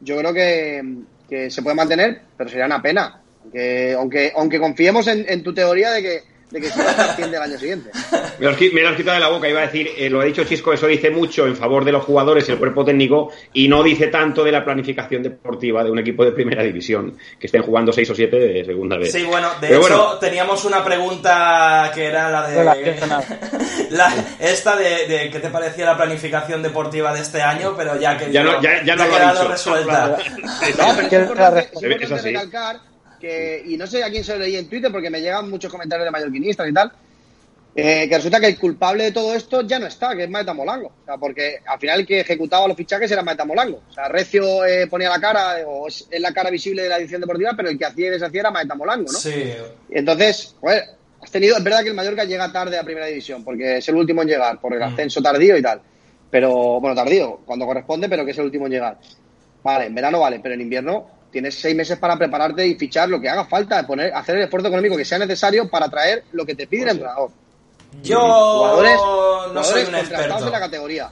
Yo 0.00 0.18
creo 0.18 0.32
que, 0.32 0.82
que 1.28 1.50
se 1.50 1.62
puede 1.62 1.76
mantener, 1.76 2.20
pero 2.36 2.50
sería 2.50 2.66
una 2.66 2.82
pena. 2.82 3.22
Aunque, 3.42 3.94
aunque, 3.94 4.32
aunque 4.36 4.60
confiemos 4.60 5.06
en 5.08 5.42
tu 5.42 5.54
teoría 5.54 5.90
de 5.92 6.02
que, 6.02 6.22
de 6.50 6.60
que 6.60 6.70
se 6.70 6.80
asciende 6.82 7.36
el 7.36 7.42
año 7.42 7.58
siguiente. 7.58 7.90
Me 8.38 8.46
lo, 8.46 8.52
me 8.72 8.82
lo 8.82 8.88
has 8.88 8.96
quitado 8.96 9.14
de 9.16 9.20
la 9.20 9.28
boca, 9.28 9.48
iba 9.48 9.60
a 9.60 9.66
decir, 9.66 9.90
eh, 9.96 10.08
lo 10.08 10.20
ha 10.20 10.24
dicho 10.24 10.44
Chisco, 10.44 10.72
eso 10.72 10.86
dice 10.86 11.10
mucho 11.10 11.46
en 11.46 11.54
favor 11.56 11.84
de 11.84 11.92
los 11.92 12.04
jugadores 12.04 12.48
y 12.48 12.52
el 12.52 12.58
cuerpo 12.58 12.84
técnico 12.84 13.30
y 13.52 13.68
no 13.68 13.82
dice 13.82 14.06
tanto 14.06 14.42
de 14.44 14.52
la 14.52 14.64
planificación 14.64 15.22
deportiva 15.22 15.84
de 15.84 15.90
un 15.90 15.98
equipo 15.98 16.24
de 16.24 16.32
primera 16.32 16.62
división, 16.62 17.18
que 17.38 17.46
estén 17.48 17.62
jugando 17.62 17.92
seis 17.92 18.08
o 18.10 18.14
siete 18.14 18.38
de 18.38 18.64
segunda 18.64 18.96
vez. 18.96 19.12
Sí, 19.12 19.24
bueno, 19.24 19.48
de 19.60 19.68
Pero 19.68 19.80
hecho 19.86 19.96
bueno. 19.98 20.18
teníamos 20.18 20.64
una 20.64 20.82
pregunta 20.84 21.90
que 21.94 22.06
era 22.06 22.30
la 22.30 22.48
de... 22.48 22.56
Relacionada. 22.58 23.24
la, 23.90 24.12
esta 24.38 24.76
de, 24.76 25.06
de 25.06 25.30
qué 25.30 25.40
te 25.40 25.48
parecía 25.50 25.84
la 25.84 25.96
planificación 25.96 26.62
deportiva 26.62 27.12
de 27.12 27.20
este 27.20 27.42
año, 27.42 27.74
pero 27.76 27.98
ya 28.00 28.16
que 28.16 28.30
Ya 28.32 28.42
no- 28.42 28.60
ya- 28.62 28.82
ya 28.84 28.96
no 28.96 29.02
ha 29.02 29.08
quedado 29.08 29.38
dicho. 29.40 29.48
resuelta. 29.52 30.16
No, 30.78 30.84
pero 30.94 31.02
es 31.02 31.08
Quiero 31.08 31.24
importante, 31.24 31.60
es 31.60 31.66
Es 31.72 31.82
importante 31.82 32.14
así. 32.14 32.28
recalcar 32.28 32.76
que, 33.18 33.62
y 33.66 33.76
no 33.76 33.86
sé 33.86 34.02
a 34.02 34.10
quién 34.10 34.24
se 34.24 34.32
lo 34.32 34.40
leí 34.40 34.56
en 34.56 34.68
Twitter 34.68 34.90
porque 34.90 35.10
me 35.10 35.20
llegan 35.20 35.50
muchos 35.50 35.70
comentarios 35.70 36.06
de 36.06 36.10
mallorquinistas 36.10 36.68
y 36.68 36.72
tal, 36.72 36.92
eh, 37.74 38.08
que 38.08 38.16
resulta 38.16 38.40
que 38.40 38.46
el 38.46 38.58
culpable 38.58 39.04
de 39.04 39.12
todo 39.12 39.34
esto 39.34 39.62
ya 39.62 39.78
no 39.78 39.86
está, 39.86 40.16
que 40.16 40.24
es 40.24 40.30
Maeta 40.30 40.52
Molango. 40.52 40.88
O 40.88 41.04
sea, 41.04 41.16
porque 41.16 41.58
al 41.64 41.78
final 41.78 42.00
el 42.00 42.06
que 42.06 42.20
ejecutaba 42.20 42.66
los 42.66 42.76
fichajes 42.76 43.10
era 43.10 43.22
Maeta 43.22 43.44
Molango. 43.44 43.82
O 43.88 43.92
sea, 43.92 44.08
Recio 44.08 44.64
eh, 44.64 44.86
ponía 44.88 45.10
la 45.10 45.20
cara, 45.20 45.58
o 45.66 45.86
es, 45.86 46.08
la 46.18 46.32
cara 46.32 46.50
visible 46.50 46.82
de 46.82 46.88
la 46.88 46.98
edición 46.98 47.20
deportiva, 47.20 47.52
pero 47.56 47.68
el 47.68 47.78
que 47.78 47.84
hacía 47.84 48.08
y 48.08 48.10
deshacía 48.10 48.40
era 48.40 48.50
Maeta 48.50 48.74
Molango, 48.74 49.12
¿no? 49.12 49.18
Sí, 49.18 49.52
Entonces, 49.90 50.56
joder, 50.60 50.84
has 51.22 51.30
tenido, 51.30 51.56
es 51.56 51.62
verdad 51.62 51.82
que 51.82 51.90
el 51.90 51.94
Mallorca 51.94 52.24
llega 52.24 52.50
tarde 52.50 52.78
a 52.78 52.82
primera 52.82 53.06
división, 53.06 53.44
porque 53.44 53.76
es 53.78 53.88
el 53.88 53.94
último 53.94 54.22
en 54.22 54.28
llegar, 54.28 54.60
por 54.60 54.74
el 54.74 54.80
Mm. 54.80 54.82
ascenso 54.84 55.22
tardío 55.22 55.56
y 55.56 55.62
tal. 55.62 55.80
Pero, 56.30 56.80
bueno, 56.80 56.96
tardío, 56.96 57.40
cuando 57.46 57.64
corresponde, 57.64 58.08
pero 58.08 58.24
que 58.24 58.32
es 58.32 58.38
el 58.38 58.46
último 58.46 58.66
en 58.66 58.72
llegar. 58.72 58.98
Vale, 59.62 59.86
en 59.86 59.94
verano 59.94 60.20
vale, 60.20 60.40
pero 60.40 60.54
en 60.54 60.62
invierno 60.62 61.17
tienes 61.30 61.54
seis 61.60 61.74
meses 61.76 61.98
para 61.98 62.16
prepararte 62.16 62.66
y 62.66 62.74
fichar 62.76 63.08
lo 63.08 63.20
que 63.20 63.28
haga 63.28 63.44
falta, 63.44 63.86
poner, 63.86 64.12
hacer 64.14 64.36
el 64.36 64.42
esfuerzo 64.42 64.68
económico 64.68 64.96
que 64.96 65.04
sea 65.04 65.18
necesario 65.18 65.68
para 65.68 65.88
traer 65.88 66.24
lo 66.32 66.44
que 66.46 66.54
te 66.54 66.66
pide 66.66 66.84
el 66.84 66.88
entrenador. 66.90 67.30
yo 68.02 68.20
Jugadores, 68.20 68.96
no 69.54 69.64
soy 69.64 69.84
jugadores 69.84 69.88
un 69.88 69.92
contratados 69.94 70.12
experto. 70.20 70.44
de 70.46 70.50
la 70.50 70.60
categoría. 70.60 71.10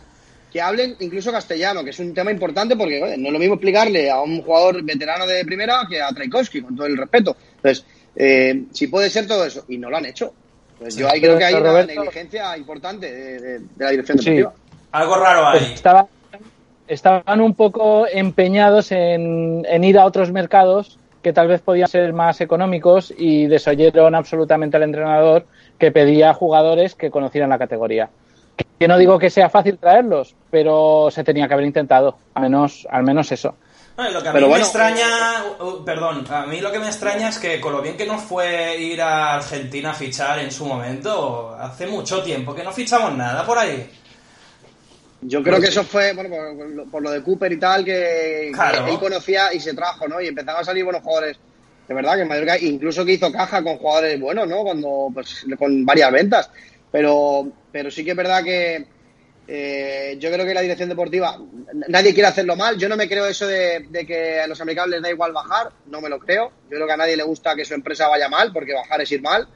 Que 0.53 0.61
hablen 0.63 0.97
incluso 1.01 1.31
castellano, 1.33 1.85
que 1.85 1.91
es 1.91 1.99
un 1.99 2.15
tema 2.15 2.31
importante 2.31 2.77
porque 2.77 3.03
oye, 3.03 3.17
no 3.19 3.27
es 3.27 3.33
lo 3.33 3.39
mismo 3.39 3.55
explicarle 3.57 4.11
a 4.11 4.21
un 4.23 4.41
jugador 4.43 4.83
veterano 4.83 5.27
de 5.27 5.45
primera 5.45 5.83
que 5.89 6.01
a 6.01 6.09
Traikowski, 6.09 6.63
con 6.63 6.75
todo 6.75 6.87
el 6.87 6.97
respeto. 6.97 7.37
Entonces, 7.57 7.85
eh, 8.15 8.63
si 8.73 8.87
puede 8.87 9.11
ser 9.11 9.27
todo 9.27 9.45
eso, 9.45 9.65
y 9.69 9.77
no 9.77 9.91
lo 9.91 9.99
han 9.99 10.07
hecho. 10.07 10.33
Pues 10.79 10.97
yo 10.97 11.11
ahí 11.11 11.21
creo 11.21 11.37
que 11.37 11.45
hay 11.45 11.55
una 11.55 11.83
negligencia 11.85 12.57
importante 12.57 13.11
de, 13.13 13.41
de- 13.41 13.59
de 13.59 13.67
la 13.85 13.91
dirección 13.91 14.19
Sí. 14.19 14.31
deportiva. 14.31 14.55
Algo 14.93 15.17
raro 15.17 15.49
ahí. 15.49 15.73
Estaban, 15.75 16.07
estaban 16.89 17.41
un 17.41 17.55
poco 17.55 18.07
empeñados 18.07 18.93
en, 18.93 19.67
en 19.69 19.85
ir 19.85 19.99
a 19.99 20.05
otros 20.05 20.33
mercados 20.33 20.99
que 21.23 21.33
tal 21.33 21.49
vez 21.49 21.61
podían 21.61 21.89
ser 21.89 22.13
más 22.13 22.41
económicos 22.41 23.13
y 23.19 23.47
desoyeron 23.47 24.15
absolutamente 24.15 24.77
al 24.77 24.85
entrenador 24.85 25.45
que 25.77 25.91
pedía 25.91 26.33
jugadores 26.33 26.95
que 26.95 27.11
conocieran 27.11 27.51
la 27.51 27.59
categoría. 27.59 28.09
Que 28.79 28.87
no 28.87 28.97
digo 28.97 29.19
que 29.19 29.29
sea 29.29 29.51
fácil 29.51 29.79
traerlos, 29.79 30.37
pero 30.51 31.09
se 31.11 31.25
tenía 31.25 31.49
que 31.49 31.55
haber 31.55 31.67
intentado, 31.67 32.17
al 32.35 32.45
menos, 32.45 32.87
al 32.91 33.03
menos 33.03 33.33
eso. 33.33 33.57
No, 33.97 34.09
lo 34.11 34.23
que 34.23 34.29
a 34.29 34.33
Pero 34.33 34.47
mí 34.47 34.51
bueno, 34.51 34.65
me 34.65 34.69
extraña, 34.69 35.07
uh, 35.59 35.65
uh, 35.65 35.85
perdón, 35.85 36.25
a 36.31 36.47
mí 36.47 36.61
lo 36.61 36.71
que 36.71 36.79
me 36.79 36.87
extraña 36.87 37.31
es 37.31 37.39
que 37.39 37.61
con 37.61 37.73
lo 37.73 37.83
bien 37.83 37.97
que 37.97 38.07
nos 38.07 38.23
fue 38.23 38.77
ir 38.79 39.01
a 39.01 39.35
Argentina 39.35 39.91
a 39.91 39.95
fichar 39.95 40.39
en 40.39 40.53
su 40.53 40.67
momento, 40.67 41.57
hace 41.59 41.87
mucho 41.87 42.23
tiempo 42.23 42.55
que 42.55 42.63
no 42.63 42.71
fichamos 42.71 43.17
nada 43.17 43.45
por 43.45 43.59
ahí. 43.59 43.91
Yo 45.23 45.43
creo 45.43 45.61
que 45.61 45.69
eso 45.69 45.83
fue, 45.83 46.13
bueno, 46.13 46.31
por, 46.31 46.91
por 46.91 47.03
lo- 47.03 47.11
de 47.11 47.23
Cooper 47.23 47.53
y 47.53 47.59
tal, 47.59 47.85
que, 47.85 48.53
él 48.91 48.99
conocía 48.99 49.53
y 49.53 49.61
se 49.61 49.75
trajo, 49.75 50.07
¿no? 50.07 50.21
Y 50.21 50.29
empezaban 50.29 50.63
a 50.63 50.65
salir 50.65 50.85
buenos 50.85 51.03
jugadores. 51.03 51.39
De 51.89 51.95
verdad 51.95 52.17
que 52.17 52.23
en 52.23 52.29
Mallorca, 52.29 52.59
incluso 52.59 53.05
que 53.05 53.13
hizo 53.13 53.33
caja 53.33 53.63
con 53.63 53.79
jugadores 53.79 54.21
buenos, 54.21 54.47
¿no? 54.49 54.63
Cuando, 54.63 55.09
pues, 55.15 55.47
con 55.59 55.85
varias 55.87 56.13
ventas. 56.13 56.51
Pero, 56.91 57.49
pero 57.73 57.91
sí 57.91 58.05
que 58.05 58.11
es 58.11 58.17
verdad 58.17 58.43
que 58.43 58.87
eh, 59.49 60.17
yo 60.19 60.31
creo 60.33 60.45
que 60.45 60.55
la 60.55 60.61
dirección 60.61 60.89
deportiva, 60.89 61.39
nadie 61.89 62.13
quiere 62.13 62.29
hacerlo 62.29 62.57
mal. 62.57 62.77
Yo 62.77 62.89
no 62.89 62.97
me 62.97 63.09
creo 63.09 63.27
eso 63.27 63.47
de, 63.47 63.87
de 63.89 64.05
que 64.07 64.41
a 64.41 64.47
los 64.47 64.61
americanos 64.61 64.91
les 64.91 65.03
da 65.03 65.11
igual 65.11 65.33
bajar, 65.33 65.71
no 65.87 66.01
me 66.01 66.09
lo 66.09 66.19
creo. 66.19 66.51
Yo 66.65 66.77
creo 66.77 66.87
que 66.87 66.93
a 66.93 66.97
nadie 66.97 67.17
le 67.17 67.23
gusta 67.23 67.55
que 67.55 67.65
su 67.65 67.75
empresa 67.75 68.09
vaya 68.09 68.29
mal, 68.29 68.53
porque 68.53 68.75
bajar 68.75 69.01
es 69.01 69.13
ir 69.13 69.23
mal. 69.23 69.49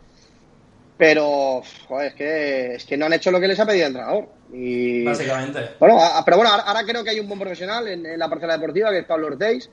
Pero, 0.97 1.63
joder, 1.89 2.09
es 2.09 2.15
que, 2.15 2.75
es 2.75 2.85
que 2.85 2.97
no 2.97 3.07
han 3.07 3.15
hecho 3.15 3.31
lo 3.31 3.41
que 3.41 3.49
les 3.49 3.59
ha 3.59 3.67
pedido 3.67 3.87
el 3.87 3.93
entrenador. 3.93 4.29
Y, 4.53 5.05
Básicamente. 5.05 5.61
bueno, 5.79 6.01
a- 6.03 6.25
pero 6.25 6.37
bueno, 6.39 6.51
ahora, 6.51 6.65
ahora 6.65 6.83
creo 6.85 7.05
que 7.05 7.11
hay 7.11 7.21
un 7.21 7.29
buen 7.29 7.39
profesional 7.41 7.87
en, 7.89 8.05
en 8.05 8.19
la 8.19 8.29
parcela 8.29 8.55
deportiva, 8.55 8.91
que 8.91 8.99
es 8.99 9.05
Pablo 9.05 9.29
Ortiz. 9.29 9.69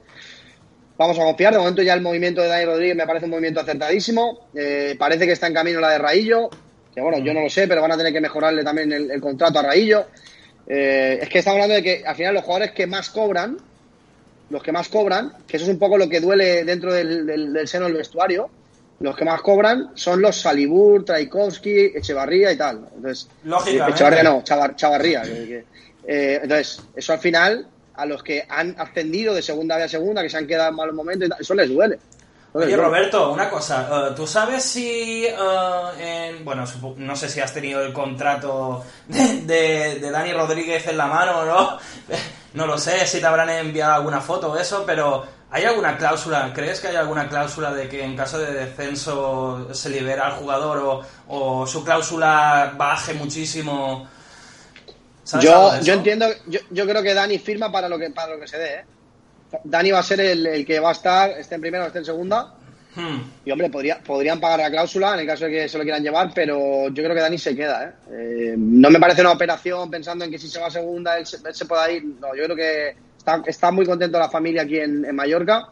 Vamos 0.97 1.17
a 1.19 1.23
confiar. 1.23 1.53
De 1.53 1.59
momento 1.59 1.81
ya 1.81 1.93
el 1.93 2.01
movimiento 2.01 2.41
de 2.41 2.47
Dani 2.47 2.65
Rodríguez 2.65 2.95
me 2.95 3.05
parece 3.07 3.25
un 3.25 3.31
movimiento 3.31 3.59
acertadísimo. 3.59 4.47
Eh, 4.55 4.95
parece 4.97 5.25
que 5.25 5.31
está 5.33 5.47
en 5.47 5.53
camino 5.53 5.79
la 5.79 5.91
de 5.91 5.97
Raillo, 5.99 6.49
que 6.93 7.01
bueno, 7.01 7.19
yo 7.19 7.33
no 7.33 7.41
lo 7.41 7.49
sé, 7.49 7.67
pero 7.67 7.81
van 7.81 7.91
a 7.91 7.97
tener 7.97 8.13
que 8.13 8.21
mejorarle 8.21 8.63
también 8.63 8.91
el, 8.91 9.11
el 9.11 9.21
contrato 9.21 9.59
a 9.59 9.63
Raillo. 9.63 10.07
Eh, 10.67 11.19
es 11.21 11.29
que 11.29 11.39
estamos 11.39 11.55
hablando 11.61 11.75
de 11.75 11.83
que 11.83 12.03
al 12.05 12.15
final 12.15 12.33
los 12.33 12.43
jugadores 12.43 12.71
que 12.71 12.87
más 12.87 13.09
cobran, 13.09 13.57
los 14.49 14.63
que 14.63 14.71
más 14.71 14.89
cobran, 14.89 15.33
que 15.47 15.57
eso 15.57 15.65
es 15.65 15.71
un 15.71 15.79
poco 15.79 15.97
lo 15.97 16.09
que 16.09 16.19
duele 16.19 16.63
dentro 16.63 16.93
del, 16.93 17.25
del- 17.25 17.53
del 17.53 17.67
seno 17.67 17.85
del 17.85 17.93
vestuario, 17.95 18.49
los 18.99 19.15
que 19.15 19.25
más 19.25 19.41
cobran 19.41 19.91
son 19.95 20.21
los 20.21 20.35
Salibur, 20.41 21.05
Traikowski, 21.05 21.91
Echevarría 21.95 22.51
y 22.51 22.57
tal. 22.57 22.87
Entonces, 22.95 23.27
Lógicamente. 23.43 23.91
Echevarría 23.93 24.23
no, 24.23 24.43
Chavar- 24.43 24.75
Chavarría. 24.75 25.21
que- 25.21 25.29
que- 25.29 25.65
eh, 26.07 26.39
entonces, 26.43 26.81
eso 26.95 27.13
al 27.13 27.19
final, 27.19 27.67
a 27.95 28.05
los 28.05 28.23
que 28.23 28.45
han 28.49 28.75
ascendido 28.79 29.33
de 29.33 29.41
segunda 29.41 29.75
a 29.75 29.87
segunda, 29.87 30.21
que 30.23 30.29
se 30.29 30.37
han 30.37 30.47
quedado 30.47 30.69
en 30.69 30.75
malos 30.75 30.95
momentos, 30.95 31.27
y 31.27 31.29
tal, 31.29 31.41
eso 31.41 31.53
les 31.53 31.69
duele. 31.69 31.99
Oye. 32.53 32.75
Roberto, 32.75 33.31
una 33.33 33.49
cosa. 33.49 34.07
eh, 34.09 34.13
¿Tú 34.15 34.25
sabes 34.25 34.63
si. 34.63 35.25
eh, 35.25 36.29
en- 36.37 36.43
bueno, 36.45 36.63
no 36.97 37.15
sé 37.15 37.29
si 37.29 37.39
has 37.39 37.53
tenido 37.53 37.83
el 37.83 37.93
contrato 37.93 38.83
de, 39.07 39.41
de, 39.41 39.99
de 39.99 40.11
Dani 40.11 40.33
Rodríguez 40.33 40.87
en 40.87 40.97
la 40.97 41.05
mano 41.07 41.39
o 41.39 41.45
no. 41.45 41.77
No 42.53 42.65
lo 42.65 42.79
sé 42.79 43.05
si 43.05 43.19
te 43.19 43.25
habrán 43.27 43.49
enviado 43.51 43.93
alguna 43.93 44.19
foto 44.19 44.51
o 44.53 44.57
eso, 44.57 44.83
pero 44.83 45.23
¿Hay 45.49 45.63
alguna 45.63 45.97
cláusula, 45.97 46.51
crees 46.53 46.81
que 46.81 46.87
hay 46.89 46.97
alguna 46.97 47.29
cláusula 47.29 47.73
de 47.73 47.87
que 47.87 48.03
en 48.03 48.17
caso 48.17 48.37
de 48.37 48.53
descenso 48.53 49.73
se 49.73 49.89
libera 49.89 50.27
al 50.27 50.33
jugador 50.33 51.05
o, 51.27 51.65
su 51.65 51.85
cláusula 51.85 52.73
baje 52.75 53.13
muchísimo? 53.13 54.07
Yo, 55.39 55.79
yo 55.81 55.93
entiendo, 55.93 56.27
yo, 56.47 56.59
yo, 56.69 56.85
creo 56.85 57.01
que 57.01 57.13
Dani 57.13 57.37
firma 57.39 57.71
para 57.71 57.87
lo 57.87 57.97
que, 57.97 58.09
para 58.09 58.33
lo 58.33 58.39
que 58.39 58.47
se 58.47 58.57
dé. 58.57 58.75
¿eh? 58.75 58.85
Dani 59.63 59.91
va 59.91 59.99
a 59.99 60.03
ser 60.03 60.19
el, 60.19 60.45
el, 60.45 60.65
que 60.65 60.79
va 60.79 60.89
a 60.89 60.93
estar, 60.93 61.31
esté 61.31 61.55
en 61.55 61.61
primera 61.61 61.85
o 61.85 61.87
esté 61.87 61.99
en 61.99 62.05
segunda. 62.05 62.53
Hmm. 62.95 63.21
Y 63.45 63.51
hombre, 63.51 63.69
podría, 63.69 63.99
podrían 63.99 64.39
pagar 64.39 64.59
la 64.59 64.71
cláusula 64.71 65.13
en 65.13 65.19
el 65.21 65.27
caso 65.27 65.45
de 65.45 65.51
que 65.51 65.69
se 65.69 65.77
lo 65.77 65.83
quieran 65.83 66.03
llevar, 66.03 66.31
pero 66.33 66.89
yo 66.89 67.03
creo 67.03 67.13
que 67.13 67.21
Dani 67.21 67.37
se 67.37 67.55
queda. 67.55 67.85
¿eh? 67.85 67.91
Eh, 68.11 68.55
no 68.57 68.89
me 68.89 68.99
parece 68.99 69.21
una 69.21 69.31
operación 69.31 69.89
pensando 69.89 70.25
en 70.25 70.31
que 70.31 70.39
si 70.39 70.49
se 70.49 70.59
va 70.59 70.67
a 70.67 70.71
segunda 70.71 71.17
él 71.17 71.25
se, 71.25 71.37
él 71.37 71.55
se 71.55 71.65
pueda 71.65 71.89
ir. 71.89 72.03
No, 72.03 72.35
yo 72.35 72.43
creo 72.45 72.55
que 72.55 73.06
está, 73.27 73.43
está 73.49 73.71
muy 73.71 73.85
contento 73.85 74.17
la 74.17 74.29
familia 74.29 74.63
aquí 74.63 74.79
en, 74.79 75.03
en 75.05 75.15
Mallorca. 75.15 75.69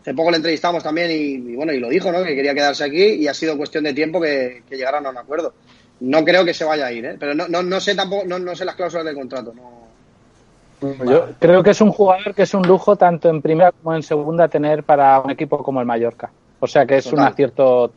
Hace 0.00 0.14
poco 0.14 0.30
le 0.30 0.36
entrevistamos 0.38 0.82
también 0.82 1.10
y, 1.10 1.52
y, 1.52 1.56
bueno, 1.56 1.72
y 1.72 1.80
lo 1.80 1.88
dijo, 1.88 2.10
¿no? 2.10 2.22
Que 2.22 2.34
quería 2.34 2.54
quedarse 2.54 2.84
aquí 2.84 3.02
y 3.02 3.28
ha 3.28 3.34
sido 3.34 3.56
cuestión 3.56 3.84
de 3.84 3.92
tiempo 3.92 4.20
que, 4.20 4.62
que 4.68 4.76
llegaran 4.76 5.04
a 5.06 5.10
un 5.10 5.18
acuerdo. 5.18 5.52
No 6.00 6.24
creo 6.24 6.44
que 6.44 6.54
se 6.54 6.64
vaya 6.64 6.86
a 6.86 6.92
ir, 6.92 7.04
¿eh? 7.04 7.16
Pero 7.18 7.34
no, 7.34 7.48
no, 7.48 7.62
no 7.62 7.80
sé 7.80 7.94
tampoco, 7.94 8.24
no, 8.26 8.38
no 8.38 8.54
sé 8.54 8.64
las 8.64 8.76
cláusulas 8.76 9.04
del 9.04 9.14
contrato. 9.14 9.52
No, 9.54 11.04
yo 11.04 11.28
creo 11.38 11.62
que 11.62 11.70
es 11.70 11.80
un 11.82 11.92
jugador 11.92 12.34
que 12.34 12.42
es 12.42 12.54
un 12.54 12.62
lujo 12.66 12.96
tanto 12.96 13.28
en 13.28 13.42
primera 13.42 13.72
como 13.72 13.94
en 13.94 14.02
segunda 14.02 14.48
tener 14.48 14.82
para 14.82 15.20
un 15.20 15.30
equipo 15.30 15.62
como 15.62 15.80
el 15.80 15.86
Mallorca. 15.86 16.30
O 16.60 16.66
sea 16.66 16.86
que 16.86 16.96
es 16.96 17.04
total. 17.04 17.18
un 17.18 17.24
acierto 17.26 17.88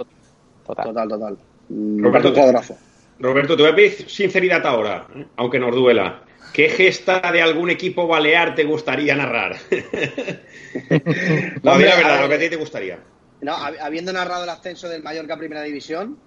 total. 0.65 0.85
Total, 0.85 1.07
total. 1.07 1.37
Roberto, 1.69 2.33
Roberto, 3.19 3.55
te 3.55 3.63
voy 3.63 3.71
a 3.71 3.75
pedir 3.75 4.09
sinceridad 4.09 4.65
ahora, 4.65 5.07
aunque 5.37 5.59
nos 5.59 5.73
duela. 5.73 6.21
¿Qué 6.53 6.69
gesta 6.69 7.19
de 7.31 7.41
algún 7.41 7.71
equipo 7.71 8.07
balear 8.07 8.53
te 8.53 8.63
gustaría 8.63 9.15
narrar? 9.15 9.57
no, 11.63 11.77
la 11.79 11.95
verdad, 11.95 12.21
lo 12.21 12.29
que 12.29 12.35
a 12.35 12.39
ti 12.39 12.49
te 12.49 12.55
gustaría. 12.55 12.99
No, 13.41 13.55
habiendo 13.55 14.13
narrado 14.13 14.43
el 14.43 14.49
ascenso 14.49 14.87
del 14.87 15.01
Mallorca 15.01 15.33
a 15.33 15.37
Primera 15.37 15.63
División, 15.63 16.17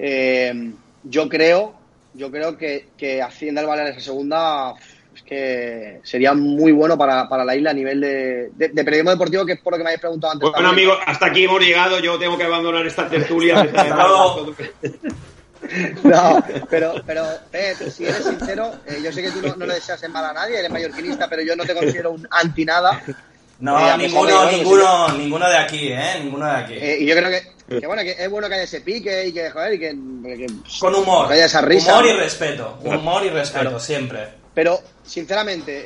eh, 0.00 0.72
yo 1.04 1.28
creo, 1.28 1.74
yo 2.14 2.30
creo 2.30 2.58
que, 2.58 2.88
que 2.98 3.22
Hacienda 3.22 3.60
el 3.60 3.68
Baleares 3.68 3.98
a 3.98 4.00
segunda 4.00 4.74
es 5.14 5.22
que 5.22 6.00
sería 6.02 6.34
muy 6.34 6.72
bueno 6.72 6.98
para, 6.98 7.28
para 7.28 7.44
la 7.44 7.54
isla 7.54 7.70
a 7.70 7.74
nivel 7.74 8.00
de, 8.00 8.50
de, 8.54 8.68
de, 8.68 8.84
periodismo 8.84 9.12
deportivo, 9.12 9.46
que 9.46 9.52
es 9.52 9.60
por 9.60 9.72
lo 9.72 9.78
que 9.78 9.84
me 9.84 9.90
habéis 9.90 10.00
preguntado 10.00 10.32
antes. 10.32 10.50
Bueno, 10.50 10.68
amigos, 10.68 10.98
hasta 11.06 11.26
aquí 11.26 11.44
hemos 11.44 11.60
llegado. 11.60 12.00
Yo 12.00 12.18
tengo 12.18 12.36
que 12.36 12.44
abandonar 12.44 12.84
esta 12.86 13.08
tertulia. 13.08 13.62
no, 16.04 16.42
pero, 16.68 16.94
pero 17.06 17.24
si 17.90 18.04
eres 18.04 18.24
sincero, 18.24 18.72
eh, 18.86 19.00
yo 19.02 19.12
sé 19.12 19.22
que 19.22 19.30
tú 19.30 19.42
no, 19.42 19.56
no, 19.56 19.66
le 19.66 19.74
deseas 19.74 20.02
en 20.02 20.12
mal 20.12 20.24
a 20.24 20.32
nadie, 20.32 20.58
eres 20.58 20.70
mallorquinista, 20.70 21.28
pero 21.28 21.42
yo 21.42 21.54
no 21.54 21.64
te 21.64 21.74
considero 21.74 22.12
un 22.12 22.26
anti 22.30 22.64
nada. 22.64 23.02
No, 23.60 23.78
eh, 23.78 23.98
ninguno, 23.98 24.50
ninguno, 24.50 25.12
ninguno 25.12 25.48
de 25.48 25.58
aquí, 25.58 25.92
¿eh? 25.92 26.20
Ninguno 26.22 26.46
de 26.46 26.56
aquí. 26.56 26.74
Eh, 26.74 26.98
y 27.00 27.06
yo 27.06 27.14
creo 27.14 27.28
que, 27.28 27.78
que, 27.78 27.86
bueno, 27.86 28.02
que 28.02 28.12
es 28.12 28.30
bueno 28.30 28.48
que 28.48 28.54
haya 28.54 28.64
ese 28.64 28.80
pique 28.80 29.26
y 29.26 29.32
que, 29.32 29.50
joder, 29.50 29.74
y 29.74 29.78
que, 29.78 29.90
que 29.90 30.46
Con 30.80 30.94
humor. 30.94 31.28
Que 31.28 31.34
haya 31.34 31.44
esa 31.44 31.60
risa. 31.60 31.92
Humor 31.92 32.06
y 32.06 32.12
respeto. 32.12 32.78
Humor 32.82 33.24
y 33.24 33.28
respeto, 33.28 33.64
claro. 33.64 33.80
siempre. 33.80 34.28
Pero, 34.54 34.80
sinceramente, 35.04 35.84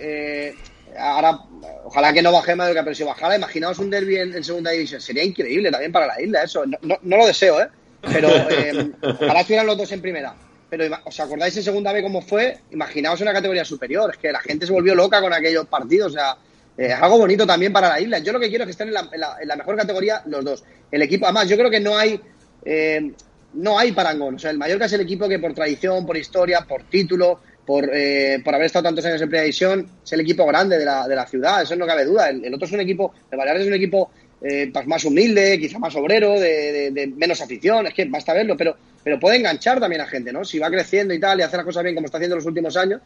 eh, 0.48 0.54
ahora, 0.96 1.40
ojalá 1.84 2.12
que 2.12 2.22
no 2.22 2.30
bajemos, 2.30 2.68
pero 2.72 2.94
si 2.94 3.02
bajara, 3.02 3.34
imaginaos 3.34 3.80
un 3.80 3.90
derby 3.90 4.18
en, 4.18 4.36
en, 4.36 4.44
segunda 4.44 4.70
división. 4.70 5.00
Sería 5.00 5.24
increíble 5.24 5.72
también 5.72 5.90
para 5.90 6.06
la 6.06 6.20
isla, 6.20 6.44
eso. 6.44 6.64
No, 6.64 6.78
no, 6.82 6.96
no 7.02 7.16
lo 7.16 7.26
deseo, 7.26 7.60
¿eh? 7.60 7.68
Pero 8.12 8.28
eh, 8.50 8.90
ojalá 9.02 9.40
estuvieran 9.40 9.66
los 9.66 9.78
dos 9.78 9.92
en 9.92 10.00
primera. 10.00 10.34
Pero, 10.68 10.84
¿os 11.04 11.20
acordáis 11.20 11.56
en 11.56 11.62
segunda 11.62 11.92
B 11.92 12.02
cómo 12.02 12.20
fue? 12.20 12.58
Imaginaos 12.72 13.20
una 13.20 13.32
categoría 13.32 13.64
superior. 13.64 14.10
Es 14.12 14.18
que 14.18 14.32
la 14.32 14.40
gente 14.40 14.66
se 14.66 14.72
volvió 14.72 14.94
loca 14.94 15.20
con 15.20 15.32
aquellos 15.32 15.66
partidos. 15.66 16.12
O 16.12 16.14
sea, 16.14 16.36
eh, 16.76 16.86
es 16.86 17.02
algo 17.02 17.18
bonito 17.18 17.46
también 17.46 17.72
para 17.72 17.88
la 17.88 18.00
isla. 18.00 18.18
Yo 18.18 18.32
lo 18.32 18.40
que 18.40 18.48
quiero 18.48 18.64
es 18.64 18.68
que 18.68 18.72
estén 18.72 18.88
en 18.88 18.94
la, 18.94 19.08
en 19.12 19.20
la, 19.20 19.36
en 19.40 19.48
la 19.48 19.56
mejor 19.56 19.76
categoría 19.76 20.22
los 20.26 20.44
dos. 20.44 20.64
El 20.90 21.02
equipo, 21.02 21.26
además, 21.26 21.48
yo 21.48 21.56
creo 21.56 21.70
que 21.70 21.80
no 21.80 21.96
hay. 21.96 22.20
Eh, 22.64 23.12
no 23.54 23.78
hay 23.78 23.92
parangón. 23.92 24.34
O 24.34 24.38
sea, 24.38 24.50
el 24.50 24.58
Mallorca 24.58 24.86
es 24.86 24.92
el 24.92 25.02
equipo 25.02 25.28
que 25.28 25.38
por 25.38 25.54
tradición, 25.54 26.04
por 26.04 26.16
historia, 26.16 26.62
por 26.68 26.82
título, 26.84 27.40
por, 27.64 27.88
eh, 27.92 28.40
por 28.44 28.54
haber 28.54 28.66
estado 28.66 28.84
tantos 28.84 29.04
años 29.04 29.20
en 29.22 29.28
Primera 29.28 29.44
División, 29.44 29.88
es 30.04 30.12
el 30.12 30.20
equipo 30.20 30.46
grande 30.46 30.78
de 30.78 30.84
la, 30.84 31.08
de 31.08 31.14
la 31.14 31.26
ciudad, 31.26 31.62
eso 31.62 31.76
no 31.76 31.86
cabe 31.86 32.04
duda. 32.04 32.28
El, 32.28 32.44
el, 32.44 32.54
otro 32.54 32.66
es 32.66 32.72
un 32.72 32.80
equipo, 32.80 33.14
el 33.30 33.38
Baleares 33.38 33.62
es 33.62 33.68
un 33.68 33.74
equipo 33.74 34.10
eh, 34.42 34.70
pues 34.72 34.86
más 34.86 35.04
humilde, 35.04 35.58
quizá 35.58 35.78
más 35.78 35.94
obrero, 35.96 36.38
de, 36.38 36.72
de, 36.72 36.90
de, 36.90 37.06
menos 37.06 37.40
afición, 37.40 37.86
es 37.86 37.94
que 37.94 38.04
basta 38.06 38.32
verlo, 38.32 38.56
pero, 38.56 38.76
pero 39.02 39.18
puede 39.18 39.36
enganchar 39.36 39.80
también 39.80 40.02
a 40.02 40.06
gente, 40.06 40.32
¿no? 40.32 40.44
Si 40.44 40.58
va 40.58 40.70
creciendo 40.70 41.14
y 41.14 41.20
tal, 41.20 41.40
y 41.40 41.42
hace 41.42 41.56
las 41.56 41.64
cosas 41.64 41.82
bien 41.82 41.94
como 41.94 42.06
está 42.06 42.18
haciendo 42.18 42.34
en 42.36 42.38
los 42.38 42.46
últimos 42.46 42.76
años, 42.76 43.00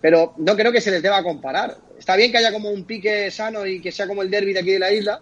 pero 0.00 0.34
no 0.38 0.56
creo 0.56 0.70
que 0.70 0.80
se 0.80 0.90
les 0.90 1.02
deba 1.02 1.22
comparar. 1.22 1.76
Está 1.98 2.16
bien 2.16 2.30
que 2.30 2.38
haya 2.38 2.52
como 2.52 2.70
un 2.70 2.84
pique 2.84 3.30
sano 3.30 3.66
y 3.66 3.80
que 3.80 3.90
sea 3.90 4.06
como 4.06 4.22
el 4.22 4.30
derby 4.30 4.52
de 4.52 4.60
aquí 4.60 4.72
de 4.72 4.78
la 4.78 4.92
isla, 4.92 5.20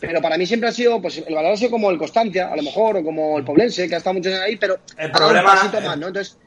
pero 0.00 0.20
para 0.20 0.38
mí 0.38 0.46
siempre 0.46 0.68
ha 0.68 0.72
sido, 0.72 1.00
pues 1.00 1.18
el 1.18 1.34
Baleares 1.34 1.58
ha 1.58 1.60
sido 1.60 1.70
como 1.70 1.90
el 1.90 1.98
Constancia, 1.98 2.48
a 2.52 2.56
lo 2.56 2.62
mejor, 2.62 2.96
o 2.96 3.04
como 3.04 3.38
el 3.38 3.44
Poblense, 3.44 3.88
que 3.88 3.94
ha 3.94 3.98
estado 3.98 4.14
muchos 4.14 4.32
años 4.32 4.44
ahí, 4.44 4.56
pero 4.56 4.78
el 4.96 5.10
problema, 5.10 5.52
un 5.52 5.58
pasito 5.58 5.80
más, 5.80 5.98
¿no? 5.98 6.08
Entonces, 6.08 6.38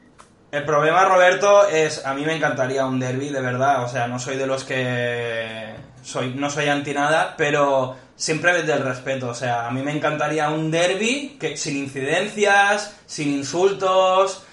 el 0.52 0.64
problema, 0.64 1.06
Roberto, 1.06 1.66
es 1.66 2.04
a 2.04 2.12
mí 2.12 2.26
me 2.26 2.36
encantaría 2.36 2.84
un 2.84 3.00
derby, 3.00 3.30
de 3.30 3.40
verdad. 3.40 3.84
O 3.84 3.88
sea, 3.88 4.06
no 4.06 4.18
soy 4.18 4.36
de 4.36 4.46
los 4.46 4.64
que 4.64 5.70
soy, 6.02 6.34
no 6.34 6.50
soy 6.50 6.68
anti 6.68 6.92
nada, 6.92 7.34
pero 7.36 7.96
siempre 8.16 8.52
desde 8.52 8.74
el 8.74 8.84
respeto. 8.84 9.28
O 9.28 9.34
sea, 9.34 9.66
a 9.66 9.70
mí 9.70 9.82
me 9.82 9.92
encantaría 9.92 10.48
un 10.50 10.70
derby 10.70 11.36
que 11.40 11.56
sin 11.56 11.76
incidencias, 11.76 12.96
sin 13.06 13.32
insultos, 13.32 14.44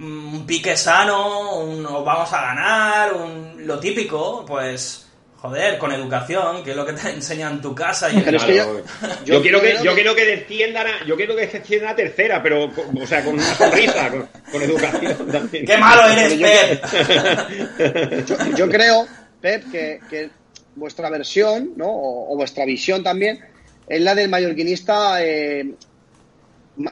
un 0.00 0.46
pique 0.46 0.76
sano, 0.76 1.60
un, 1.60 1.82
vamos 1.82 2.32
a 2.32 2.40
ganar, 2.40 3.14
un, 3.14 3.66
lo 3.66 3.78
típico, 3.78 4.44
pues 4.46 5.08
Joder, 5.40 5.78
con 5.78 5.92
educación, 5.92 6.64
que 6.64 6.72
es 6.72 6.76
lo 6.76 6.84
que 6.84 6.94
te 6.94 7.10
enseñan 7.14 7.54
en 7.54 7.60
tu 7.60 7.72
casa. 7.74 8.10
Y 8.10 8.20
pero 8.20 8.38
es 8.38 8.44
que 8.44 8.56
yo, 8.56 8.82
yo, 9.24 9.34
yo, 9.34 9.42
quiero 9.42 9.60
que, 9.60 9.76
yo 9.84 9.94
quiero 9.94 10.14
que 10.14 10.24
desciendan 10.24 10.86
a, 10.88 11.04
yo 11.06 11.14
quiero 11.14 11.36
que 11.36 11.46
desciendan 11.46 11.90
a 11.90 11.96
tercera, 11.96 12.42
pero, 12.42 12.64
o 12.64 13.06
sea, 13.06 13.24
con 13.24 13.34
una 13.34 13.54
sonrisa, 13.54 14.10
con, 14.10 14.28
con 14.50 14.62
educación 14.62 15.30
también. 15.30 15.64
¡Qué 15.64 15.78
malo 15.78 16.08
eres, 16.08 16.34
Pep! 16.34 18.26
yo, 18.26 18.36
yo, 18.56 18.68
creo, 18.68 19.06
Pep, 19.40 19.70
que, 19.70 20.00
que, 20.10 20.30
vuestra 20.78 21.10
versión, 21.10 21.72
¿no? 21.76 21.86
O, 21.86 22.32
o, 22.32 22.36
vuestra 22.36 22.64
visión 22.64 23.02
también, 23.02 23.40
es 23.88 24.00
la 24.00 24.14
del 24.14 24.28
mallorquinista 24.28 25.22
eh, 25.22 25.74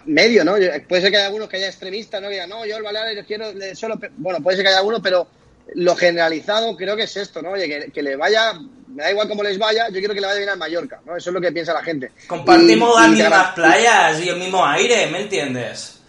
medio, 0.06 0.44
¿no? 0.44 0.54
Puede 0.88 1.02
ser 1.02 1.10
que 1.10 1.16
haya 1.16 1.26
algunos 1.26 1.48
que 1.48 1.56
haya 1.56 1.68
extremistas, 1.68 2.20
¿no? 2.20 2.28
Que 2.28 2.34
digan, 2.34 2.50
no, 2.50 2.66
yo 2.66 2.76
el 2.76 2.82
Baleares 2.82 3.24
quiero 3.26 3.52
solo... 3.74 3.98
Bueno, 4.16 4.42
puede 4.42 4.56
ser 4.56 4.64
que 4.64 4.70
haya 4.70 4.78
algunos, 4.78 5.00
pero 5.00 5.26
lo 5.74 5.96
generalizado 5.96 6.76
creo 6.76 6.96
que 6.96 7.04
es 7.04 7.16
esto, 7.16 7.42
¿no? 7.42 7.50
Oye, 7.50 7.68
que, 7.68 7.90
que, 7.92 8.02
le 8.02 8.16
vaya, 8.16 8.54
me 8.88 9.02
da 9.02 9.10
igual 9.10 9.28
cómo 9.28 9.42
les 9.42 9.58
vaya, 9.58 9.88
yo 9.88 9.98
quiero 9.98 10.14
que 10.14 10.20
le 10.20 10.26
vaya 10.26 10.38
bien 10.38 10.50
a 10.50 10.56
Mallorca, 10.56 11.00
¿no? 11.04 11.16
Eso 11.16 11.30
es 11.30 11.34
lo 11.34 11.40
que 11.40 11.52
piensa 11.52 11.72
la 11.72 11.82
gente. 11.82 12.12
Compartimos 12.26 12.90
y, 12.96 13.00
las 13.00 13.08
y 13.08 13.22
mismas 13.22 13.54
playas 13.54 14.20
y 14.20 14.28
el 14.28 14.36
mismo 14.36 14.64
aire, 14.64 15.06
¿me 15.08 15.22
entiendes? 15.22 16.00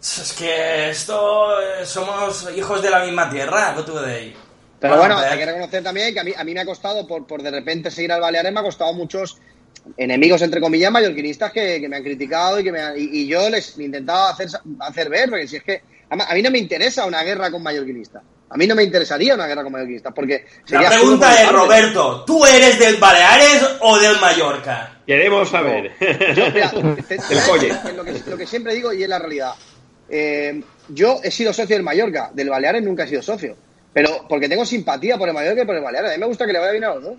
Es 0.00 0.32
que 0.38 0.90
esto 0.90 1.60
eh, 1.60 1.84
somos 1.84 2.48
hijos 2.56 2.82
de 2.82 2.90
la 2.90 3.04
misma 3.04 3.28
tierra, 3.28 3.74
¿qué 3.76 3.82
tú 3.82 3.98
de 3.98 4.14
ahí? 4.14 4.36
Pero 4.80 4.96
bueno, 4.96 5.16
bueno 5.16 5.30
hay 5.30 5.38
que 5.38 5.46
reconocer 5.46 5.82
también 5.82 6.14
que 6.14 6.20
a 6.20 6.24
mí, 6.24 6.32
a 6.36 6.44
mí 6.44 6.54
me 6.54 6.60
ha 6.60 6.66
costado, 6.66 7.06
por, 7.06 7.26
por 7.26 7.42
de 7.42 7.50
repente 7.50 7.90
seguir 7.90 8.12
al 8.12 8.20
Baleares, 8.20 8.52
me 8.52 8.60
ha 8.60 8.62
costado 8.62 8.92
muchos 8.92 9.38
enemigos, 9.96 10.42
entre 10.42 10.60
comillas, 10.60 10.92
mallorquinistas 10.92 11.52
que, 11.52 11.80
que 11.80 11.88
me 11.88 11.96
han 11.96 12.02
criticado 12.02 12.60
y 12.60 12.64
que 12.64 12.72
me 12.72 12.80
han, 12.80 12.98
y, 12.98 13.20
y, 13.20 13.26
yo 13.26 13.48
les 13.50 13.78
intentaba 13.78 14.30
hacer, 14.30 14.48
hacer 14.80 15.08
ver, 15.08 15.30
porque 15.30 15.48
si 15.48 15.56
es 15.56 15.62
que 15.62 15.82
a 16.10 16.34
mí 16.34 16.42
no 16.42 16.50
me 16.50 16.58
interesa 16.58 17.06
una 17.06 17.22
guerra 17.22 17.50
con 17.50 17.62
mallorquinistas. 17.62 18.22
A 18.50 18.56
mí 18.56 18.66
no 18.66 18.74
me 18.74 18.82
interesaría 18.82 19.34
una 19.34 19.46
guerra 19.46 19.62
con 19.62 19.72
mallorquinistas, 19.72 20.14
porque... 20.14 20.46
La 20.68 20.88
pregunta 20.88 21.42
es, 21.42 21.52
Roberto, 21.52 22.24
¿tú 22.24 22.46
eres 22.46 22.78
del 22.78 22.96
Baleares 22.96 23.76
o 23.80 23.98
del 23.98 24.18
Mallorca? 24.18 25.00
Queremos 25.06 25.50
saber. 25.50 25.92
No. 26.00 26.34
Yo, 26.34 26.50
mira, 26.52 26.70
te, 27.08 27.18
te, 27.18 27.34
lo, 27.34 28.04
que, 28.04 28.12
lo, 28.26 28.36
que, 28.38 28.46
siempre 28.46 28.74
digo 28.74 28.92
y 28.92 29.02
es 29.02 29.08
la 29.08 29.18
realidad. 29.18 29.52
Eh, 30.08 30.62
yo 30.88 31.20
he 31.22 31.30
sido 31.30 31.52
socio 31.52 31.76
del 31.76 31.82
Mallorca, 31.82 32.30
del 32.32 32.48
Baleares 32.48 32.82
nunca 32.82 33.04
he 33.04 33.08
sido 33.08 33.20
socio. 33.20 33.54
Pero 33.98 34.24
porque 34.28 34.48
tengo 34.48 34.64
simpatía 34.64 35.18
por 35.18 35.26
el 35.26 35.34
Mallorca 35.34 35.62
y 35.62 35.66
por 35.66 35.74
el 35.74 35.82
Baleares. 35.82 36.12
A 36.12 36.14
mí 36.14 36.20
me 36.20 36.26
gusta 36.26 36.46
que 36.46 36.52
le 36.52 36.60
vaya 36.60 36.70
bien 36.70 36.84
a 36.84 36.94
los 36.94 37.02
dos. 37.02 37.16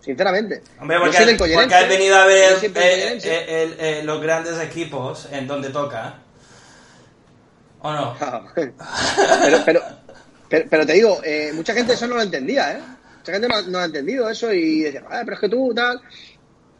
Sinceramente. 0.00 0.62
Hombre, 0.80 0.98
porque, 0.98 1.24
del 1.24 1.36
porque 1.36 1.54
has 1.54 1.88
venido 1.88 2.16
a 2.16 2.26
ver 2.26 2.54
eh, 2.60 2.72
eh, 2.74 3.18
eh, 3.22 3.76
eh, 3.78 4.02
los 4.02 4.20
grandes 4.20 4.60
equipos 4.60 5.28
en 5.30 5.46
donde 5.46 5.70
toca. 5.70 6.16
¿O 7.82 7.92
no? 7.92 8.16
pero, 8.56 9.62
pero, 9.64 9.82
pero, 10.48 10.66
pero, 10.68 10.86
te 10.86 10.94
digo, 10.94 11.20
eh, 11.22 11.52
mucha 11.54 11.72
gente 11.72 11.92
eso 11.92 12.08
no 12.08 12.16
lo 12.16 12.22
entendía, 12.22 12.72
¿eh? 12.72 12.80
Mucha 13.18 13.32
gente 13.34 13.46
no, 13.46 13.62
no 13.62 13.78
ha 13.78 13.84
entendido 13.84 14.28
eso 14.28 14.52
y 14.52 14.80
decía, 14.80 15.04
ah, 15.08 15.20
pero 15.22 15.34
es 15.34 15.40
que 15.40 15.48
tú, 15.48 15.72
tal. 15.72 16.00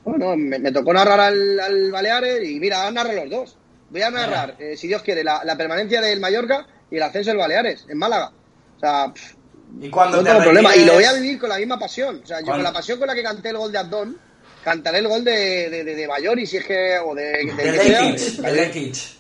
Bueno, 0.03 0.36
me, 0.36 0.59
me 0.59 0.72
tocó 0.72 0.93
narrar 0.93 1.20
al, 1.20 1.61
al, 1.61 1.93
Baleares 1.93 2.43
y 2.43 2.59
mira, 2.59 2.89
a 2.89 2.91
narrar 2.91 3.14
los 3.14 3.30
dos. 3.30 3.57
Voy 3.89 4.03
a 4.03 4.11
narrar, 4.11 4.57
eh, 4.59 4.76
si 4.76 4.89
Dios 4.89 5.03
quiere, 5.03 5.22
la, 5.22 5.45
la, 5.45 5.57
permanencia 5.57 6.01
del 6.01 6.18
Mallorca 6.18 6.66
y 6.91 6.97
el 6.97 7.05
ascenso 7.05 7.30
del 7.30 7.39
Baleares, 7.39 7.86
en 7.89 7.99
Málaga. 7.99 8.32
O 8.78 8.80
sea, 8.80 9.12
pff, 9.12 9.34
¿Y 9.80 9.90
cuando 9.90 10.18
no 10.18 10.24
tengo 10.24 10.40
problema. 10.40 10.74
Y 10.76 10.84
lo 10.84 10.94
voy 10.94 11.04
a 11.04 11.12
vivir 11.12 11.38
con 11.38 11.48
la 11.48 11.58
misma 11.58 11.78
pasión. 11.78 12.20
O 12.22 12.26
sea, 12.26 12.40
yo 12.40 12.46
con 12.46 12.62
la 12.62 12.72
pasión 12.72 12.98
con 12.98 13.06
la 13.06 13.14
que 13.14 13.22
canté 13.22 13.50
el 13.50 13.58
gol 13.58 13.70
de 13.70 13.78
Abdón, 13.78 14.18
cantaré 14.64 14.98
el 14.98 15.08
gol 15.08 15.24
de, 15.24 15.68
de, 15.68 15.84
de, 15.84 15.94
de 15.94 16.06
Bayori, 16.06 16.46
si 16.46 16.56
es 16.56 16.66
que. 16.66 16.98
o 16.98 17.14
de. 17.14 17.44
De, 17.44 17.72
de, 17.72 18.42
de 18.42 18.52
Lekic. 18.52 19.18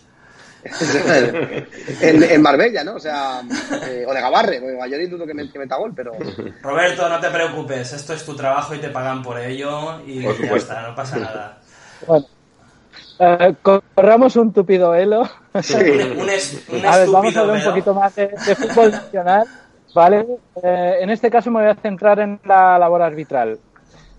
en, 2.00 2.42
Marbella, 2.42 2.82
¿no? 2.82 2.96
O 2.96 3.00
sea, 3.00 3.42
eh, 3.86 4.04
o 4.06 4.12
de 4.12 4.20
Gabarre, 4.20 4.60
porque 4.60 4.76
mayor 4.76 5.08
dudo 5.08 5.24
que, 5.24 5.32
me, 5.32 5.50
que 5.50 5.58
meta 5.58 5.76
gol, 5.76 5.92
pero... 5.94 6.12
Roberto, 6.60 7.08
no 7.08 7.20
te 7.20 7.30
preocupes, 7.30 7.92
esto 7.92 8.12
es 8.12 8.24
tu 8.24 8.34
trabajo 8.34 8.74
y 8.74 8.78
te 8.78 8.88
pagan 8.88 9.22
por 9.22 9.38
ello 9.38 10.04
y 10.04 10.20
ya 10.22 10.30
está, 10.56 10.82
no 10.82 10.96
pasa 10.96 11.16
nada. 11.18 11.60
Bueno. 12.04 12.26
Eh, 13.18 13.54
corramos 13.62 14.36
un 14.36 14.52
tupido 14.52 14.90
velo. 14.90 15.28
Sí. 15.60 15.74
un, 15.74 16.86
a 16.86 16.96
ver, 16.98 17.08
vamos 17.10 17.36
a 17.36 17.40
hablar 17.40 17.56
un 17.56 17.64
poquito 17.64 17.94
más 17.94 18.14
de, 18.14 18.28
fútbol 18.28 18.92
nacional. 18.92 19.46
Vale, 19.94 20.26
eh, 20.62 20.98
en 21.00 21.10
este 21.10 21.30
caso 21.30 21.50
me 21.50 21.60
voy 21.60 21.70
a 21.70 21.74
centrar 21.74 22.20
en 22.20 22.38
la 22.44 22.78
labor 22.78 23.02
arbitral. 23.02 23.58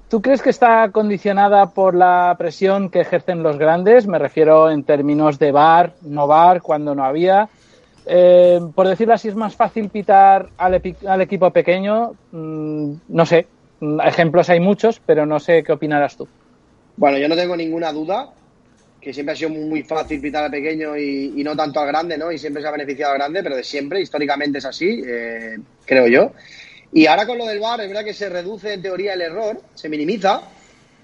¿Tú 0.09 0.21
crees 0.21 0.41
que 0.41 0.49
está 0.49 0.89
condicionada 0.89 1.67
por 1.67 1.93
la 1.93 2.35
presión 2.37 2.89
que 2.89 3.01
ejercen 3.01 3.43
los 3.43 3.57
grandes? 3.57 4.07
Me 4.07 4.17
refiero 4.17 4.71
en 4.71 4.83
términos 4.83 5.37
de 5.37 5.51
bar, 5.51 5.93
no 6.01 6.25
bar, 6.27 6.61
cuando 6.61 6.95
no 6.95 7.05
había. 7.05 7.47
Eh, 8.05 8.59
por 8.73 8.87
decirlo 8.87 9.13
así, 9.13 9.27
es 9.27 9.35
más 9.35 9.55
fácil 9.55 9.89
pitar 9.89 10.49
al, 10.57 10.81
al 11.07 11.21
equipo 11.21 11.51
pequeño. 11.51 12.13
Mm, 12.31 12.93
no 13.07 13.25
sé, 13.25 13.47
ejemplos 14.03 14.49
hay 14.49 14.59
muchos, 14.59 14.99
pero 15.05 15.25
no 15.27 15.39
sé 15.39 15.63
qué 15.63 15.71
opinarás 15.71 16.17
tú. 16.17 16.27
Bueno, 16.97 17.17
yo 17.19 17.29
no 17.29 17.35
tengo 17.35 17.55
ninguna 17.55 17.93
duda 17.93 18.29
que 19.01 19.13
siempre 19.13 19.33
ha 19.33 19.35
sido 19.35 19.49
muy 19.49 19.83
fácil 19.83 20.19
pitar 20.19 20.43
al 20.43 20.51
pequeño 20.51 20.97
y, 20.97 21.43
no 21.43 21.55
tanto 21.55 21.79
al 21.79 21.87
grande, 21.87 22.17
¿no? 22.17 22.31
Y 22.31 22.37
siempre 22.37 22.61
se 22.61 22.67
ha 22.67 22.71
beneficiado 22.71 23.13
al 23.13 23.19
grande, 23.19 23.41
pero 23.43 23.55
de 23.55 23.63
siempre, 23.63 24.01
históricamente 24.01 24.57
es 24.57 24.65
así, 24.65 25.01
eh, 25.05 25.57
creo 25.85 26.07
yo. 26.07 26.33
Y 26.91 27.05
ahora 27.05 27.25
con 27.25 27.37
lo 27.37 27.45
del 27.45 27.59
VAR, 27.59 27.81
es 27.81 27.87
verdad 27.87 28.03
que 28.03 28.13
se 28.13 28.29
reduce 28.29 28.73
en 28.73 28.81
teoría 28.81 29.13
el 29.13 29.21
error, 29.21 29.61
se 29.75 29.89
minimiza, 29.89 30.41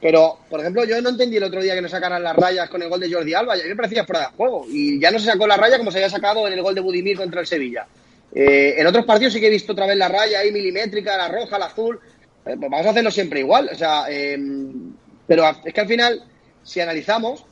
pero, 0.02 0.40
por 0.50 0.60
ejemplo, 0.60 0.84
yo 0.84 1.02
no 1.02 1.10
entendí 1.10 1.38
el 1.38 1.44
otro 1.44 1.62
día 1.62 1.74
que 1.74 1.82
no 1.82 1.90
sacaran 1.90 2.22
las 2.22 2.36
rayas 2.36 2.70
con 2.70 2.82
el 2.82 2.90
gol 2.90 3.00
de 3.00 3.12
Jordi 3.12 3.34
Alba, 3.34 3.56
ya 3.56 3.64
me 3.66 3.76
parecía 3.76 4.06
fuera 4.06 4.22
de 4.22 4.36
juego, 4.36 4.66
y 4.70 5.00
ya 5.00 5.12
no 5.12 5.20
se 5.20 5.26
sacó 5.26 5.48
la 5.48 5.58
raya 5.58 5.78
como 5.78 5.92
se 5.92 6.00
había 6.00 6.10
sacado 6.10 6.46
en 6.48 6.54
el 6.54 6.62
gol 6.62 6.76
de 6.76 6.82
Budimir 6.82 7.18
contra 7.18 7.42
el 7.42 7.48
Sevilla. 7.48 7.88
Eh, 8.34 8.76
en 8.78 8.86
otros 8.88 9.06
partidos 9.06 9.34
sí 9.34 9.40
que 9.40 9.48
he 9.48 9.52
visto 9.52 9.72
otra 9.72 9.88
vez 9.88 9.98
la 9.98 10.10
raya 10.10 10.40
ahí 10.40 10.52
milimétrica, 10.52 11.16
la 11.16 11.30
roja, 11.30 11.58
la 11.58 11.68
azul, 11.68 12.00
eh, 12.46 12.56
pues 12.60 12.60
vamos 12.60 12.86
a 12.86 12.90
hacerlo 12.90 13.12
siempre 13.12 13.40
igual, 13.40 13.70
o 13.72 13.76
sea, 13.76 14.06
em, 14.10 14.94
pero 15.26 15.46
es 15.64 15.74
que 15.74 15.82
al 15.82 15.88
final, 15.88 16.24
si 16.64 16.82
analizamos, 16.82 17.46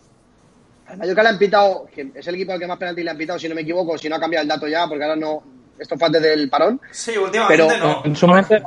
al 0.87 0.97
Mallorca 0.97 1.23
le 1.23 1.29
han 1.29 1.37
pitado, 1.37 1.87
que 1.93 2.11
es 2.13 2.27
el 2.27 2.35
equipo 2.35 2.51
al 2.53 2.59
que 2.59 2.67
más 2.67 2.77
penalti 2.77 3.03
le 3.03 3.11
han 3.11 3.17
pitado, 3.17 3.39
si 3.39 3.49
no 3.49 3.55
me 3.55 3.61
equivoco, 3.61 3.97
si 3.97 4.09
no 4.09 4.15
ha 4.15 4.19
cambiado 4.19 4.43
el 4.43 4.49
dato 4.49 4.67
ya, 4.67 4.87
porque 4.87 5.03
ahora 5.03 5.15
no, 5.15 5.43
esto 5.77 5.97
fue 5.97 6.07
antes 6.07 6.21
del 6.21 6.49
parón. 6.49 6.79
Sí, 6.91 7.17
últimamente 7.17 7.65
pero, 7.67 7.77
no. 7.77 8.01
En 8.05 8.15
su 8.15 8.27
momento 8.27 8.55
era, 8.55 8.65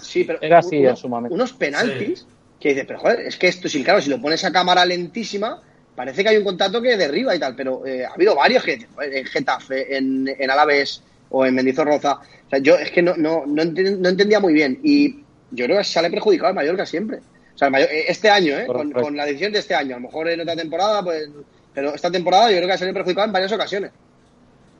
sí, 0.00 0.24
pero 0.24 0.40
era 0.40 0.58
así 0.58 0.84
en 0.84 0.96
su 0.96 1.08
momento. 1.08 1.34
Unos 1.34 1.52
penaltis 1.52 2.26
que 2.60 2.70
dices, 2.70 2.84
pero 2.86 2.98
joder, 2.98 3.20
es 3.20 3.36
que 3.36 3.48
esto, 3.48 3.68
sí, 3.68 3.84
claro, 3.84 4.00
si 4.00 4.10
lo 4.10 4.20
pones 4.20 4.44
a 4.44 4.52
cámara 4.52 4.84
lentísima, 4.84 5.62
parece 5.94 6.22
que 6.22 6.30
hay 6.30 6.36
un 6.36 6.44
contacto 6.44 6.80
que 6.80 6.96
derriba 6.96 7.34
y 7.34 7.38
tal, 7.38 7.54
pero 7.54 7.86
eh, 7.86 8.04
ha 8.04 8.12
habido 8.14 8.34
varios 8.34 8.62
que 8.64 8.86
en 9.00 9.24
Getafe, 9.26 9.96
en, 9.96 10.28
en 10.28 10.50
Alaves 10.50 11.02
o 11.30 11.44
en 11.44 11.54
Mendizorroza. 11.54 12.20
O 12.46 12.50
sea, 12.50 12.58
yo 12.58 12.76
es 12.76 12.90
que 12.90 13.02
no, 13.02 13.14
no, 13.16 13.44
no, 13.46 13.62
entendía 13.62 14.40
muy 14.40 14.52
bien 14.52 14.80
y 14.82 15.24
yo 15.50 15.64
creo 15.66 15.78
que 15.78 15.84
sale 15.84 16.10
perjudicado 16.10 16.48
al 16.48 16.54
Mallorca 16.54 16.86
siempre. 16.86 17.20
O 17.58 17.70
sea, 17.70 17.80
eh, 17.80 18.04
este 18.06 18.30
año, 18.30 18.56
¿eh? 18.56 18.66
Con, 18.66 18.92
con, 18.92 19.16
la 19.16 19.26
decisión 19.26 19.52
de 19.52 19.58
este 19.58 19.74
año. 19.74 19.96
A 19.96 19.98
lo 19.98 20.06
mejor 20.06 20.28
en 20.28 20.40
otra 20.40 20.54
temporada, 20.54 21.02
pues. 21.02 21.28
Pero 21.74 21.92
esta 21.92 22.08
temporada 22.08 22.50
yo 22.50 22.56
creo 22.58 22.68
que 22.68 22.74
ha 22.74 22.78
salido 22.78 22.94
perjudicado 22.94 23.26
en 23.26 23.32
varias 23.32 23.52
ocasiones. 23.52 23.90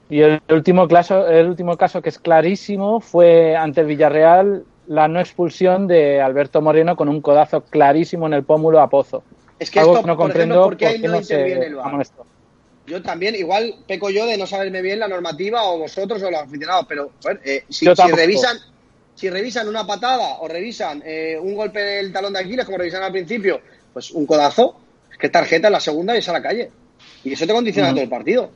Y 0.08 0.20
el 0.20 0.40
último 0.48 0.86
caso, 0.86 1.26
el 1.26 1.48
último 1.48 1.76
caso 1.76 2.00
que 2.00 2.08
es 2.08 2.18
clarísimo 2.20 3.00
fue 3.00 3.56
ante 3.56 3.80
el 3.80 3.88
Villarreal 3.88 4.64
la 4.86 5.08
no 5.08 5.20
expulsión 5.20 5.86
de 5.88 6.20
Alberto 6.20 6.62
Moreno 6.62 6.96
con 6.96 7.08
un 7.08 7.20
codazo 7.20 7.62
clarísimo 7.62 8.26
en 8.26 8.34
el 8.34 8.44
pómulo 8.44 8.80
a 8.80 8.88
Pozo. 8.88 9.22
Es 9.58 9.70
que 9.70 9.80
esto, 9.80 10.02
no 10.02 10.16
comprendo 10.16 10.62
por, 10.62 10.76
qué, 10.76 10.98
no, 11.00 11.16
interviene 11.16 11.66
el 11.66 11.74
VAR. 11.74 12.06
Yo 12.86 13.02
también, 13.02 13.34
igual 13.34 13.74
peco 13.86 14.08
yo 14.08 14.24
de 14.24 14.38
no 14.38 14.46
saberme 14.46 14.80
bien 14.80 15.00
la 15.00 15.08
normativa 15.08 15.64
o 15.64 15.78
vosotros 15.78 16.22
o 16.22 16.30
los 16.30 16.40
aficionados, 16.40 16.86
pero 16.88 17.10
eh, 17.44 17.64
si, 17.68 17.86
revisan 17.86 18.56
si 19.18 19.28
revisan 19.28 19.66
una 19.68 19.86
patada 19.86 20.38
o 20.40 20.46
revisan 20.48 21.02
eh, 21.04 21.36
un 21.40 21.54
golpe 21.54 21.80
del 21.80 22.12
talón 22.12 22.32
de 22.32 22.38
Aquiles, 22.38 22.64
como 22.64 22.78
revisan 22.78 23.02
al 23.02 23.12
principio, 23.12 23.60
pues 23.92 24.12
un 24.12 24.26
codazo, 24.26 24.78
es 25.10 25.18
que 25.18 25.28
tarjeta 25.28 25.66
en 25.68 25.72
la 25.72 25.80
segunda 25.80 26.14
y 26.14 26.18
es 26.18 26.28
a 26.28 26.32
la 26.32 26.42
calle. 26.42 26.70
Y 27.24 27.32
eso 27.32 27.46
te 27.46 27.52
condiciona 27.52 27.90
todo 27.90 28.02
el 28.02 28.08
partido 28.08 28.50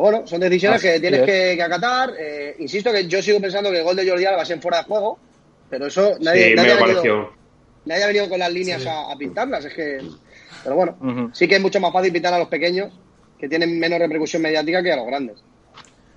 bueno, 0.00 0.26
son 0.26 0.40
decisiones 0.40 0.80
que 0.80 1.00
tienes 1.00 1.22
que, 1.22 1.62
acatar. 1.62 2.14
Eh, 2.18 2.56
insisto 2.58 2.90
que 2.92 3.06
yo 3.06 3.22
sigo 3.22 3.40
pensando 3.40 3.70
que 3.70 3.78
el 3.78 3.84
gol 3.84 3.96
de 3.96 4.08
Jordi 4.08 4.24
Alba 4.24 4.38
va 4.38 4.42
a 4.42 4.46
ser 4.46 4.60
fuera 4.60 4.78
de 4.78 4.84
juego, 4.84 5.18
pero 5.68 5.86
eso 5.86 6.16
nadie, 6.20 6.54
nadie, 6.54 6.72
ha, 6.72 6.84
venido, 6.84 7.32
nadie 7.84 8.04
ha, 8.04 8.06
venido, 8.06 8.28
con 8.28 8.38
las 8.38 8.52
líneas 8.52 8.86
a, 8.86 9.14
pintarlas. 9.18 9.64
Es 9.66 9.74
que, 9.74 10.00
pero 10.64 10.76
bueno, 10.76 11.30
sí 11.34 11.46
que 11.46 11.56
es 11.56 11.60
mucho 11.60 11.80
más 11.80 11.92
fácil 11.92 12.12
pintar 12.12 12.32
a 12.32 12.38
los 12.38 12.48
pequeños 12.48 12.92
que 13.38 13.48
tienen 13.48 13.78
menos 13.78 13.98
repercusión 13.98 14.40
mediática 14.40 14.82
que 14.82 14.92
a 14.92 14.96
los 14.96 15.06
grandes. 15.06 15.36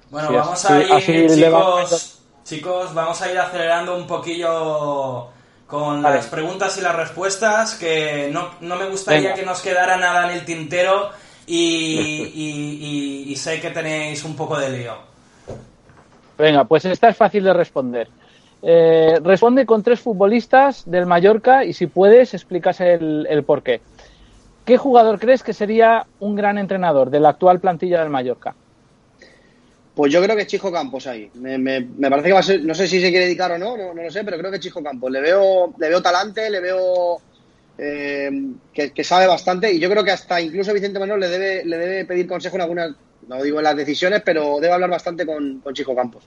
Bueno, 0.09 0.31
vamos 0.31 0.65
a 0.65 0.79
ir, 0.79 1.29
chicos, 1.29 2.14
chicos, 2.45 2.93
vamos 2.93 3.19
a 3.23 3.31
ir 3.31 3.37
acelerando 3.39 3.97
un 3.97 4.05
poquillo 4.05 5.29
con 5.65 6.01
las 6.03 6.27
preguntas 6.27 6.77
y 6.77 6.81
las 6.81 6.95
respuestas, 6.95 7.73
que 7.73 8.29
no, 8.31 8.51
no 8.61 8.75
me 8.75 8.87
gustaría 8.87 9.33
que 9.33 9.43
nos 9.43 9.61
quedara 9.61 9.97
nada 9.97 10.29
en 10.29 10.37
el 10.37 10.45
tintero 10.45 11.09
y, 11.47 13.33
sé 13.35 13.59
que 13.59 13.71
tenéis 13.71 14.23
un 14.23 14.35
poco 14.35 14.57
de 14.57 14.69
lío. 14.69 14.93
Venga, 16.37 16.63
pues 16.65 16.85
esta 16.85 17.09
es 17.09 17.17
fácil 17.17 17.43
de 17.43 17.53
responder. 17.53 18.09
Eh, 18.61 19.19
responde 19.23 19.65
con 19.65 19.83
tres 19.83 19.99
futbolistas 19.99 20.89
del 20.89 21.05
Mallorca 21.05 21.65
y 21.65 21.73
si 21.73 21.87
puedes 21.87 22.33
explicas 22.33 22.79
el, 22.79 23.27
el 23.29 23.43
por 23.43 23.63
qué. 23.63 23.81
¿Qué 24.65 24.77
jugador 24.77 25.19
crees 25.19 25.43
que 25.43 25.53
sería 25.53 26.05
un 26.19 26.35
gran 26.35 26.57
entrenador 26.57 27.09
de 27.09 27.19
la 27.19 27.29
actual 27.29 27.59
plantilla 27.59 27.99
del 28.01 28.09
Mallorca? 28.09 28.55
Pues 29.95 30.11
yo 30.11 30.21
creo 30.21 30.35
que 30.35 30.41
es 30.41 30.47
Chico 30.47 30.71
Campos 30.71 31.07
ahí. 31.07 31.31
Me, 31.35 31.81
parece 32.09 32.27
que 32.27 32.33
va 32.33 32.39
a 32.39 32.43
ser, 32.43 32.61
no 32.63 32.75
sé 32.75 32.85
si 32.85 32.99
se 32.99 33.09
quiere 33.09 33.25
dedicar 33.25 33.51
o 33.53 33.57
no, 33.57 33.77
no, 33.77 33.93
no 33.93 34.03
lo 34.03 34.11
sé, 34.11 34.25
pero 34.25 34.37
creo 34.37 34.51
que 34.51 34.57
es 34.57 34.63
Chico 34.63 34.83
Campos. 34.83 35.09
Le 35.09 35.21
veo, 35.21 35.73
le 35.77 35.89
veo 35.89 36.01
talante, 36.01 36.49
le 36.49 36.59
veo 36.59 37.21
eh, 37.77 38.31
que, 38.73 39.03
sabe 39.03 39.27
bastante 39.27 39.71
y 39.71 39.79
yo 39.79 39.89
creo 39.89 40.03
que 40.03 40.11
hasta 40.11 40.39
incluso 40.39 40.73
Vicente 40.73 40.97
Manuel 40.97 41.19
le 41.19 41.27
debe, 41.27 41.65
le 41.65 41.77
debe 41.77 42.05
pedir 42.05 42.27
consejo 42.27 42.55
en 42.55 42.61
algunas, 42.61 42.91
no 43.27 43.43
digo 43.43 43.57
en 43.57 43.65
las 43.65 43.75
decisiones, 43.75 44.21
pero 44.23 44.59
debe 44.61 44.73
hablar 44.73 44.89
bastante 44.89 45.25
con, 45.25 45.61
Chico 45.73 45.95
Campos. 45.95 46.23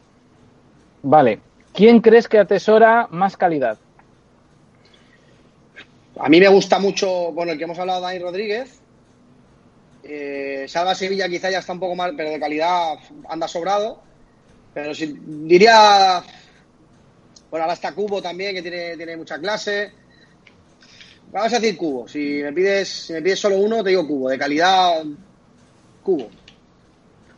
Vale. 1.02 1.40
¿Quién 1.72 2.00
crees 2.00 2.28
que 2.28 2.38
atesora 2.38 3.06
más 3.10 3.36
calidad? 3.36 3.78
A 6.18 6.28
mí 6.28 6.40
me 6.40 6.48
gusta 6.48 6.78
mucho, 6.78 7.32
bueno, 7.32 7.52
el 7.52 7.58
que 7.58 7.64
hemos 7.64 7.78
hablado, 7.78 8.00
Dani 8.00 8.18
Rodríguez. 8.18 8.77
Eh, 10.10 10.64
Salva 10.66 10.94
Sevilla 10.94 11.28
quizá 11.28 11.50
ya 11.50 11.58
está 11.58 11.74
un 11.74 11.80
poco 11.80 11.94
mal, 11.94 12.14
pero 12.16 12.30
de 12.30 12.40
calidad 12.40 12.98
anda 13.28 13.46
sobrado. 13.46 14.00
Pero 14.72 14.94
si, 14.94 15.14
diría, 15.22 16.22
bueno, 17.50 17.64
ahora 17.64 17.74
está 17.74 17.92
Cubo 17.92 18.22
también, 18.22 18.54
que 18.54 18.62
tiene, 18.62 18.96
tiene 18.96 19.18
mucha 19.18 19.38
clase. 19.38 19.92
Vamos 21.30 21.52
a 21.52 21.58
decir 21.58 21.76
cubo. 21.76 22.08
Si 22.08 22.42
me 22.42 22.52
pides, 22.52 22.88
si 22.88 23.12
me 23.12 23.20
pides 23.20 23.38
solo 23.38 23.58
uno, 23.58 23.82
te 23.84 23.90
digo 23.90 24.06
cubo. 24.06 24.30
De 24.30 24.38
calidad, 24.38 25.04
cubo. 26.02 26.30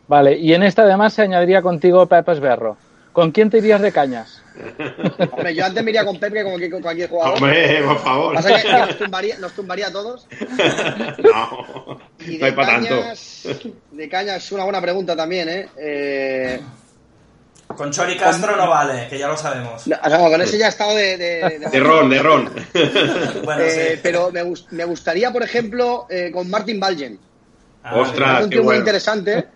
Vale, 0.07 0.37
y 0.37 0.53
en 0.53 0.63
esta 0.63 0.83
además 0.83 1.13
se 1.13 1.23
añadiría 1.23 1.61
contigo 1.61 2.05
Pepe 2.05 2.31
Esberro. 2.31 2.77
¿Con 3.13 3.31
quién 3.31 3.49
te 3.49 3.57
irías 3.57 3.81
de 3.81 3.91
cañas? 3.91 4.41
Hombre, 5.31 5.55
yo 5.55 5.65
antes 5.65 5.83
me 5.83 5.91
iría 5.91 6.05
con 6.05 6.19
Pepe 6.19 6.43
que 6.59 6.69
con 6.69 6.81
cualquier 6.81 7.09
jugador. 7.09 7.35
Hombre, 7.35 7.83
por 7.83 7.99
favor. 7.99 8.35
¿Pasa 8.35 8.61
que, 8.61 8.71
nos, 8.71 8.97
tumbaría, 8.97 9.37
nos 9.37 9.53
tumbaría 9.53 9.87
a 9.87 9.91
todos? 9.91 10.27
no, 11.23 11.67
no 11.87 12.45
hay 12.45 12.51
para 12.51 12.67
tanto. 12.67 13.03
De 13.91 14.09
cañas 14.09 14.43
es 14.43 14.51
una 14.51 14.63
buena 14.63 14.81
pregunta 14.81 15.15
también, 15.15 15.49
¿eh? 15.49 15.69
eh 15.77 16.61
con 17.75 17.91
Chori 17.91 18.17
Castro 18.17 18.55
no 18.55 18.69
vale, 18.69 19.07
que 19.09 19.17
ya 19.17 19.27
lo 19.27 19.37
sabemos. 19.37 19.83
con 19.83 20.41
ese 20.41 20.57
ya 20.57 20.67
ha 20.67 20.69
estado 20.69 20.95
de... 20.95 21.17
De, 21.17 21.79
ron, 21.79 22.09
de 22.09 22.19
ron. 22.19 22.49
Eh, 23.63 23.99
pero 24.01 24.31
me, 24.31 24.83
gustaría, 24.85 25.31
por 25.31 25.43
ejemplo, 25.43 26.07
eh, 26.09 26.31
con 26.33 26.49
Martin 26.49 26.79
Balgen. 26.79 27.19
Ah, 27.83 27.95
Ostras, 27.97 28.43
un 28.43 28.49
tío 28.49 28.63
muy 28.63 28.75
interesante. 28.75 29.47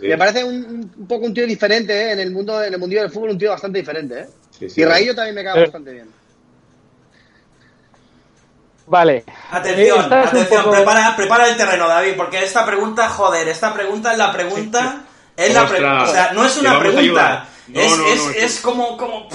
Me 0.00 0.16
parece 0.16 0.44
un, 0.44 1.06
poco 1.06 1.26
un 1.26 1.34
tío 1.34 1.46
diferente 1.46 1.92
¿eh? 1.92 2.12
en 2.12 2.20
el 2.20 2.30
mundo 2.30 2.62
en 2.62 2.72
el 2.72 2.78
mundillo 2.78 3.02
del 3.02 3.10
fútbol, 3.10 3.30
un 3.30 3.38
tío 3.38 3.50
bastante 3.50 3.78
diferente. 3.78 4.26
¿eh? 4.60 4.68
y 4.74 4.84
Raillo 4.84 5.14
también 5.14 5.34
me 5.34 5.44
cae 5.44 5.60
bastante 5.60 5.92
bien. 5.92 6.08
Vale. 8.86 9.24
Atención, 9.50 10.12
atención, 10.12 10.70
prepara, 10.70 11.14
prepara 11.16 11.48
el 11.48 11.56
terreno, 11.56 11.88
David, 11.88 12.12
porque 12.16 12.42
esta 12.42 12.64
pregunta, 12.64 13.08
joder, 13.08 13.48
esta 13.48 13.74
pregunta 13.74 14.12
es 14.12 14.18
la 14.18 14.32
pregunta. 14.32 15.02
Es 15.36 15.52
la 15.52 15.68
pregunta. 15.68 16.02
O 16.04 16.06
sea, 16.06 16.32
no 16.32 16.46
es 16.46 16.56
una 16.56 16.78
pregunta 16.78 17.48
es, 17.74 18.36
es, 18.36 18.60
como... 18.60 18.96
como... 18.96 19.28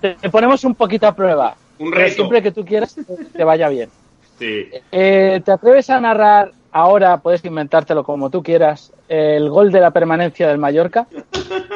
te 0.00 0.30
ponemos 0.30 0.64
un 0.64 0.74
poquito 0.74 1.06
a 1.06 1.14
prueba. 1.14 1.56
Un 1.78 1.92
reto. 1.92 2.14
Siempre 2.14 2.42
que 2.42 2.52
tú 2.52 2.64
quieras 2.64 2.96
te 3.32 3.44
vaya 3.44 3.68
bien. 3.68 3.90
Sí. 4.38 4.70
Eh, 4.90 5.40
¿Te 5.44 5.52
atreves 5.52 5.90
a 5.90 6.00
narrar 6.00 6.52
ahora, 6.72 7.18
puedes 7.18 7.44
inventártelo 7.44 8.04
como 8.04 8.30
tú 8.30 8.42
quieras, 8.42 8.92
el 9.08 9.48
gol 9.50 9.70
de 9.72 9.80
la 9.80 9.90
permanencia 9.90 10.48
del 10.48 10.58
Mallorca? 10.58 11.06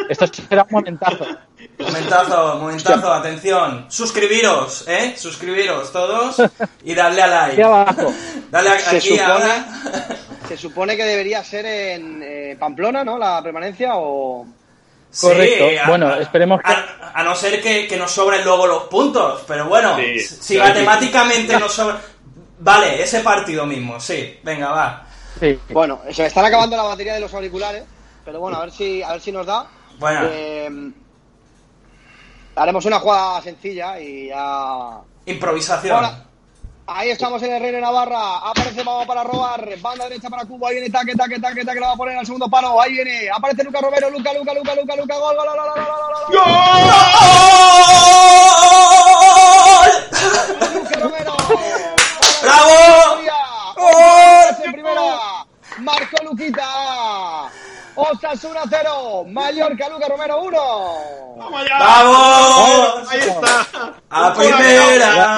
Esto 0.09 0.27
será 0.27 0.63
un 0.63 0.69
momentazo. 0.71 1.27
Momentazo, 1.79 2.59
momentazo, 2.59 3.13
atención. 3.13 3.87
Suscribiros, 3.89 4.85
¿eh? 4.87 5.15
Suscribiros 5.17 5.91
todos 5.93 6.37
y 6.85 6.95
darle 6.95 7.23
a 7.23 7.27
like. 7.27 7.53
Aquí 7.53 7.63
abajo. 7.63 8.13
Dale 8.51 8.71
aquí 8.71 9.19
ahora. 9.19 9.67
se 10.49 10.57
supone 10.57 10.97
que 10.97 11.05
debería 11.05 11.43
ser 11.43 11.65
en 11.67 12.21
eh, 12.23 12.57
Pamplona, 12.61 13.03
¿no? 13.03 13.19
La 13.19 13.43
permanencia 13.43 13.93
o... 13.97 14.47
Correcto. 15.21 15.69
Sí, 15.71 15.77
a- 15.79 15.89
bueno, 15.89 16.09
a- 16.09 16.19
esperemos 16.19 16.61
que... 16.61 16.71
A, 16.71 17.13
a 17.15 17.23
no 17.25 17.35
ser 17.35 17.61
que, 17.63 17.87
que 17.89 17.97
nos 17.97 18.11
sobren 18.11 18.45
luego 18.45 18.67
los 18.67 18.85
puntos, 18.85 19.43
pero 19.47 19.67
bueno, 19.67 19.97
Sí, 19.97 20.19
si 20.21 20.59
matemáticamente 20.59 21.59
nos 21.59 21.73
sobra... 21.73 21.99
Vale, 22.65 23.03
ese 23.03 23.21
partido 23.21 23.67
mismo, 23.67 24.01
sí, 24.01 24.39
venga, 24.43 24.71
va. 24.71 25.07
sí. 25.39 25.59
Bueno, 25.69 26.01
se 26.11 26.23
me 26.23 26.29
están 26.29 26.47
acabando 26.47 26.79
la 26.79 26.85
batería 26.85 27.13
de 27.13 27.21
los 27.21 27.35
auriculares, 27.35 27.85
pero 28.25 28.41
bueno, 28.41 28.57
a 28.57 28.63
ver 28.63 28.71
si, 28.71 29.03
a 29.03 29.13
ver 29.13 29.21
si 29.21 29.31
nos 29.31 29.45
da. 29.45 29.67
Bueno. 29.99 30.21
Eh, 30.25 30.91
haremos 32.57 32.83
una 32.87 33.01
jugada 33.01 33.43
sencilla 33.43 34.01
y 34.01 34.29
ya... 34.29 34.99
Improvisación. 35.27 35.95
Ahora, 35.95 36.25
ahí 36.87 37.11
estamos 37.11 37.43
en 37.43 37.53
el 37.53 37.61
Reino 37.61 37.77
de 37.77 37.83
Navarra. 37.83 38.39
Aparece 38.39 38.83
vamos 38.83 39.07
para 39.07 39.25
robar. 39.25 39.69
Banda 39.83 40.05
derecha 40.05 40.31
para 40.31 40.47
Cuba. 40.47 40.69
Ahí 40.69 40.77
viene 40.77 40.89
taque, 40.89 41.15
taque, 41.15 41.39
taque, 41.39 41.67
taque. 41.67 41.81
La 41.81 41.89
va 41.89 41.93
a 41.93 41.97
poner 41.97 42.17
al 42.17 42.25
segundo 42.25 42.49
palo. 42.49 42.81
Ahí 42.81 42.93
viene. 42.93 43.29
Aparece 43.31 43.63
Luca 43.65 43.83
Romero. 43.83 44.09
Luca, 44.09 44.33
Luca, 44.33 44.55
Luca, 44.55 44.75
Luca, 44.75 44.97
Luca. 44.97 45.19
Gol, 45.19 45.37
gol, 45.37 45.47
gol, 45.47 45.57
gol, 45.57 45.67
gol, 45.67 45.75
gol, 45.75 45.85
gol, 46.29 46.33
gol. 46.33 46.45
¡Bravo! 52.65 53.75
¡Gol! 53.77 54.65
en 54.65 54.73
primera. 54.73 55.03
Marcó 55.79 56.25
Luquita. 56.25 57.51
Osasuna 57.97 58.61
0. 58.69 59.25
Mallorca, 59.29 59.89
Luca 59.89 60.09
Romero 60.09 60.41
1. 60.43 60.59
¡Vamos 61.39 61.61
allá! 61.61 61.79
¡Vamos! 61.79 63.09
Ahí 63.11 63.21
está. 63.21 63.67
A 64.11 64.31
gol 64.31 64.37
primera, 64.45 65.37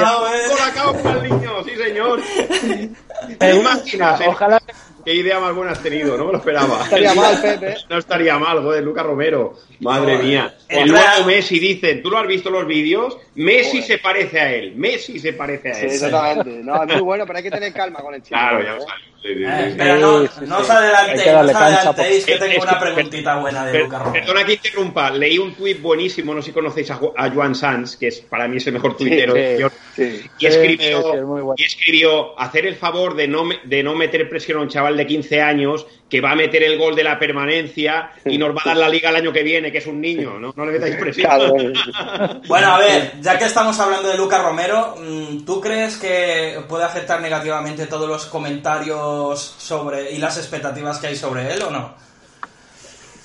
gol 0.48 0.58
acabado 0.60 1.02
para 1.02 1.18
el 1.20 1.22
niño, 1.30 1.64
sí 1.64 1.76
señor. 1.76 2.20
Eh, 2.20 2.90
¿Te 3.38 3.54
imaginas? 3.54 4.20
eh? 4.20 4.24
Ojalá 4.28 4.60
Qué 5.04 5.14
idea 5.14 5.38
más 5.38 5.54
buena 5.54 5.72
has 5.72 5.82
tenido, 5.82 6.16
no 6.16 6.24
me 6.26 6.32
lo 6.32 6.38
esperaba. 6.38 6.82
estaría 6.82 7.14
mal, 7.14 7.40
Pepe. 7.40 7.76
No 7.88 7.98
estaría 7.98 8.38
mal, 8.38 8.60
joder, 8.62 8.82
Lucas 8.82 9.06
Romero. 9.06 9.54
Madre 9.80 10.18
mía. 10.18 10.54
Entra- 10.68 10.86
luego 10.86 11.26
Messi 11.26 11.58
dice, 11.60 11.94
¿tú 11.96 12.10
lo 12.10 12.18
has 12.18 12.26
visto 12.26 12.50
los 12.50 12.66
vídeos? 12.66 13.16
Messi 13.36 13.82
se 13.82 13.98
parece 13.98 14.40
a 14.40 14.52
él. 14.52 14.74
Messi 14.76 15.18
se 15.18 15.32
parece 15.32 15.70
a 15.70 15.74
Sí, 15.74 15.86
él. 15.86 15.92
exactamente. 15.92 16.50
No, 16.64 16.82
es 16.82 16.88
muy 16.94 17.02
bueno, 17.02 17.26
pero 17.26 17.36
hay 17.38 17.42
que 17.44 17.50
tener 17.50 17.72
calma 17.74 18.00
con 18.00 18.14
el 18.14 18.22
chico. 18.22 18.30
Claro, 18.38 18.62
ya 18.62 18.76
¿eh? 18.76 18.78
Sí, 19.22 19.34
sí, 19.34 19.42
Eh, 19.44 19.66
sí. 19.70 19.74
pero 19.76 19.96
no, 19.96 20.20
Sí, 20.22 20.28
sí, 20.38 20.44
no 20.46 20.58
os 20.58 20.66
sí. 20.66 20.72
adelantéis, 20.72 21.26
no 21.26 21.40
os 21.40 21.54
adelantéis, 21.54 22.26
que 22.26 22.36
tengo 22.36 22.62
una 22.62 22.78
preguntita 22.78 23.36
buena 23.40 23.66
de 23.66 23.78
Lucas 23.80 24.02
Romero. 24.02 24.24
Perdona 24.24 24.46
que 24.46 24.52
interrumpa, 24.52 25.10
leí 25.10 25.38
un 25.38 25.54
tuit 25.54 25.80
buenísimo, 25.82 26.32
no 26.32 26.40
sé 26.42 26.46
si 26.46 26.52
conocéis 26.52 26.90
a, 26.92 26.98
Ju- 27.00 27.12
a 27.16 27.28
Joan 27.30 27.54
Sanz, 27.54 27.96
que 27.96 28.06
es 28.08 28.20
para 28.20 28.46
mí 28.46 28.58
es 28.58 28.66
el 28.68 28.74
mejor 28.74 28.96
tuitero. 28.96 29.34
sí, 29.34 29.40
de- 29.40 29.70
sí. 29.96 30.30
Y 30.38 30.46
escribió, 30.46 30.98
Sí, 31.02 31.08
sí, 31.10 31.16
es 31.18 31.24
muy 31.24 31.42
bueno. 31.42 31.54
y 31.58 31.64
escribió 31.64 32.38
hacer 32.38 32.66
el 32.66 32.76
favor 32.76 33.16
de 33.16 33.26
no, 33.26 33.44
me- 33.44 33.58
de 33.64 33.82
no 33.82 33.94
meter 33.96 34.28
presión 34.28 34.58
a 34.58 34.62
un 34.62 34.68
chaval 34.68 34.96
de 34.96 35.06
15 35.06 35.40
años 35.42 35.86
que 36.08 36.20
va 36.20 36.30
a 36.32 36.36
meter 36.36 36.62
el 36.62 36.78
gol 36.78 36.94
de 36.94 37.02
la 37.02 37.18
permanencia 37.18 38.10
y 38.24 38.38
nos 38.38 38.54
va 38.56 38.62
a 38.64 38.68
dar 38.68 38.76
la 38.76 38.88
liga 38.88 39.10
el 39.10 39.16
año 39.16 39.32
que 39.32 39.42
viene, 39.42 39.72
que 39.72 39.78
es 39.78 39.86
un 39.86 40.00
niño, 40.00 40.38
no, 40.38 40.52
no 40.56 40.64
le 40.66 40.72
metáis 40.72 40.96
presión. 40.96 41.72
Bueno, 42.46 42.74
a 42.74 42.78
ver, 42.78 43.12
ya 43.20 43.38
que 43.38 43.44
estamos 43.44 43.78
hablando 43.80 44.08
de 44.08 44.16
Lucas 44.16 44.42
Romero, 44.42 44.94
mm, 44.98 45.44
¿tú 45.44 45.60
crees 45.60 45.96
que 45.96 46.60
puede 46.68 46.84
afectar 46.84 47.20
negativamente 47.20 47.86
todos 47.86 48.08
los 48.08 48.26
comentarios 48.26 49.56
sobre 49.58 50.12
y 50.12 50.18
las 50.18 50.38
expectativas 50.38 50.98
que 50.98 51.08
hay 51.08 51.16
sobre 51.16 51.52
él 51.52 51.62
o 51.62 51.70
no? 51.70 51.94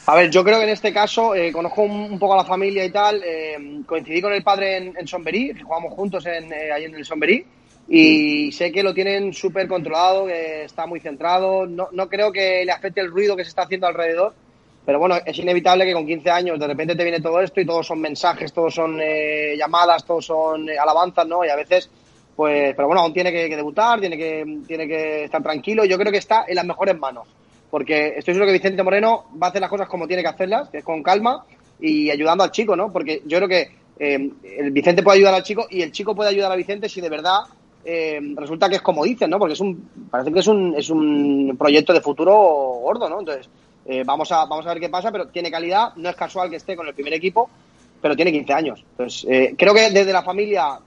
A 0.07 0.15
ver, 0.15 0.31
yo 0.31 0.43
creo 0.43 0.57
que 0.57 0.63
en 0.63 0.69
este 0.71 0.91
caso 0.91 1.35
eh, 1.35 1.51
conozco 1.51 1.83
un, 1.83 1.91
un 1.91 2.19
poco 2.19 2.33
a 2.33 2.37
la 2.37 2.43
familia 2.45 2.83
y 2.83 2.89
tal. 2.89 3.21
eh, 3.23 3.81
coincidí 3.85 4.21
con 4.21 4.33
el 4.33 4.43
padre 4.43 4.77
en, 4.77 4.93
en 4.97 5.07
Somberí, 5.07 5.53
que 5.53 5.61
jugamos 5.61 5.93
juntos 5.93 6.25
en, 6.25 6.51
eh, 6.51 6.71
ahí 6.73 6.85
en 6.85 6.95
el 6.95 7.05
Somberí, 7.05 7.45
y 7.93 8.53
sé 8.53 8.71
que 8.71 8.83
lo 8.83 8.93
tienen 8.93 9.33
súper 9.33 9.67
controlado, 9.67 10.25
que 10.25 10.63
está 10.63 10.85
muy 10.85 11.01
centrado. 11.01 11.65
No, 11.65 11.89
no 11.91 12.07
creo 12.07 12.31
que 12.31 12.63
le 12.63 12.71
afecte 12.71 13.01
el 13.01 13.11
ruido 13.11 13.35
que 13.35 13.43
se 13.43 13.49
está 13.49 13.63
haciendo 13.63 13.85
alrededor, 13.85 14.33
pero 14.85 14.97
bueno, 14.97 15.17
es 15.25 15.37
inevitable 15.37 15.85
que 15.85 15.91
con 15.91 16.07
15 16.07 16.31
años 16.31 16.57
de 16.57 16.67
repente 16.67 16.95
te 16.95 17.03
viene 17.03 17.19
todo 17.19 17.41
esto 17.41 17.59
y 17.59 17.65
todos 17.65 17.85
son 17.85 17.99
mensajes, 17.99 18.53
todos 18.53 18.73
son 18.73 18.97
eh, 19.01 19.55
llamadas, 19.57 20.05
todos 20.05 20.25
son 20.25 20.69
eh, 20.69 20.77
alabanzas, 20.77 21.27
¿no? 21.27 21.43
Y 21.43 21.49
a 21.49 21.55
veces, 21.57 21.89
pues, 22.33 22.73
pero 22.75 22.87
bueno, 22.87 23.01
aún 23.01 23.13
tiene 23.13 23.29
que, 23.29 23.49
que 23.49 23.57
debutar, 23.57 23.99
tiene 23.99 24.17
que, 24.17 24.59
tiene 24.65 24.87
que 24.87 25.25
estar 25.25 25.43
tranquilo. 25.43 25.83
Yo 25.83 25.97
creo 25.97 26.13
que 26.13 26.19
está 26.19 26.45
en 26.47 26.55
las 26.55 26.65
mejores 26.65 26.97
manos 26.97 27.27
porque 27.69 28.13
estoy 28.17 28.33
seguro 28.33 28.45
que 28.45 28.53
Vicente 28.53 28.83
Moreno 28.83 29.25
va 29.41 29.47
a 29.47 29.49
hacer 29.49 29.61
las 29.61 29.69
cosas 29.69 29.89
como 29.89 30.07
tiene 30.07 30.23
que 30.23 30.29
hacerlas, 30.29 30.69
que 30.69 30.77
es 30.77 30.83
con 30.83 31.03
calma 31.03 31.45
y 31.79 32.09
ayudando 32.09 32.45
al 32.45 32.51
chico, 32.51 32.75
¿no? 32.75 32.91
Porque 32.91 33.21
yo 33.25 33.37
creo 33.37 33.49
que 33.49 33.69
eh, 33.99 34.31
el 34.43 34.71
Vicente 34.71 35.03
puede 35.03 35.17
ayudar 35.17 35.33
al 35.33 35.43
chico 35.43 35.67
y 35.69 35.81
el 35.81 35.91
chico 35.91 36.15
puede 36.15 36.29
ayudar 36.29 36.51
a 36.53 36.55
Vicente 36.55 36.87
si 36.87 37.01
de 37.01 37.09
verdad 37.09 37.39
eh, 37.83 38.19
resulta 38.35 38.69
que 38.69 38.75
es 38.75 38.81
como 38.81 39.03
dicen, 39.03 39.29
¿no? 39.29 39.39
Porque 39.39 39.53
es 39.53 39.59
un, 39.59 39.89
parece 40.09 40.31
que 40.31 40.39
es 40.39 40.47
un, 40.47 40.75
es 40.77 40.89
un 40.89 41.55
proyecto 41.57 41.93
de 41.93 42.01
futuro 42.01 42.33
gordo, 42.33 43.09
¿no? 43.09 43.19
Entonces, 43.19 43.49
eh, 43.85 44.03
vamos, 44.05 44.31
a, 44.31 44.45
vamos 44.45 44.65
a 44.65 44.69
ver 44.69 44.79
qué 44.79 44.89
pasa, 44.89 45.11
pero 45.11 45.27
tiene 45.27 45.49
calidad, 45.49 45.95
no 45.95 46.09
es 46.09 46.15
casual 46.15 46.49
que 46.49 46.57
esté 46.57 46.75
con 46.75 46.87
el 46.87 46.93
primer 46.93 47.13
equipo, 47.13 47.49
pero 48.01 48.15
tiene 48.15 48.31
15 48.31 48.53
años. 48.53 48.85
Entonces, 48.91 49.25
eh, 49.29 49.55
creo 49.57 49.73
que 49.73 49.89
desde 49.89 50.13
la 50.13 50.23
familia 50.23 50.79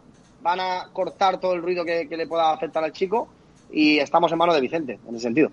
van 0.42 0.61
a 0.61 0.88
cortar 0.92 1.40
todo 1.40 1.55
el 1.55 1.62
ruido 1.62 1.84
que, 1.84 2.09
que 2.09 2.16
le 2.16 2.26
pueda 2.26 2.53
afectar 2.53 2.84
al 2.84 2.92
chico 2.92 3.28
y 3.72 3.99
estamos 3.99 4.30
en 4.30 4.38
manos 4.38 4.55
de 4.55 4.61
Vicente, 4.61 4.99
en 5.09 5.14
ese 5.14 5.24
sentido. 5.24 5.51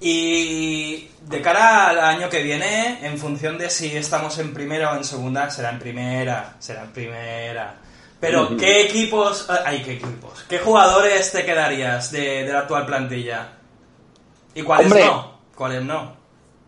Y 0.00 1.08
de 1.28 1.40
cara 1.40 1.88
al 1.88 2.00
año 2.00 2.28
que 2.28 2.42
viene, 2.42 2.98
en 3.06 3.16
función 3.16 3.56
de 3.56 3.70
si 3.70 3.96
estamos 3.96 4.38
en 4.38 4.52
primera 4.52 4.92
o 4.92 4.96
en 4.96 5.04
segunda, 5.04 5.48
será 5.50 5.70
en 5.70 5.78
primera, 5.78 6.56
será 6.58 6.82
en 6.82 6.90
primera. 6.90 7.76
Pero, 8.26 8.56
¿qué 8.56 8.82
equipos, 8.82 9.48
eh, 9.50 9.62
ay, 9.64 9.82
qué 9.82 9.92
equipos, 9.94 10.44
qué 10.48 10.58
jugadores 10.58 11.32
te 11.32 11.44
quedarías 11.44 12.10
de, 12.10 12.44
de 12.44 12.52
la 12.52 12.60
actual 12.60 12.86
plantilla? 12.86 13.52
¿Y 14.54 14.62
cuáles 14.62 14.86
Hombre. 14.86 15.04
no? 15.04 15.34
¿Cuáles 15.54 15.82
no? 15.82 16.24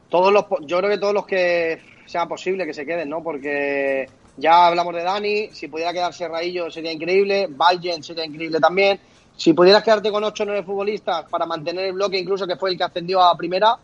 todos 0.09 0.32
los 0.32 0.44
yo 0.62 0.78
creo 0.78 0.90
que 0.90 0.98
todos 0.98 1.14
los 1.14 1.26
que 1.26 1.78
sea 2.07 2.26
posible 2.26 2.66
que 2.66 2.74
se 2.74 2.86
queden, 2.86 3.09
¿no? 3.09 3.22
Porque 3.22 4.09
ya 4.36 4.66
hablamos 4.66 4.94
de 4.94 5.02
Dani, 5.02 5.48
si 5.52 5.68
pudiera 5.68 5.92
quedarse 5.92 6.28
Raillo 6.28 6.70
sería 6.70 6.92
increíble, 6.92 7.48
Valgen 7.50 8.02
sería 8.02 8.24
increíble 8.24 8.61
también. 8.61 8.98
Si 9.36 9.52
pudieras 9.52 9.82
quedarte 9.82 10.11
con 10.11 10.24
8 10.24 10.42
o 10.42 10.46
9 10.46 10.62
futbolistas 10.62 11.26
para 11.28 11.44
mantener 11.44 11.86
el 11.86 11.92
bloque, 11.92 12.18
incluso 12.18 12.46
que 12.46 12.57
fue 12.57 12.70
el 12.70 12.78
que 12.78 12.84
ascendió 12.84 13.22
a 13.22 13.36
primera, 13.36 13.76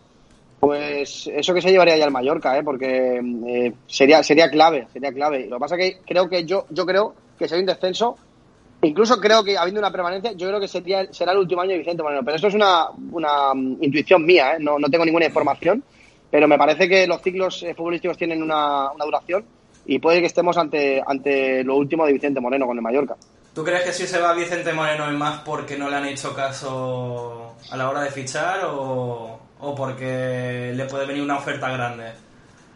pues 0.59 1.27
eso 1.27 1.53
que 1.53 1.61
se 1.61 1.71
llevaría 1.71 1.97
ya 1.97 2.05
el 2.05 2.11
Mallorca, 2.11 2.57
¿eh? 2.57 2.63
Porque 2.63 3.21
eh, 3.47 3.73
sería 3.87 4.23
sería 4.23 4.49
clave, 4.49 4.87
sería 4.93 5.13
clave. 5.13 5.47
Lo 5.47 5.57
que 5.57 5.61
pasa 5.61 5.77
que 5.77 5.99
creo 6.07 6.29
que 6.29 6.45
yo 6.45 6.67
yo 6.71 6.87
creo 6.87 7.15
que 7.43 7.49
si 7.49 7.55
hay 7.55 7.61
un 7.61 7.67
descenso, 7.67 8.17
incluso 8.83 9.21
creo 9.21 9.43
que 9.43 9.59
habiendo 9.59 9.81
una 9.81 9.91
permanencia, 9.91 10.33
yo 10.33 10.49
creo 10.49 10.61
que 10.61 10.69
sería, 10.69 11.13
será 11.13 11.33
el 11.33 11.39
último 11.39 11.61
año 11.61 11.73
de 11.73 11.79
Vicente 11.79 12.03
Moreno. 12.03 12.23
Pero 12.25 12.37
esto 12.37 12.49
es 12.49 12.55
una, 12.55 12.87
una 13.11 13.53
mm, 13.55 13.83
intuición 13.83 14.25
mía, 14.25 14.55
¿eh? 14.55 14.57
no, 14.61 14.79
no 14.79 14.89
tengo 14.89 15.05
ninguna 15.05 15.27
información. 15.27 15.83
Pero 16.31 16.49
me 16.49 16.57
parece 16.57 16.89
que 16.89 17.07
los 17.07 17.21
ciclos 17.21 17.63
eh, 17.63 17.75
futbolísticos 17.75 18.17
tienen 18.17 18.43
una, 18.43 18.91
una 18.93 19.05
duración 19.05 19.45
y 19.85 19.99
puede 19.99 20.21
que 20.21 20.27
estemos 20.27 20.57
ante, 20.57 21.03
ante 21.07 21.63
lo 21.65 21.77
último 21.77 22.07
de 22.07 22.13
Vicente 22.13 22.41
Moreno 22.41 22.67
con 22.67 22.77
el 22.77 22.83
Mallorca. 22.83 23.17
¿Tú 23.55 23.63
crees 23.63 23.83
que 23.83 23.93
si 23.93 24.07
se 24.07 24.19
va 24.19 24.33
Vicente 24.33 24.73
Moreno 24.73 25.11
es 25.11 25.15
más 25.15 25.41
porque 25.41 25.77
no 25.77 25.91
le 25.91 25.97
han 25.97 26.07
hecho 26.07 26.35
caso 26.35 27.57
a 27.71 27.77
la 27.77 27.91
hora 27.91 28.03
de 28.03 28.11
fichar 28.11 28.65
o, 28.65 29.39
o 29.61 29.75
porque 29.75 30.73
le 30.75 30.85
puede 30.87 31.05
venir 31.05 31.23
una 31.23 31.37
oferta 31.37 31.71
grande? 31.71 32.13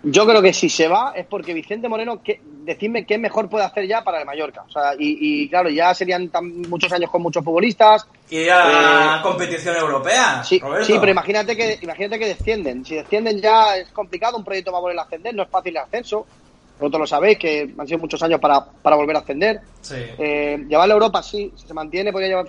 Yo 0.09 0.25
creo 0.25 0.41
que 0.41 0.53
si 0.53 0.69
se 0.69 0.87
va 0.87 1.13
es 1.17 1.27
porque 1.27 1.53
Vicente 1.53 1.89
Moreno, 1.89 2.23
¿qué, 2.23 2.41
decidme 2.63 3.05
qué 3.05 3.19
mejor 3.19 3.49
puede 3.49 3.65
hacer 3.65 3.87
ya 3.89 4.05
para 4.05 4.21
el 4.21 4.27
Mallorca. 4.27 4.63
O 4.69 4.71
sea, 4.71 4.93
y, 4.97 5.43
y 5.45 5.49
claro, 5.49 5.69
ya 5.69 5.93
serían 5.95 6.29
tan, 6.29 6.63
muchos 6.63 6.93
años 6.93 7.11
con 7.11 7.23
muchos 7.23 7.45
futbolistas, 7.45 8.07
Ir 8.31 8.51
a 8.51 9.19
Eh, 9.19 9.23
competición 9.23 9.77
europea, 9.77 10.43
Sí, 10.45 10.59
Roberto. 10.61 10.85
sí, 10.87 10.95
pero 11.01 11.11
imagínate 11.11 11.57
que, 11.57 11.79
imagínate 11.83 12.19
que 12.21 12.27
descienden. 12.27 12.85
Si 12.85 12.95
descienden 12.95 13.41
ya 13.41 13.77
es 13.77 13.89
complicado, 13.91 14.37
un 14.37 14.45
proyecto 14.45 14.71
va 14.73 14.79
a 14.79 14.81
volver 14.81 14.99
a 14.99 15.03
ascender, 15.03 15.35
no 15.35 15.43
es 15.43 15.49
fácil 15.49 15.77
el 15.77 15.83
ascenso. 15.83 16.25
Vosotros 16.79 17.01
lo 17.01 17.07
sabéis, 17.07 17.39
que 17.39 17.73
han 17.77 17.87
sido 17.89 17.99
muchos 17.99 18.23
años 18.23 18.39
para, 18.39 18.65
para 18.65 18.97
volver 18.97 19.17
a 19.17 19.21
ascender. 19.21 19.61
Sí. 19.81 19.95
Eh, 20.19 20.65
llevarlo 20.69 20.95
a 20.95 20.97
Europa, 20.99 21.23
sí, 21.23 21.51
si 21.57 21.67
se 21.67 21.75
mantiene, 21.75 22.13
podría 22.13 22.29
llevar... 22.29 22.47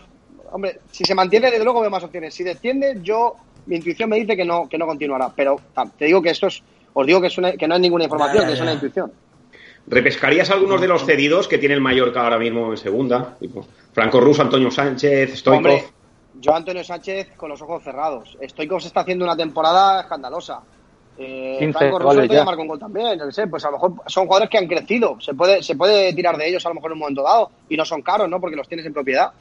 Hombre, 0.51 0.79
si 0.91 1.03
se 1.05 1.15
mantiene, 1.15 1.49
desde 1.49 1.63
luego 1.63 1.81
veo 1.81 1.89
más 1.89 2.03
opciones. 2.03 2.33
Si 2.35 2.43
desciende, 2.43 2.99
yo, 3.01 3.35
mi 3.65 3.77
intuición 3.77 4.09
me 4.09 4.17
dice 4.17 4.35
que 4.35 4.45
no, 4.45 4.67
que 4.69 4.77
no 4.77 4.85
continuará. 4.85 5.31
Pero 5.35 5.59
ta, 5.73 5.85
te 5.85 6.05
digo 6.05 6.21
que 6.21 6.29
esto 6.29 6.47
es, 6.47 6.61
os 6.99 7.05
digo 7.05 7.21
que, 7.21 7.27
es 7.27 7.37
una- 7.37 7.51
que 7.53 7.67
no 7.67 7.75
es 7.75 7.81
ninguna 7.81 8.05
información, 8.05 8.37
Ya, 8.37 8.41
ya, 8.41 8.47
que 8.47 8.53
es 8.53 8.61
una 8.61 8.73
intuición. 8.73 9.11
¿Repescarías 9.87 10.49
algunos 10.49 10.81
de 10.81 10.87
los 10.87 11.05
cedidos 11.05 11.47
que 11.47 11.57
tiene 11.57 11.75
el 11.75 11.81
Mallorca 11.81 12.21
ahora 12.23 12.37
mismo 12.39 12.71
en 12.71 12.77
segunda? 12.77 13.35
Tipo 13.39 13.65
Franco 13.93 14.19
Russo, 14.19 14.41
Antonio 14.41 14.69
Sánchez, 14.71 15.37
Stoikov. 15.39 15.57
Hombre, 15.57 15.85
yo 16.41 16.53
Antonio 16.55 16.83
Sánchez 16.83 17.29
con 17.37 17.49
los 17.49 17.61
ojos 17.61 17.83
cerrados. 17.83 18.37
Stoikov 18.41 18.81
se 18.81 18.87
está 18.87 19.01
haciendo 19.01 19.23
una 19.25 19.37
temporada 19.37 20.01
escandalosa. 20.01 20.59
Eh, 21.19 21.55
15 21.59 21.77
Franco 21.79 21.99
Russo 21.99 22.23
ya. 22.25 22.43
marcó 22.43 22.61
un 22.63 22.67
gol 22.67 22.79
también, 22.79 23.17
yo 23.17 23.25
qué 23.25 23.31
sé, 23.31 23.47
pues 23.47 23.63
a 23.65 23.67
lo 23.71 23.73
mejor 23.77 23.93
son 24.07 24.25
jugadores 24.25 24.49
que 24.51 24.57
han 24.57 24.67
crecido, 24.67 25.17
se 25.19 25.33
puede, 25.33 25.63
se 25.63 25.75
puede 25.75 26.13
tirar 26.13 26.37
de 26.37 26.47
ellos 26.49 26.63
a 26.65 26.69
lo 26.69 26.75
mejor 26.75 26.91
en 26.91 26.93
un 26.93 26.99
momento 26.99 27.23
dado 27.23 27.49
y 27.69 27.77
no 27.77 27.85
son 27.85 28.01
caros, 28.01 28.29
¿no? 28.29 28.39
Porque 28.41 28.55
los 28.55 28.67
tienes 28.67 28.85
en 28.85 28.93
propiedad. 28.93 29.31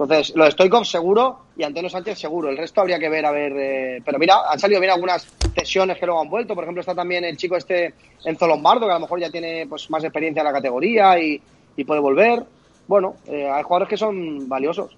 Entonces, 0.00 0.34
lo 0.34 0.44
de 0.44 0.50
Stoikov 0.50 0.86
seguro 0.86 1.40
y 1.58 1.62
Antonio 1.62 1.90
Sánchez 1.90 2.18
seguro. 2.18 2.48
El 2.48 2.56
resto 2.56 2.80
habría 2.80 2.98
que 2.98 3.10
ver, 3.10 3.26
a 3.26 3.32
ver. 3.32 3.52
eh, 3.54 4.02
pero 4.02 4.18
mira, 4.18 4.50
han 4.50 4.58
salido 4.58 4.80
bien 4.80 4.92
algunas 4.92 5.26
cesiones 5.54 5.98
que 5.98 6.06
luego 6.06 6.22
han 6.22 6.30
vuelto. 6.30 6.54
Por 6.54 6.64
ejemplo, 6.64 6.80
está 6.80 6.94
también 6.94 7.22
el 7.24 7.36
chico 7.36 7.54
este 7.56 7.92
Enzo 8.24 8.46
Lombardo, 8.46 8.86
que 8.86 8.92
a 8.92 8.94
lo 8.94 9.00
mejor 9.00 9.20
ya 9.20 9.30
tiene 9.30 9.66
pues 9.68 9.90
más 9.90 10.02
experiencia 10.02 10.40
en 10.40 10.46
la 10.46 10.54
categoría 10.54 11.18
y, 11.18 11.40
y 11.76 11.84
puede 11.84 12.00
volver. 12.00 12.42
Bueno, 12.86 13.16
eh, 13.26 13.50
hay 13.50 13.62
jugadores 13.62 13.90
que 13.90 13.98
son 13.98 14.48
valiosos. 14.48 14.96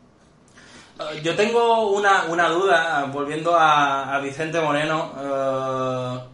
Eh, 1.00 1.20
Yo 1.24 1.34
tengo 1.34 1.90
una, 1.90 2.26
una 2.28 2.48
duda, 2.48 3.10
volviendo 3.12 3.56
a, 3.58 4.20
Vicente 4.20 4.60
Moreno. 4.60 6.30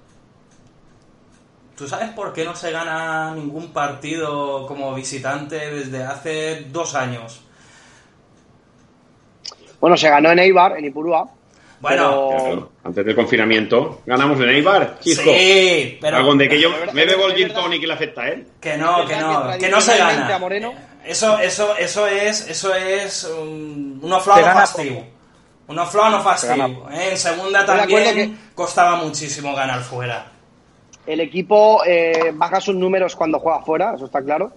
¿Tú 1.75 1.89
sabes 1.89 2.11
por 2.11 2.35
qué 2.35 2.45
no 2.45 2.55
se 2.55 2.71
gana 2.71 3.35
ningún 3.35 3.73
partido 3.73 4.67
como 4.67 4.95
visitante 4.95 5.71
desde 5.71 6.05
hace 6.05 6.67
dos 6.71 6.95
años? 6.95 7.48
Bueno, 9.81 9.97
se 9.97 10.09
ganó 10.11 10.31
en 10.33 10.39
Eibar, 10.41 10.77
en 10.79 10.85
Ipurúa. 10.87 11.29
Bueno, 11.81 12.29
pero- 12.31 12.45
Claro, 12.45 12.71
Antes 12.85 13.05
del 13.07 13.15
confinamiento, 13.15 14.01
ganamos 14.07 14.41
en 14.41 14.49
Eibar, 14.49 14.99
chico. 15.01 15.23
sí, 15.23 15.99
pero 16.01 16.17
Algo 16.17 16.35
de 16.35 16.49
que 16.49 16.61
yo 16.61 16.71
verdad- 16.73 16.93
me 16.93 17.05
bebo 17.05 17.27
el 17.29 17.35
gin 17.37 17.49
tonic 17.53 17.83
y 17.83 17.87
la 17.87 17.95
acepta 17.95 18.27
él. 18.29 18.47
que 18.61 18.77
no, 18.77 19.07
que 19.07 19.17
no, 19.17 19.53
que 19.53 19.59
que 19.59 19.69
no 19.69 19.81
se 19.81 19.97
gana. 19.97 20.35
a 20.35 20.39
Moreno- 20.39 20.73
Eso, 21.05 21.39
eso, 21.39 21.77
eso 21.79 22.07
es, 22.07 22.49
eso 22.49 22.75
es 22.75 23.25
un, 23.25 24.01
un 24.03 24.13
offload 24.13 24.43
fastidio. 24.43 25.05
Un 25.69 25.79
offload 25.79 26.11
no 26.11 26.21
fastidio. 26.23 26.89
¿eh? 26.91 27.11
En 27.13 27.17
segunda 27.19 27.65
también 27.65 28.39
costaba 28.55 28.97
muchísimo 28.97 29.55
ganar 29.55 29.81
fuera. 29.81 30.27
El 31.07 31.21
equipo 31.21 31.83
eh, 31.87 32.33
baja 32.35 32.61
sus 32.61 32.75
números 32.75 33.15
cuando 33.15 33.39
juega 33.39 33.61
fuera, 33.63 33.95
eso 33.95 34.07
está 34.07 34.21
claro. 34.23 34.53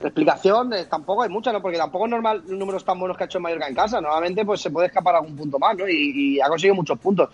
Explicación, 0.00 0.72
eh, 0.74 0.84
tampoco 0.86 1.22
hay 1.22 1.28
mucha, 1.28 1.52
¿no? 1.52 1.60
Porque 1.60 1.76
tampoco 1.76 2.04
es 2.04 2.10
normal 2.10 2.42
los 2.46 2.56
números 2.58 2.84
tan 2.84 2.98
buenos 3.00 3.16
que 3.16 3.24
ha 3.24 3.26
hecho 3.26 3.38
en 3.38 3.42
Mallorca 3.42 3.66
en 3.68 3.74
casa. 3.74 4.00
Normalmente 4.00 4.44
pues 4.44 4.60
se 4.60 4.70
puede 4.70 4.86
escapar 4.86 5.16
algún 5.16 5.34
punto 5.36 5.58
más, 5.58 5.76
¿no? 5.76 5.88
Y, 5.88 6.36
y 6.36 6.40
ha 6.40 6.48
conseguido 6.48 6.76
muchos 6.76 6.98
puntos. 7.00 7.28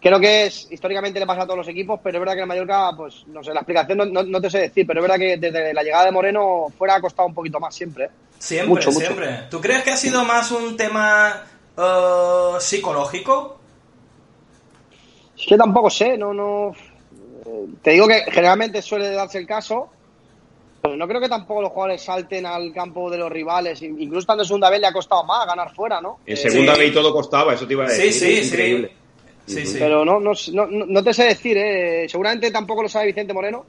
Creo 0.00 0.20
que 0.20 0.46
es, 0.46 0.70
históricamente 0.70 1.18
le 1.18 1.26
pasa 1.26 1.42
a 1.42 1.46
todos 1.46 1.58
los 1.58 1.68
equipos, 1.68 1.98
pero 2.02 2.18
es 2.18 2.20
verdad 2.20 2.34
que 2.34 2.42
en 2.42 2.48
Mallorca, 2.48 2.90
pues, 2.96 3.26
no 3.26 3.42
sé, 3.42 3.52
la 3.54 3.60
explicación 3.60 3.98
no, 3.98 4.04
no- 4.04 4.22
no 4.22 4.40
te 4.40 4.50
sé 4.50 4.58
decir, 4.60 4.86
pero 4.86 5.00
es 5.00 5.02
verdad 5.08 5.18
que 5.18 5.36
desde 5.38 5.72
la 5.74 5.82
llegada 5.82 6.04
de 6.04 6.12
Moreno 6.12 6.66
fuera 6.76 6.96
ha 6.96 7.00
costado 7.00 7.26
un 7.26 7.34
poquito 7.34 7.58
más 7.58 7.74
siempre. 7.74 8.04
¿eh? 8.04 8.10
Siempre, 8.38 8.68
Mucho, 8.68 8.90
mucho. 8.92 9.06
siempre. 9.06 9.40
¿Tú 9.50 9.60
crees 9.60 9.82
que 9.82 9.90
ha 9.92 9.96
sido 9.96 10.22
más 10.24 10.50
un 10.52 10.76
tema 10.76 11.42
eh, 11.76 12.50
psicológico? 12.60 13.58
Es 15.38 15.46
que 15.46 15.56
tampoco 15.56 15.88
sé, 15.90 16.16
no, 16.18 16.32
no. 16.34 16.72
Te 17.82 17.92
digo 17.92 18.06
que 18.06 18.22
generalmente 18.30 18.80
suele 18.82 19.10
darse 19.10 19.38
el 19.38 19.46
caso, 19.46 19.88
no 20.84 21.08
creo 21.08 21.20
que 21.20 21.28
tampoco 21.28 21.62
los 21.62 21.70
jugadores 21.72 22.02
salten 22.02 22.44
al 22.46 22.72
campo 22.72 23.10
de 23.10 23.16
los 23.18 23.30
rivales. 23.30 23.80
Incluso 23.82 24.20
estando 24.20 24.42
en 24.42 24.46
segunda 24.46 24.68
vez 24.70 24.80
le 24.80 24.86
ha 24.86 24.92
costado 24.92 25.24
más 25.24 25.46
ganar 25.46 25.74
fuera, 25.74 26.00
¿no? 26.00 26.18
En 26.26 26.34
Eh, 26.34 26.36
segunda 26.36 26.74
sí. 26.74 26.80
vez 26.80 26.90
y 26.90 26.94
todo 26.94 27.12
costaba, 27.12 27.54
eso 27.54 27.66
te 27.66 27.72
iba 27.72 27.84
a 27.84 27.88
decir. 27.88 28.12
sí, 28.12 28.32
es 28.38 28.40
sí. 28.46 28.48
increíble. 28.54 28.92
Sí, 29.46 29.66
sí. 29.66 29.76
Pero 29.78 30.04
no, 30.04 30.20
no, 30.20 30.32
no, 30.52 30.66
no 30.66 31.04
te 31.04 31.12
sé 31.14 31.24
decir, 31.24 31.56
¿eh? 31.58 32.06
Seguramente 32.08 32.50
tampoco 32.50 32.82
lo 32.82 32.88
sabe 32.88 33.06
Vicente 33.06 33.32
Moreno, 33.34 33.64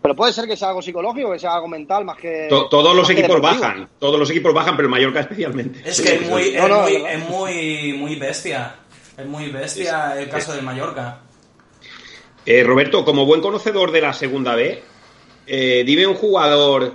pero 0.00 0.16
puede 0.16 0.32
ser 0.32 0.46
que 0.46 0.56
sea 0.56 0.68
algo 0.68 0.82
psicológico, 0.82 1.30
que 1.32 1.38
sea 1.38 1.54
algo 1.54 1.68
mental 1.68 2.04
más 2.04 2.16
que. 2.16 2.46
To- 2.48 2.68
todos 2.68 2.94
los 2.94 3.08
equipos 3.10 3.36
deportivo. 3.36 3.60
bajan, 3.62 3.88
todos 3.98 4.18
los 4.18 4.30
equipos 4.30 4.52
bajan, 4.54 4.74
pero 4.76 4.86
el 4.86 4.90
Mallorca 4.90 5.20
especialmente. 5.20 5.80
Es 5.84 6.00
que 6.00 6.14
es 6.16 6.28
muy, 6.28 6.52
No, 6.52 6.86
es, 6.86 6.92
muy, 6.92 7.02
no. 7.02 7.08
es 7.08 7.28
muy, 7.28 7.92
muy 7.98 8.16
bestia. 8.16 8.76
Es 9.16 9.26
muy 9.26 9.50
bestia 9.50 10.14
el 10.18 10.28
caso 10.28 10.54
del 10.54 10.62
Mallorca. 10.64 11.20
Eh, 12.46 12.64
Roberto, 12.64 13.04
como 13.04 13.24
buen 13.26 13.40
conocedor 13.40 13.92
de 13.92 14.00
la 14.00 14.12
segunda 14.12 14.54
B, 14.56 14.82
eh, 15.46 15.82
dime 15.84 16.06
un 16.06 16.14
jugador 16.14 16.94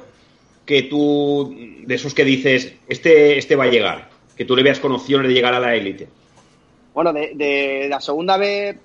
que 0.65 0.83
tú, 0.83 1.55
de 1.85 1.95
esos 1.95 2.13
que 2.13 2.25
dices, 2.25 2.73
este, 2.87 3.37
este 3.37 3.55
va 3.55 3.65
a 3.65 3.69
llegar, 3.69 4.09
que 4.35 4.45
tú 4.45 4.55
le 4.55 4.63
veas 4.63 4.79
con 4.79 4.91
opciones 4.91 5.27
de 5.27 5.33
llegar 5.33 5.53
a 5.53 5.59
la 5.59 5.75
élite. 5.75 6.07
Bueno, 6.93 7.13
de, 7.13 7.31
de 7.35 7.87
la 7.89 8.01
segunda 8.01 8.37
vez. 8.37 8.75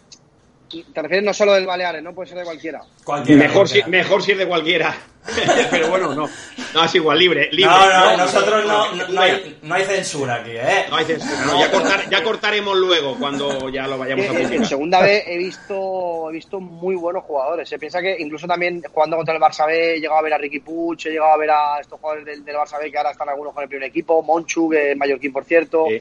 Te 0.94 1.02
refieres 1.02 1.24
no 1.24 1.34
solo 1.34 1.52
del 1.54 1.66
Baleares, 1.66 2.02
¿no? 2.02 2.14
Puede 2.14 2.28
ser 2.30 2.38
de 2.38 2.44
cualquiera. 2.44 2.80
Cualquiera, 3.04 3.42
Mejor 3.42 3.68
si, 3.68 3.82
mejor 3.84 4.22
si 4.22 4.32
es 4.32 4.38
de 4.38 4.46
cualquiera. 4.46 4.94
pero 5.70 5.88
bueno, 5.88 6.14
no. 6.14 6.28
No, 6.74 6.84
es 6.84 6.94
igual, 6.94 7.18
libre. 7.18 7.48
libre. 7.52 7.70
No, 7.70 8.10
no, 8.10 8.16
nosotros 8.16 8.64
no, 8.66 8.92
no, 8.94 9.08
no 9.08 9.20
hay, 9.20 9.58
no 9.62 9.74
hay 9.74 9.84
censura 9.84 10.36
aquí, 10.36 10.50
¿eh? 10.52 10.86
No 10.90 10.96
hay 10.96 11.04
censura, 11.04 11.44
no, 11.46 11.60
ya, 11.60 11.70
cortar- 11.70 12.10
ya 12.10 12.22
cortaremos 12.24 12.76
luego 12.76 13.16
cuando 13.18 13.68
ya 13.68 13.86
lo 13.86 13.98
vayamos 13.98 14.24
a 14.26 14.28
Eh, 14.28 14.32
En, 14.32 14.36
en 14.38 14.44
publicar. 14.46 14.66
segunda 14.66 15.00
vez 15.02 15.22
he 15.26 15.36
visto, 15.38 16.30
he 16.30 16.32
visto 16.32 16.58
muy 16.60 16.96
buenos 16.96 17.22
jugadores. 17.24 17.68
Se 17.68 17.78
piensa 17.78 18.00
que 18.00 18.16
incluso 18.18 18.46
también 18.48 18.82
jugando 18.92 19.16
contra 19.16 19.34
el 19.34 19.40
Barça 19.40 19.66
B, 19.66 19.94
he 19.96 20.00
llegado 20.00 20.18
a 20.18 20.22
ver 20.22 20.34
a 20.34 20.38
Ricky 20.38 20.58
Puig, 20.60 20.98
he 21.06 21.10
llegado 21.10 21.32
a 21.32 21.36
ver 21.36 21.50
a 21.50 21.78
estos 21.80 22.00
jugadores 22.00 22.24
del, 22.24 22.44
del 22.44 22.56
Barça 22.56 22.78
B 22.80 22.90
que 22.90 22.98
ahora 22.98 23.10
están 23.12 23.28
algunos 23.28 23.52
con 23.54 23.62
el 23.62 23.68
primer 23.68 23.88
equipo, 23.88 24.22
Monchu, 24.22 24.70
que 24.70 24.92
es 24.92 24.96
mallorquín 24.96 25.32
por 25.32 25.44
cierto. 25.44 25.84
Sí. 25.88 26.00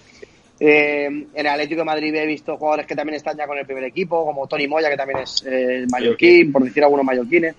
Eh, 0.64 1.06
en 1.06 1.28
el 1.34 1.48
Atlético 1.48 1.82
de 1.82 1.86
Madrid 1.86 2.14
he 2.14 2.26
visto 2.28 2.56
jugadores 2.56 2.86
que 2.86 2.96
también 2.96 3.16
están 3.16 3.36
ya 3.36 3.48
con 3.48 3.58
el 3.58 3.66
primer 3.66 3.84
equipo, 3.86 4.24
como 4.24 4.46
Tony 4.46 4.68
Moya, 4.68 4.92
que 4.92 4.96
también 4.96 5.22
es 5.22 5.44
eh, 5.44 5.88
mallorquín, 5.90 6.52
por 6.52 6.64
decir 6.64 6.84
algunos 6.84 7.04
mallorquines. 7.04 7.56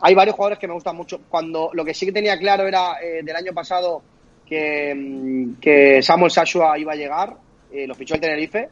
Hay 0.00 0.14
varios 0.14 0.34
jugadores 0.34 0.58
que 0.58 0.66
me 0.66 0.72
gustan 0.72 0.96
mucho. 0.96 1.20
Cuando 1.28 1.68
lo 1.74 1.84
que 1.84 1.92
sí 1.92 2.06
que 2.06 2.12
tenía 2.12 2.38
claro 2.38 2.66
era 2.66 3.02
eh, 3.02 3.22
del 3.22 3.36
año 3.36 3.52
pasado 3.52 4.00
que, 4.46 4.94
mm, 4.94 5.60
que 5.60 6.00
Samuel 6.00 6.30
Sashua 6.30 6.78
iba 6.78 6.94
a 6.94 6.96
llegar, 6.96 7.36
eh, 7.70 7.86
lo 7.86 7.94
fichó 7.94 8.14
el 8.14 8.20
Tenerife 8.22 8.70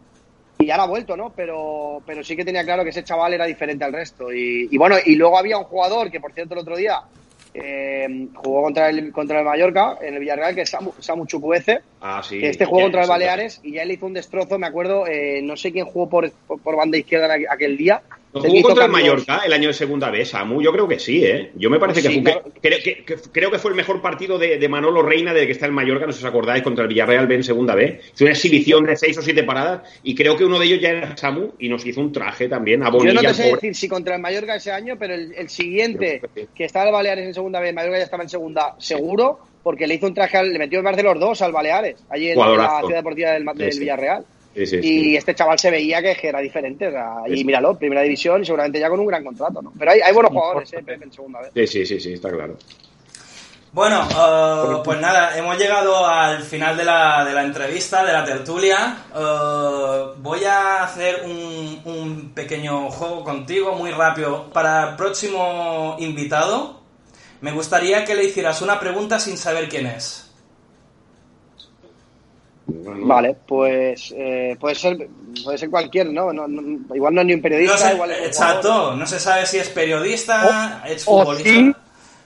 y 0.59 0.70
ahora 0.70 0.85
ha 0.85 0.89
vuelto, 0.89 1.14
¿no? 1.14 1.35
Pero, 1.37 2.01
pero 2.07 2.24
sí 2.24 2.35
que 2.35 2.47
tenía 2.47 2.64
claro 2.64 2.83
que 2.83 2.91
ese 2.91 3.05
chaval 3.05 3.35
era 3.35 3.45
diferente 3.45 3.85
al 3.85 3.93
resto. 3.93 4.33
Y, 4.33 4.68
y 4.70 4.79
bueno, 4.79 4.97
y 5.05 5.16
luego 5.16 5.37
había 5.37 5.59
un 5.59 5.64
jugador 5.64 6.11
que, 6.11 6.18
por 6.18 6.33
cierto, 6.33 6.55
el 6.55 6.61
otro 6.61 6.79
día 6.79 7.03
eh, 7.62 8.28
jugó 8.34 8.62
contra 8.62 8.90
el, 8.90 9.12
contra 9.12 9.38
el 9.40 9.44
Mallorca 9.44 9.98
en 10.00 10.14
el 10.14 10.20
Villarreal, 10.20 10.54
que 10.54 10.62
es 10.62 10.70
Samu, 10.70 10.92
Samu 10.98 11.26
Chukwueze, 11.26 11.80
Ah, 12.00 12.22
sí. 12.22 12.38
que 12.38 12.50
este 12.50 12.64
jugó 12.64 12.82
contra 12.82 13.02
el 13.02 13.09
Baleares 13.09 13.61
y 13.62 13.72
ya 13.72 13.84
le 13.84 13.94
hizo 13.94 14.07
un 14.07 14.12
destrozo, 14.12 14.59
me 14.59 14.66
acuerdo, 14.66 15.07
eh, 15.07 15.40
no 15.42 15.57
sé 15.57 15.72
quién 15.72 15.86
jugó 15.86 16.09
por, 16.09 16.30
por, 16.46 16.61
por 16.61 16.76
banda 16.76 16.98
izquierda 16.98 17.34
aquel 17.50 17.76
día. 17.76 18.02
¿No 18.37 18.43
Sé 18.43 18.49
que 18.49 18.53
jugó 18.57 18.68
contra 18.68 18.84
el 18.84 18.91
Mallorca 18.93 19.43
el 19.47 19.53
año 19.53 19.68
de 19.68 19.74
segunda 19.74 20.11
vez, 20.11 20.28
Samu? 20.28 20.61
Yo 20.62 20.72
creo 20.72 20.87
que 20.87 20.99
sí, 20.99 21.24
¿eh? 21.24 21.51
Yo 21.55 21.70
me 21.70 21.78
parece 21.78 22.03
que, 22.03 22.09
Sí, 22.09 22.14
fue- 22.22 22.22
claro. 22.32 22.43
creo, 22.61 22.78
que, 22.84 23.05
que- 23.05 23.16
creo 23.32 23.51
que 23.51 23.59
fue 23.59 23.70
el 23.70 23.76
mejor 23.76 24.03
partido 24.03 24.39
de, 24.39 24.59
de 24.59 24.68
Manolo 24.68 25.03
Reina 25.03 25.32
desde 25.32 25.47
que 25.47 25.53
está 25.53 25.66
en 25.66 25.72
Mallorca, 25.74 26.07
no 26.07 26.12
sé 26.12 26.18
si 26.20 26.24
os 26.24 26.28
acordáis, 26.30 26.62
contra 26.62 26.82
el 26.84 26.89
Villarreal 26.89 27.26
B 27.26 27.34
en 27.37 27.43
segunda 27.45 27.74
B. 27.74 28.01
Fue 28.14 28.26
una 28.26 28.32
exhibición 28.34 28.84
de 28.84 28.97
seis 28.97 29.16
o 29.18 29.22
siete 29.22 29.43
paradas 29.43 29.82
y 30.03 30.14
creo 30.14 30.37
que 30.37 30.45
uno 30.45 30.59
de 30.59 30.66
ellos 30.66 30.80
ya 30.80 30.91
era 30.91 31.16
Samu 31.16 31.53
y 31.59 31.68
nos 31.68 31.84
hizo 31.87 32.01
un 32.01 32.12
traje 32.12 32.49
también 32.49 32.82
a 32.82 32.87
Yo 32.87 32.93
Bonilla. 32.99 33.14
no 33.14 33.20
te 33.22 33.26
el 33.28 33.34
sé 33.34 33.43
pobre. 33.45 33.55
decir 33.57 33.74
si 33.74 33.89
contra 33.89 34.14
el 34.16 34.20
Mallorca 34.20 34.57
ese 34.57 34.70
año, 34.70 34.97
pero 34.99 35.14
el, 35.14 35.32
el 35.34 35.49
siguiente, 35.49 36.20
que 36.55 36.64
estaba 36.64 36.87
el 36.87 36.93
Baleares 36.93 37.24
en 37.26 37.34
segunda 37.34 37.59
vez, 37.61 37.72
Mallorca 37.74 37.99
ya 37.99 38.05
estaba 38.05 38.22
en 38.22 38.28
segunda, 38.28 38.74
seguro, 38.78 39.39
porque 39.62 39.87
le 39.87 39.95
hizo 39.95 40.07
un 40.07 40.14
traje, 40.14 40.37
al- 40.37 40.53
le 40.53 40.59
metió 40.59 40.82
más 40.82 40.97
de 40.97 41.03
los 41.03 41.18
dos 41.18 41.41
al 41.43 41.53
Baleares, 41.53 42.05
allí 42.11 42.26
en, 42.30 42.39
en 42.39 42.57
la 42.59 42.80
ciudad 42.80 42.97
deportiva 42.99 43.30
del. 43.32 43.45
Villarreal. 43.80 44.24
Sí, 44.57 44.66
sí, 44.66 44.76
Y 44.76 44.80
sí. 44.80 45.16
este 45.16 45.34
chaval 45.34 45.59
se 45.59 45.70
veía 45.70 46.00
que, 46.00 46.16
era 46.26 46.40
diferente, 46.40 46.88
o 46.88 46.90
sea, 46.90 47.16
y 47.26 47.44
míralo, 47.44 47.76
primera 47.76 48.00
división 48.00 48.40
y 48.40 48.46
seguramente 48.46 48.80
ya 48.80 48.88
con 48.88 48.98
un 48.98 49.07
gran 49.07 49.22
contrato, 49.22 49.61
¿no? 49.61 49.70
Pero 49.78 49.90
hay, 49.90 50.00
hay 50.00 50.14
buenos 50.14 50.32
jugadores, 50.32 50.72
eh, 50.72 50.82
Pepe, 50.82 51.04
en 51.04 51.12
segunda 51.12 51.40
vez. 51.42 51.50
Sí, 51.54 51.66
sí, 51.66 51.84
sí, 51.84 52.00
sí, 52.00 52.12
está 52.14 52.30
claro. 52.30 52.57
Bueno, 53.72 54.09
eh, 54.09 54.80
pues 54.82 54.98
nada, 54.98 55.36
hemos 55.36 55.59
llegado 55.59 56.07
al 56.07 56.42
final 56.42 56.74
de 56.74 56.84
la, 56.84 57.22
de 57.26 57.34
la 57.34 57.42
entrevista, 57.42 58.02
de 58.02 58.12
la 58.14 58.24
tertulia. 58.24 59.04
Eh, 59.14 60.04
voy 60.16 60.42
a 60.44 60.84
hacer 60.84 61.24
un, 61.26 61.82
un 61.84 62.32
pequeño 62.34 62.90
juego 62.90 63.22
contigo, 63.22 63.74
muy 63.74 63.90
rápido. 63.90 64.48
Para 64.48 64.90
el 64.90 64.96
próximo 64.96 65.96
invitado, 65.98 66.80
me 67.42 67.52
gustaría 67.52 68.07
que 68.07 68.14
le 68.14 68.24
hicieras 68.24 68.62
una 68.62 68.80
pregunta 68.80 69.18
sin 69.18 69.36
saber 69.36 69.68
quién 69.68 69.84
es. 69.84 70.26
Bueno, 72.69 73.07
Vale, 73.07 73.37
pues 73.47 74.12
eh, 74.17 74.57
puede 74.59 74.75
ser 74.75 75.09
puede 75.45 75.57
ser 75.59 75.71
cualquier, 75.71 76.12
¿no? 76.12 76.33
No- 76.33 76.49
no- 76.49 76.95
Igual 76.95 77.14
no 77.14 77.21
es 77.21 77.27
ni 77.29 77.35
un 77.35 77.43
periodista, 77.43 77.75
No 77.75 77.79
sé, 77.79 77.95
igual 77.95 78.11
es 78.11 78.17
jugador. 78.17 78.27
exacto, 78.29 78.97
no 78.97 79.07
se 79.07 79.21
sabe 79.21 79.47
si 79.47 79.59
es 79.59 79.69
periodista, 79.69 80.83
es 80.89 81.05
O 81.07 81.21
futbolista. 81.21 81.49
sí, 81.51 81.73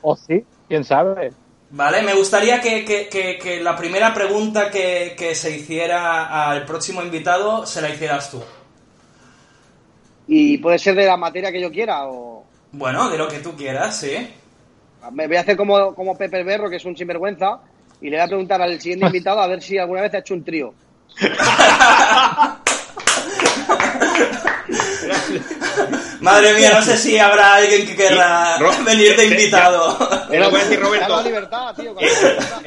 o 0.03 0.17
sí, 0.17 0.45
quién 0.69 0.85
sabe. 0.85 1.33
Vale, 1.73 2.03
me 2.03 2.15
gustaría 2.15 2.61
que, 2.61 2.85
que- 2.85 3.09
que- 3.09 3.39
que 3.39 3.61
la 3.61 3.77
primera 3.77 4.15
pregunta 4.15 4.71
que, 4.71 5.15
que 5.17 5.35
se 5.35 5.55
hiciera 5.57 6.49
al 6.51 6.65
próximo 6.65 7.03
invitado 7.03 7.67
se 7.67 7.83
la 7.83 7.91
hicieras 7.91 8.31
tú. 8.31 8.43
Y 10.27 10.59
puede 10.59 10.79
ser 10.79 10.95
de 10.95 11.07
la 11.07 11.17
materia 11.17 11.51
que 11.53 11.61
yo 11.61 11.71
quiera 11.71 12.09
o... 12.09 12.45
Bueno, 12.73 13.11
de 13.11 13.19
lo 13.19 13.29
que 13.29 13.39
tú 13.41 13.55
quieras, 13.57 13.99
sí. 13.99 14.15
Me 15.13 15.27
voy 15.27 15.37
a 15.37 15.41
hacer 15.41 15.57
como, 15.57 15.95
como 15.95 16.17
Pepe 16.17 16.45
Berro, 16.45 16.71
que 16.71 16.77
es 16.77 16.85
un 16.85 16.97
sinvergüenza, 16.97 17.59
y 18.01 18.11
le 18.11 18.17
voy 18.17 18.25
a 18.25 18.29
preguntar 18.29 18.63
al 18.63 18.81
siguiente 18.81 19.07
invitado 19.07 19.41
a 19.41 19.47
ver 19.47 19.63
si 19.63 19.79
alguna 19.79 20.03
vez 20.03 20.15
ha 20.15 20.19
hecho 20.19 20.35
un 20.35 20.45
trío. 20.45 20.75
Madre 26.21 26.55
mía, 26.55 26.73
no 26.75 26.83
sé 26.83 26.97
si 26.99 27.19
habrá 27.19 27.55
alguien 27.55 27.87
que 27.87 27.97
querrá 27.97 28.57
venir 28.85 29.17
de 29.17 29.29
ya- 29.29 29.35
invitado. 29.37 29.97
Te 30.29 30.39
lo 30.39 30.51
voy 30.51 30.61
a 30.61 30.65
decir, 30.65 30.81
Roberto. 30.81 31.17
la 31.17 31.23
libertad, 31.23 31.75
tío. 31.75 31.95
con 31.95 32.05
la 32.05 32.11
libertad. 32.11 32.61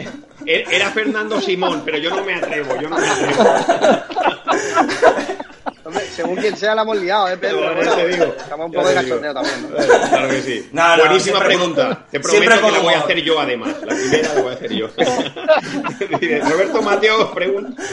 Eh, 0.45 0.65
Era 0.71 0.89
Fernando 0.91 1.39
Simón, 1.39 1.83
pero 1.85 1.97
yo 1.99 2.09
no 2.09 2.23
me 2.23 2.35
atrevo, 2.35 2.75
yo 2.81 2.89
no 2.89 2.97
me 2.97 3.07
atrevo. 3.07 3.43
Según 6.15 6.35
quien 6.35 6.55
sea, 6.55 6.75
la 6.75 6.83
hemos 6.83 6.97
liado, 6.97 7.27
¿eh, 7.29 7.37
Pedro? 7.37 7.73
Bueno, 7.73 7.95
te 7.95 8.07
digo, 8.07 8.25
Estamos 8.37 8.65
un 8.67 8.71
poco 8.71 8.87
de 8.87 8.93
cachondeo 8.93 9.33
también. 9.33 9.69
¿no? 9.69 10.09
Claro 10.09 10.29
que 10.29 10.41
sí. 10.41 10.69
No, 10.71 10.97
no, 10.97 11.03
Buenísima 11.03 11.37
siempre 11.37 11.55
pregunta. 11.55 12.05
Te 12.11 12.23
siempre 12.23 12.49
prometo 12.49 12.67
que 12.67 12.71
la 12.71 12.79
voy 12.79 12.93
a 12.93 12.99
hacer 12.99 13.21
yo 13.21 13.39
además. 13.39 13.75
La 13.85 13.95
primera 13.95 14.33
la 14.33 14.41
voy 14.41 14.51
a 14.51 14.55
hacer 14.55 14.73
yo. 14.73 14.87
Roberto 16.49 16.81
Mateo 16.81 17.33
pregunta. 17.33 17.83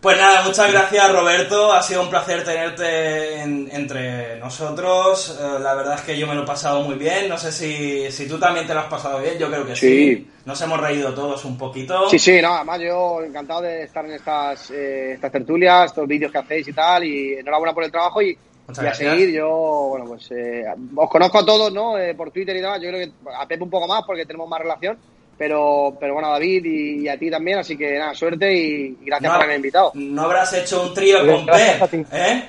Pues 0.00 0.16
nada, 0.16 0.42
muchas 0.44 0.72
gracias 0.72 1.12
Roberto, 1.12 1.74
ha 1.74 1.82
sido 1.82 2.02
un 2.02 2.08
placer 2.08 2.42
tenerte 2.42 3.42
entre 3.42 4.38
nosotros, 4.38 5.38
eh, 5.38 5.58
la 5.60 5.74
verdad 5.74 5.96
es 5.96 6.00
que 6.00 6.18
yo 6.18 6.26
me 6.26 6.34
lo 6.34 6.44
he 6.44 6.46
pasado 6.46 6.80
muy 6.80 6.94
bien, 6.94 7.28
no 7.28 7.36
sé 7.36 7.52
si, 7.52 8.10
si 8.10 8.26
tú 8.26 8.38
también 8.38 8.66
te 8.66 8.72
lo 8.72 8.80
has 8.80 8.86
pasado 8.86 9.20
bien, 9.20 9.36
yo 9.38 9.48
creo 9.48 9.66
que 9.66 9.76
sí. 9.76 10.26
Nos 10.46 10.58
hemos 10.62 10.80
reído 10.80 11.12
todos 11.12 11.44
un 11.44 11.58
poquito. 11.58 12.08
Sí, 12.08 12.18
sí, 12.18 12.40
no, 12.40 12.54
además 12.54 12.80
yo 12.80 13.22
encantado 13.22 13.60
de 13.60 13.82
estar 13.82 14.06
en 14.06 14.12
estas, 14.12 14.70
eh, 14.70 15.12
estas 15.12 15.32
tertulias, 15.32 15.90
estos 15.90 16.08
vídeos 16.08 16.32
que 16.32 16.38
hacéis 16.38 16.68
y 16.68 16.72
tal, 16.72 17.04
y 17.04 17.34
enhorabuena 17.34 17.74
por 17.74 17.84
el 17.84 17.90
trabajo 17.90 18.22
y, 18.22 18.38
a 18.68 18.94
seguir, 18.94 19.32
yo, 19.32 19.50
bueno, 19.90 20.06
pues 20.06 20.30
eh, 20.30 20.64
os 20.96 21.10
conozco 21.10 21.40
a 21.40 21.44
todos, 21.44 21.70
¿no? 21.70 21.96
por 22.16 22.30
Twitter 22.30 22.56
y 22.56 22.60
demás, 22.62 22.80
yo 22.80 22.88
creo 22.88 23.06
que 23.06 23.12
a 23.38 23.46
Pepe 23.46 23.62
un 23.62 23.70
poco 23.70 23.86
más 23.86 24.02
porque 24.06 24.24
tenemos 24.24 24.48
más 24.48 24.60
relación, 24.60 24.98
pero, 25.40 25.96
pero 25.98 26.12
bueno, 26.12 26.30
David 26.32 26.66
y, 26.66 27.08
a 27.08 27.16
ti 27.16 27.30
también, 27.30 27.60
así 27.60 27.74
que 27.74 27.98
nada, 27.98 28.14
suerte 28.14 28.52
y, 28.52 28.98
gracias 29.06 29.32
por 29.32 29.36
haberme 29.36 29.56
invitado. 29.56 29.90
No 29.94 30.24
habrás 30.24 30.52
hecho 30.52 30.82
un 30.82 30.92
trío 30.92 31.26
con 31.26 31.46
Pep, 31.46 31.94
¿eh? 32.12 32.44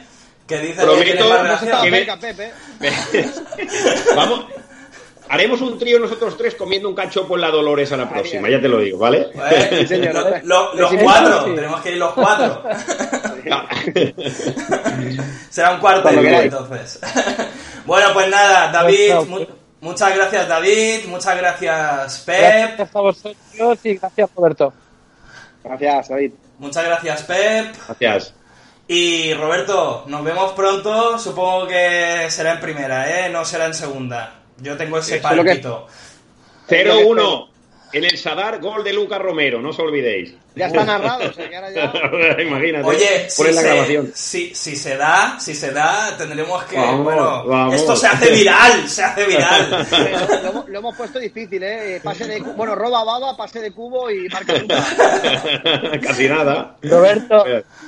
Que 0.46 0.60
dice 0.60 0.82
Prometo 0.82 1.30
que, 2.20 2.50
Vamos, 4.14 4.46
haremos 5.30 5.62
un 5.62 5.80
trío 5.80 6.00
nosotros 6.00 6.38
tres 6.38 6.56
comiendo 6.56 6.90
un 6.90 6.96
cachopo 6.96 7.36
en 7.36 7.42
la 7.42 7.50
Dolores 7.50 7.90
a 7.94 7.96
la 7.96 8.10
próxima, 8.10 8.50
ya 8.50 8.60
te 8.60 8.68
lo 8.68 8.80
digo, 8.80 8.98
¿vale? 8.98 9.28
los 10.44 10.94
cuatro, 11.02 11.46
tenemos 11.56 11.80
que 11.80 11.92
ir 11.92 11.98
los 11.98 12.12
cuatro. 12.12 12.62
Será 15.50 15.76
un 15.76 15.80
cuarto 15.80 16.10
entonces. 16.10 17.00
bueno, 17.86 18.10
pues 18.14 18.28
nada, 18.28 18.70
David, 18.70 19.14
Muchas 19.82 20.16
gracias, 20.16 20.48
David. 20.48 21.06
Muchas 21.08 21.38
gracias, 21.38 22.20
Pep. 22.20 22.78
Gracias 22.78 22.96
a 22.96 23.02
vosotros 23.02 23.80
y 23.84 23.96
gracias, 23.96 24.30
Roberto. 24.36 24.74
Gracias, 25.64 26.10
David. 26.10 26.32
Muchas 26.60 26.86
gracias, 26.86 27.24
Pep. 27.24 27.76
Gracias. 27.88 28.34
Y 28.88 29.34
Roberto, 29.34 30.04
nos 30.08 30.24
vemos 30.24 30.54
pronto. 30.54 31.18
Supongo 31.18 31.68
que 31.68 32.28
será 32.30 32.54
en 32.54 32.60
primera, 32.60 33.26
¿eh? 33.26 33.30
No 33.30 33.44
será 33.44 33.66
en 33.66 33.74
segunda. 33.74 34.42
Yo 34.58 34.78
tengo 34.78 35.00
ese 35.00 35.18
palpito. 35.18 35.88
0-1. 36.70 37.48
En 37.94 38.04
el 38.04 38.18
Sadar, 38.18 38.62
gol 38.62 38.84
de 38.84 38.94
Lucas 38.94 39.20
Romero, 39.20 39.62
no 39.62 39.70
os 39.70 39.80
olvidéis. 39.80 40.36
Ya 40.54 40.68
está 40.68 40.84
narrado, 40.84 41.30
o 41.30 41.34
sea 41.34 41.50
que 41.50 41.56
ahora 41.56 41.72
ya... 41.72 42.42
Imagínate. 42.42 42.86
Oye, 42.86 43.30
si 43.30 43.44
la 43.44 43.54
se, 43.54 43.64
grabación. 43.64 44.12
Si, 44.14 44.54
si, 44.54 44.76
se 44.76 44.98
da, 44.98 45.40
si 45.40 45.56
se 45.56 45.72
da, 45.72 46.18
tendremos 46.18 46.64
que. 46.66 46.76
bueno, 46.78 47.74
esto 47.74 47.96
se 47.96 48.08
hace 48.08 48.32
viral, 48.32 48.88
se 48.88 49.04
hace 49.04 49.26
viral. 49.26 49.88
lo, 50.68 50.80
hemos 50.80 50.98
puesto 50.98 51.20
difícil, 51.20 51.64
¿eh? 51.64 52.02
Pase 52.04 52.26
de, 52.26 52.42
bueno, 52.42 52.76
roba 52.76 53.04
baba, 53.04 53.38
pase 53.38 53.62
de 53.62 53.72
cubo 53.72 54.12
y 54.12 54.28
marca 54.28 54.54
Casi 56.02 56.28
nada. 56.28 56.76
Roberto, 56.82 57.46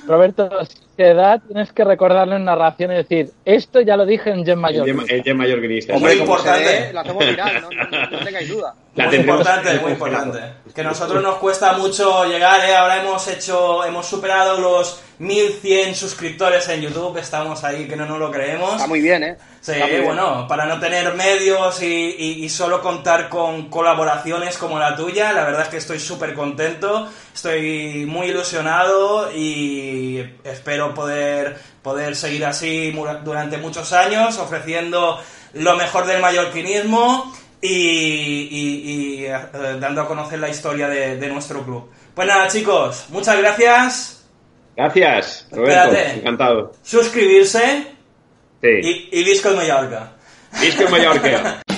Roberto, 0.08 0.50
edad 0.98 1.42
tienes 1.46 1.72
que 1.72 1.84
recordarle 1.84 2.36
en 2.36 2.46
narración 2.46 2.92
y 2.92 2.96
decir, 2.96 3.32
esto 3.46 3.82
ya 3.82 3.98
lo 3.98 4.06
dije 4.06 4.30
en 4.30 4.46
Gen 4.46 4.60
Mayor. 4.60 4.88
El 4.88 5.24
Gen 5.24 5.38
Mayor 5.38 5.60
Guionista. 5.60 5.98
Muy 5.98 6.14
importante. 6.14 6.94
la 6.94 7.02
hacemos 7.02 7.26
viral, 7.26 7.62
no, 7.62 7.70
no, 7.70 8.20
tengáis 8.24 8.50
duda. 8.50 8.76
muy 8.96 9.16
importante, 9.16 9.80
muy 9.80 9.92
importante. 9.92 10.40
Que 10.74 10.82
a 10.82 10.84
nosotros 10.84 11.22
nos 11.22 11.36
cuesta 11.38 11.74
mucho 11.74 12.26
llegar, 12.26 12.53
¿eh? 12.62 12.76
Ahora 12.76 13.02
hemos 13.02 13.28
hecho, 13.28 13.84
hemos 13.84 14.06
superado 14.06 14.60
los 14.60 15.02
1100 15.20 15.96
suscriptores 15.96 16.68
en 16.70 16.82
YouTube, 16.82 17.18
estamos 17.18 17.64
ahí 17.64 17.88
que 17.88 17.96
no 17.96 18.06
nos 18.06 18.20
lo 18.20 18.32
creemos. 18.32 18.74
Está 18.74 18.88
muy 18.88 19.02
bien, 19.02 19.24
¿eh? 19.24 19.38
Sí, 19.62 19.74
bueno, 20.04 20.46
para 20.48 20.66
no 20.66 20.80
tener 20.80 21.14
medios 21.16 21.82
y, 21.82 22.48
solo 22.50 22.82
contar 22.82 23.30
con 23.30 23.70
colaboraciones 23.70 24.58
como 24.58 24.78
la 24.78 24.96
tuya, 24.96 25.32
la 25.32 25.46
verdad 25.46 25.62
es 25.64 25.70
que 25.70 25.78
estoy 25.78 26.00
súper 26.00 26.34
contento, 26.34 27.08
estoy 27.34 28.06
muy 28.06 28.28
ilusionado 28.28 29.32
y 29.34 30.20
espero 30.44 30.94
poder, 30.94 31.58
poder 31.82 32.16
seguir 32.16 32.46
así 32.46 32.94
durante 33.24 33.58
muchos 33.58 33.94
años, 33.94 34.38
ofreciendo 34.38 35.20
lo 35.54 35.76
mejor 35.78 36.06
del 36.06 36.22
mallorquinismo 36.22 37.34
y, 37.64 39.24
eh, 39.24 39.40
dando 39.80 40.02
a 40.02 40.08
conocer 40.08 40.40
la 40.40 40.50
historia 40.50 40.90
de, 40.90 41.28
nuestro 41.30 41.64
club. 41.64 41.90
Pues 42.16 42.28
nada, 42.28 42.48
chicos, 42.48 43.06
muchas 43.10 43.38
gracias. 43.40 44.26
Gracias, 44.76 45.48
Roberto. 45.52 45.96
Encantado. 45.96 46.74
Suscribirse. 46.84 47.88
Sí. 48.62 48.70
Y, 49.12 49.20
y 49.20 49.24
Mallorca. 49.56 50.12
Visco 50.62 50.90
Mallorca. 50.90 51.62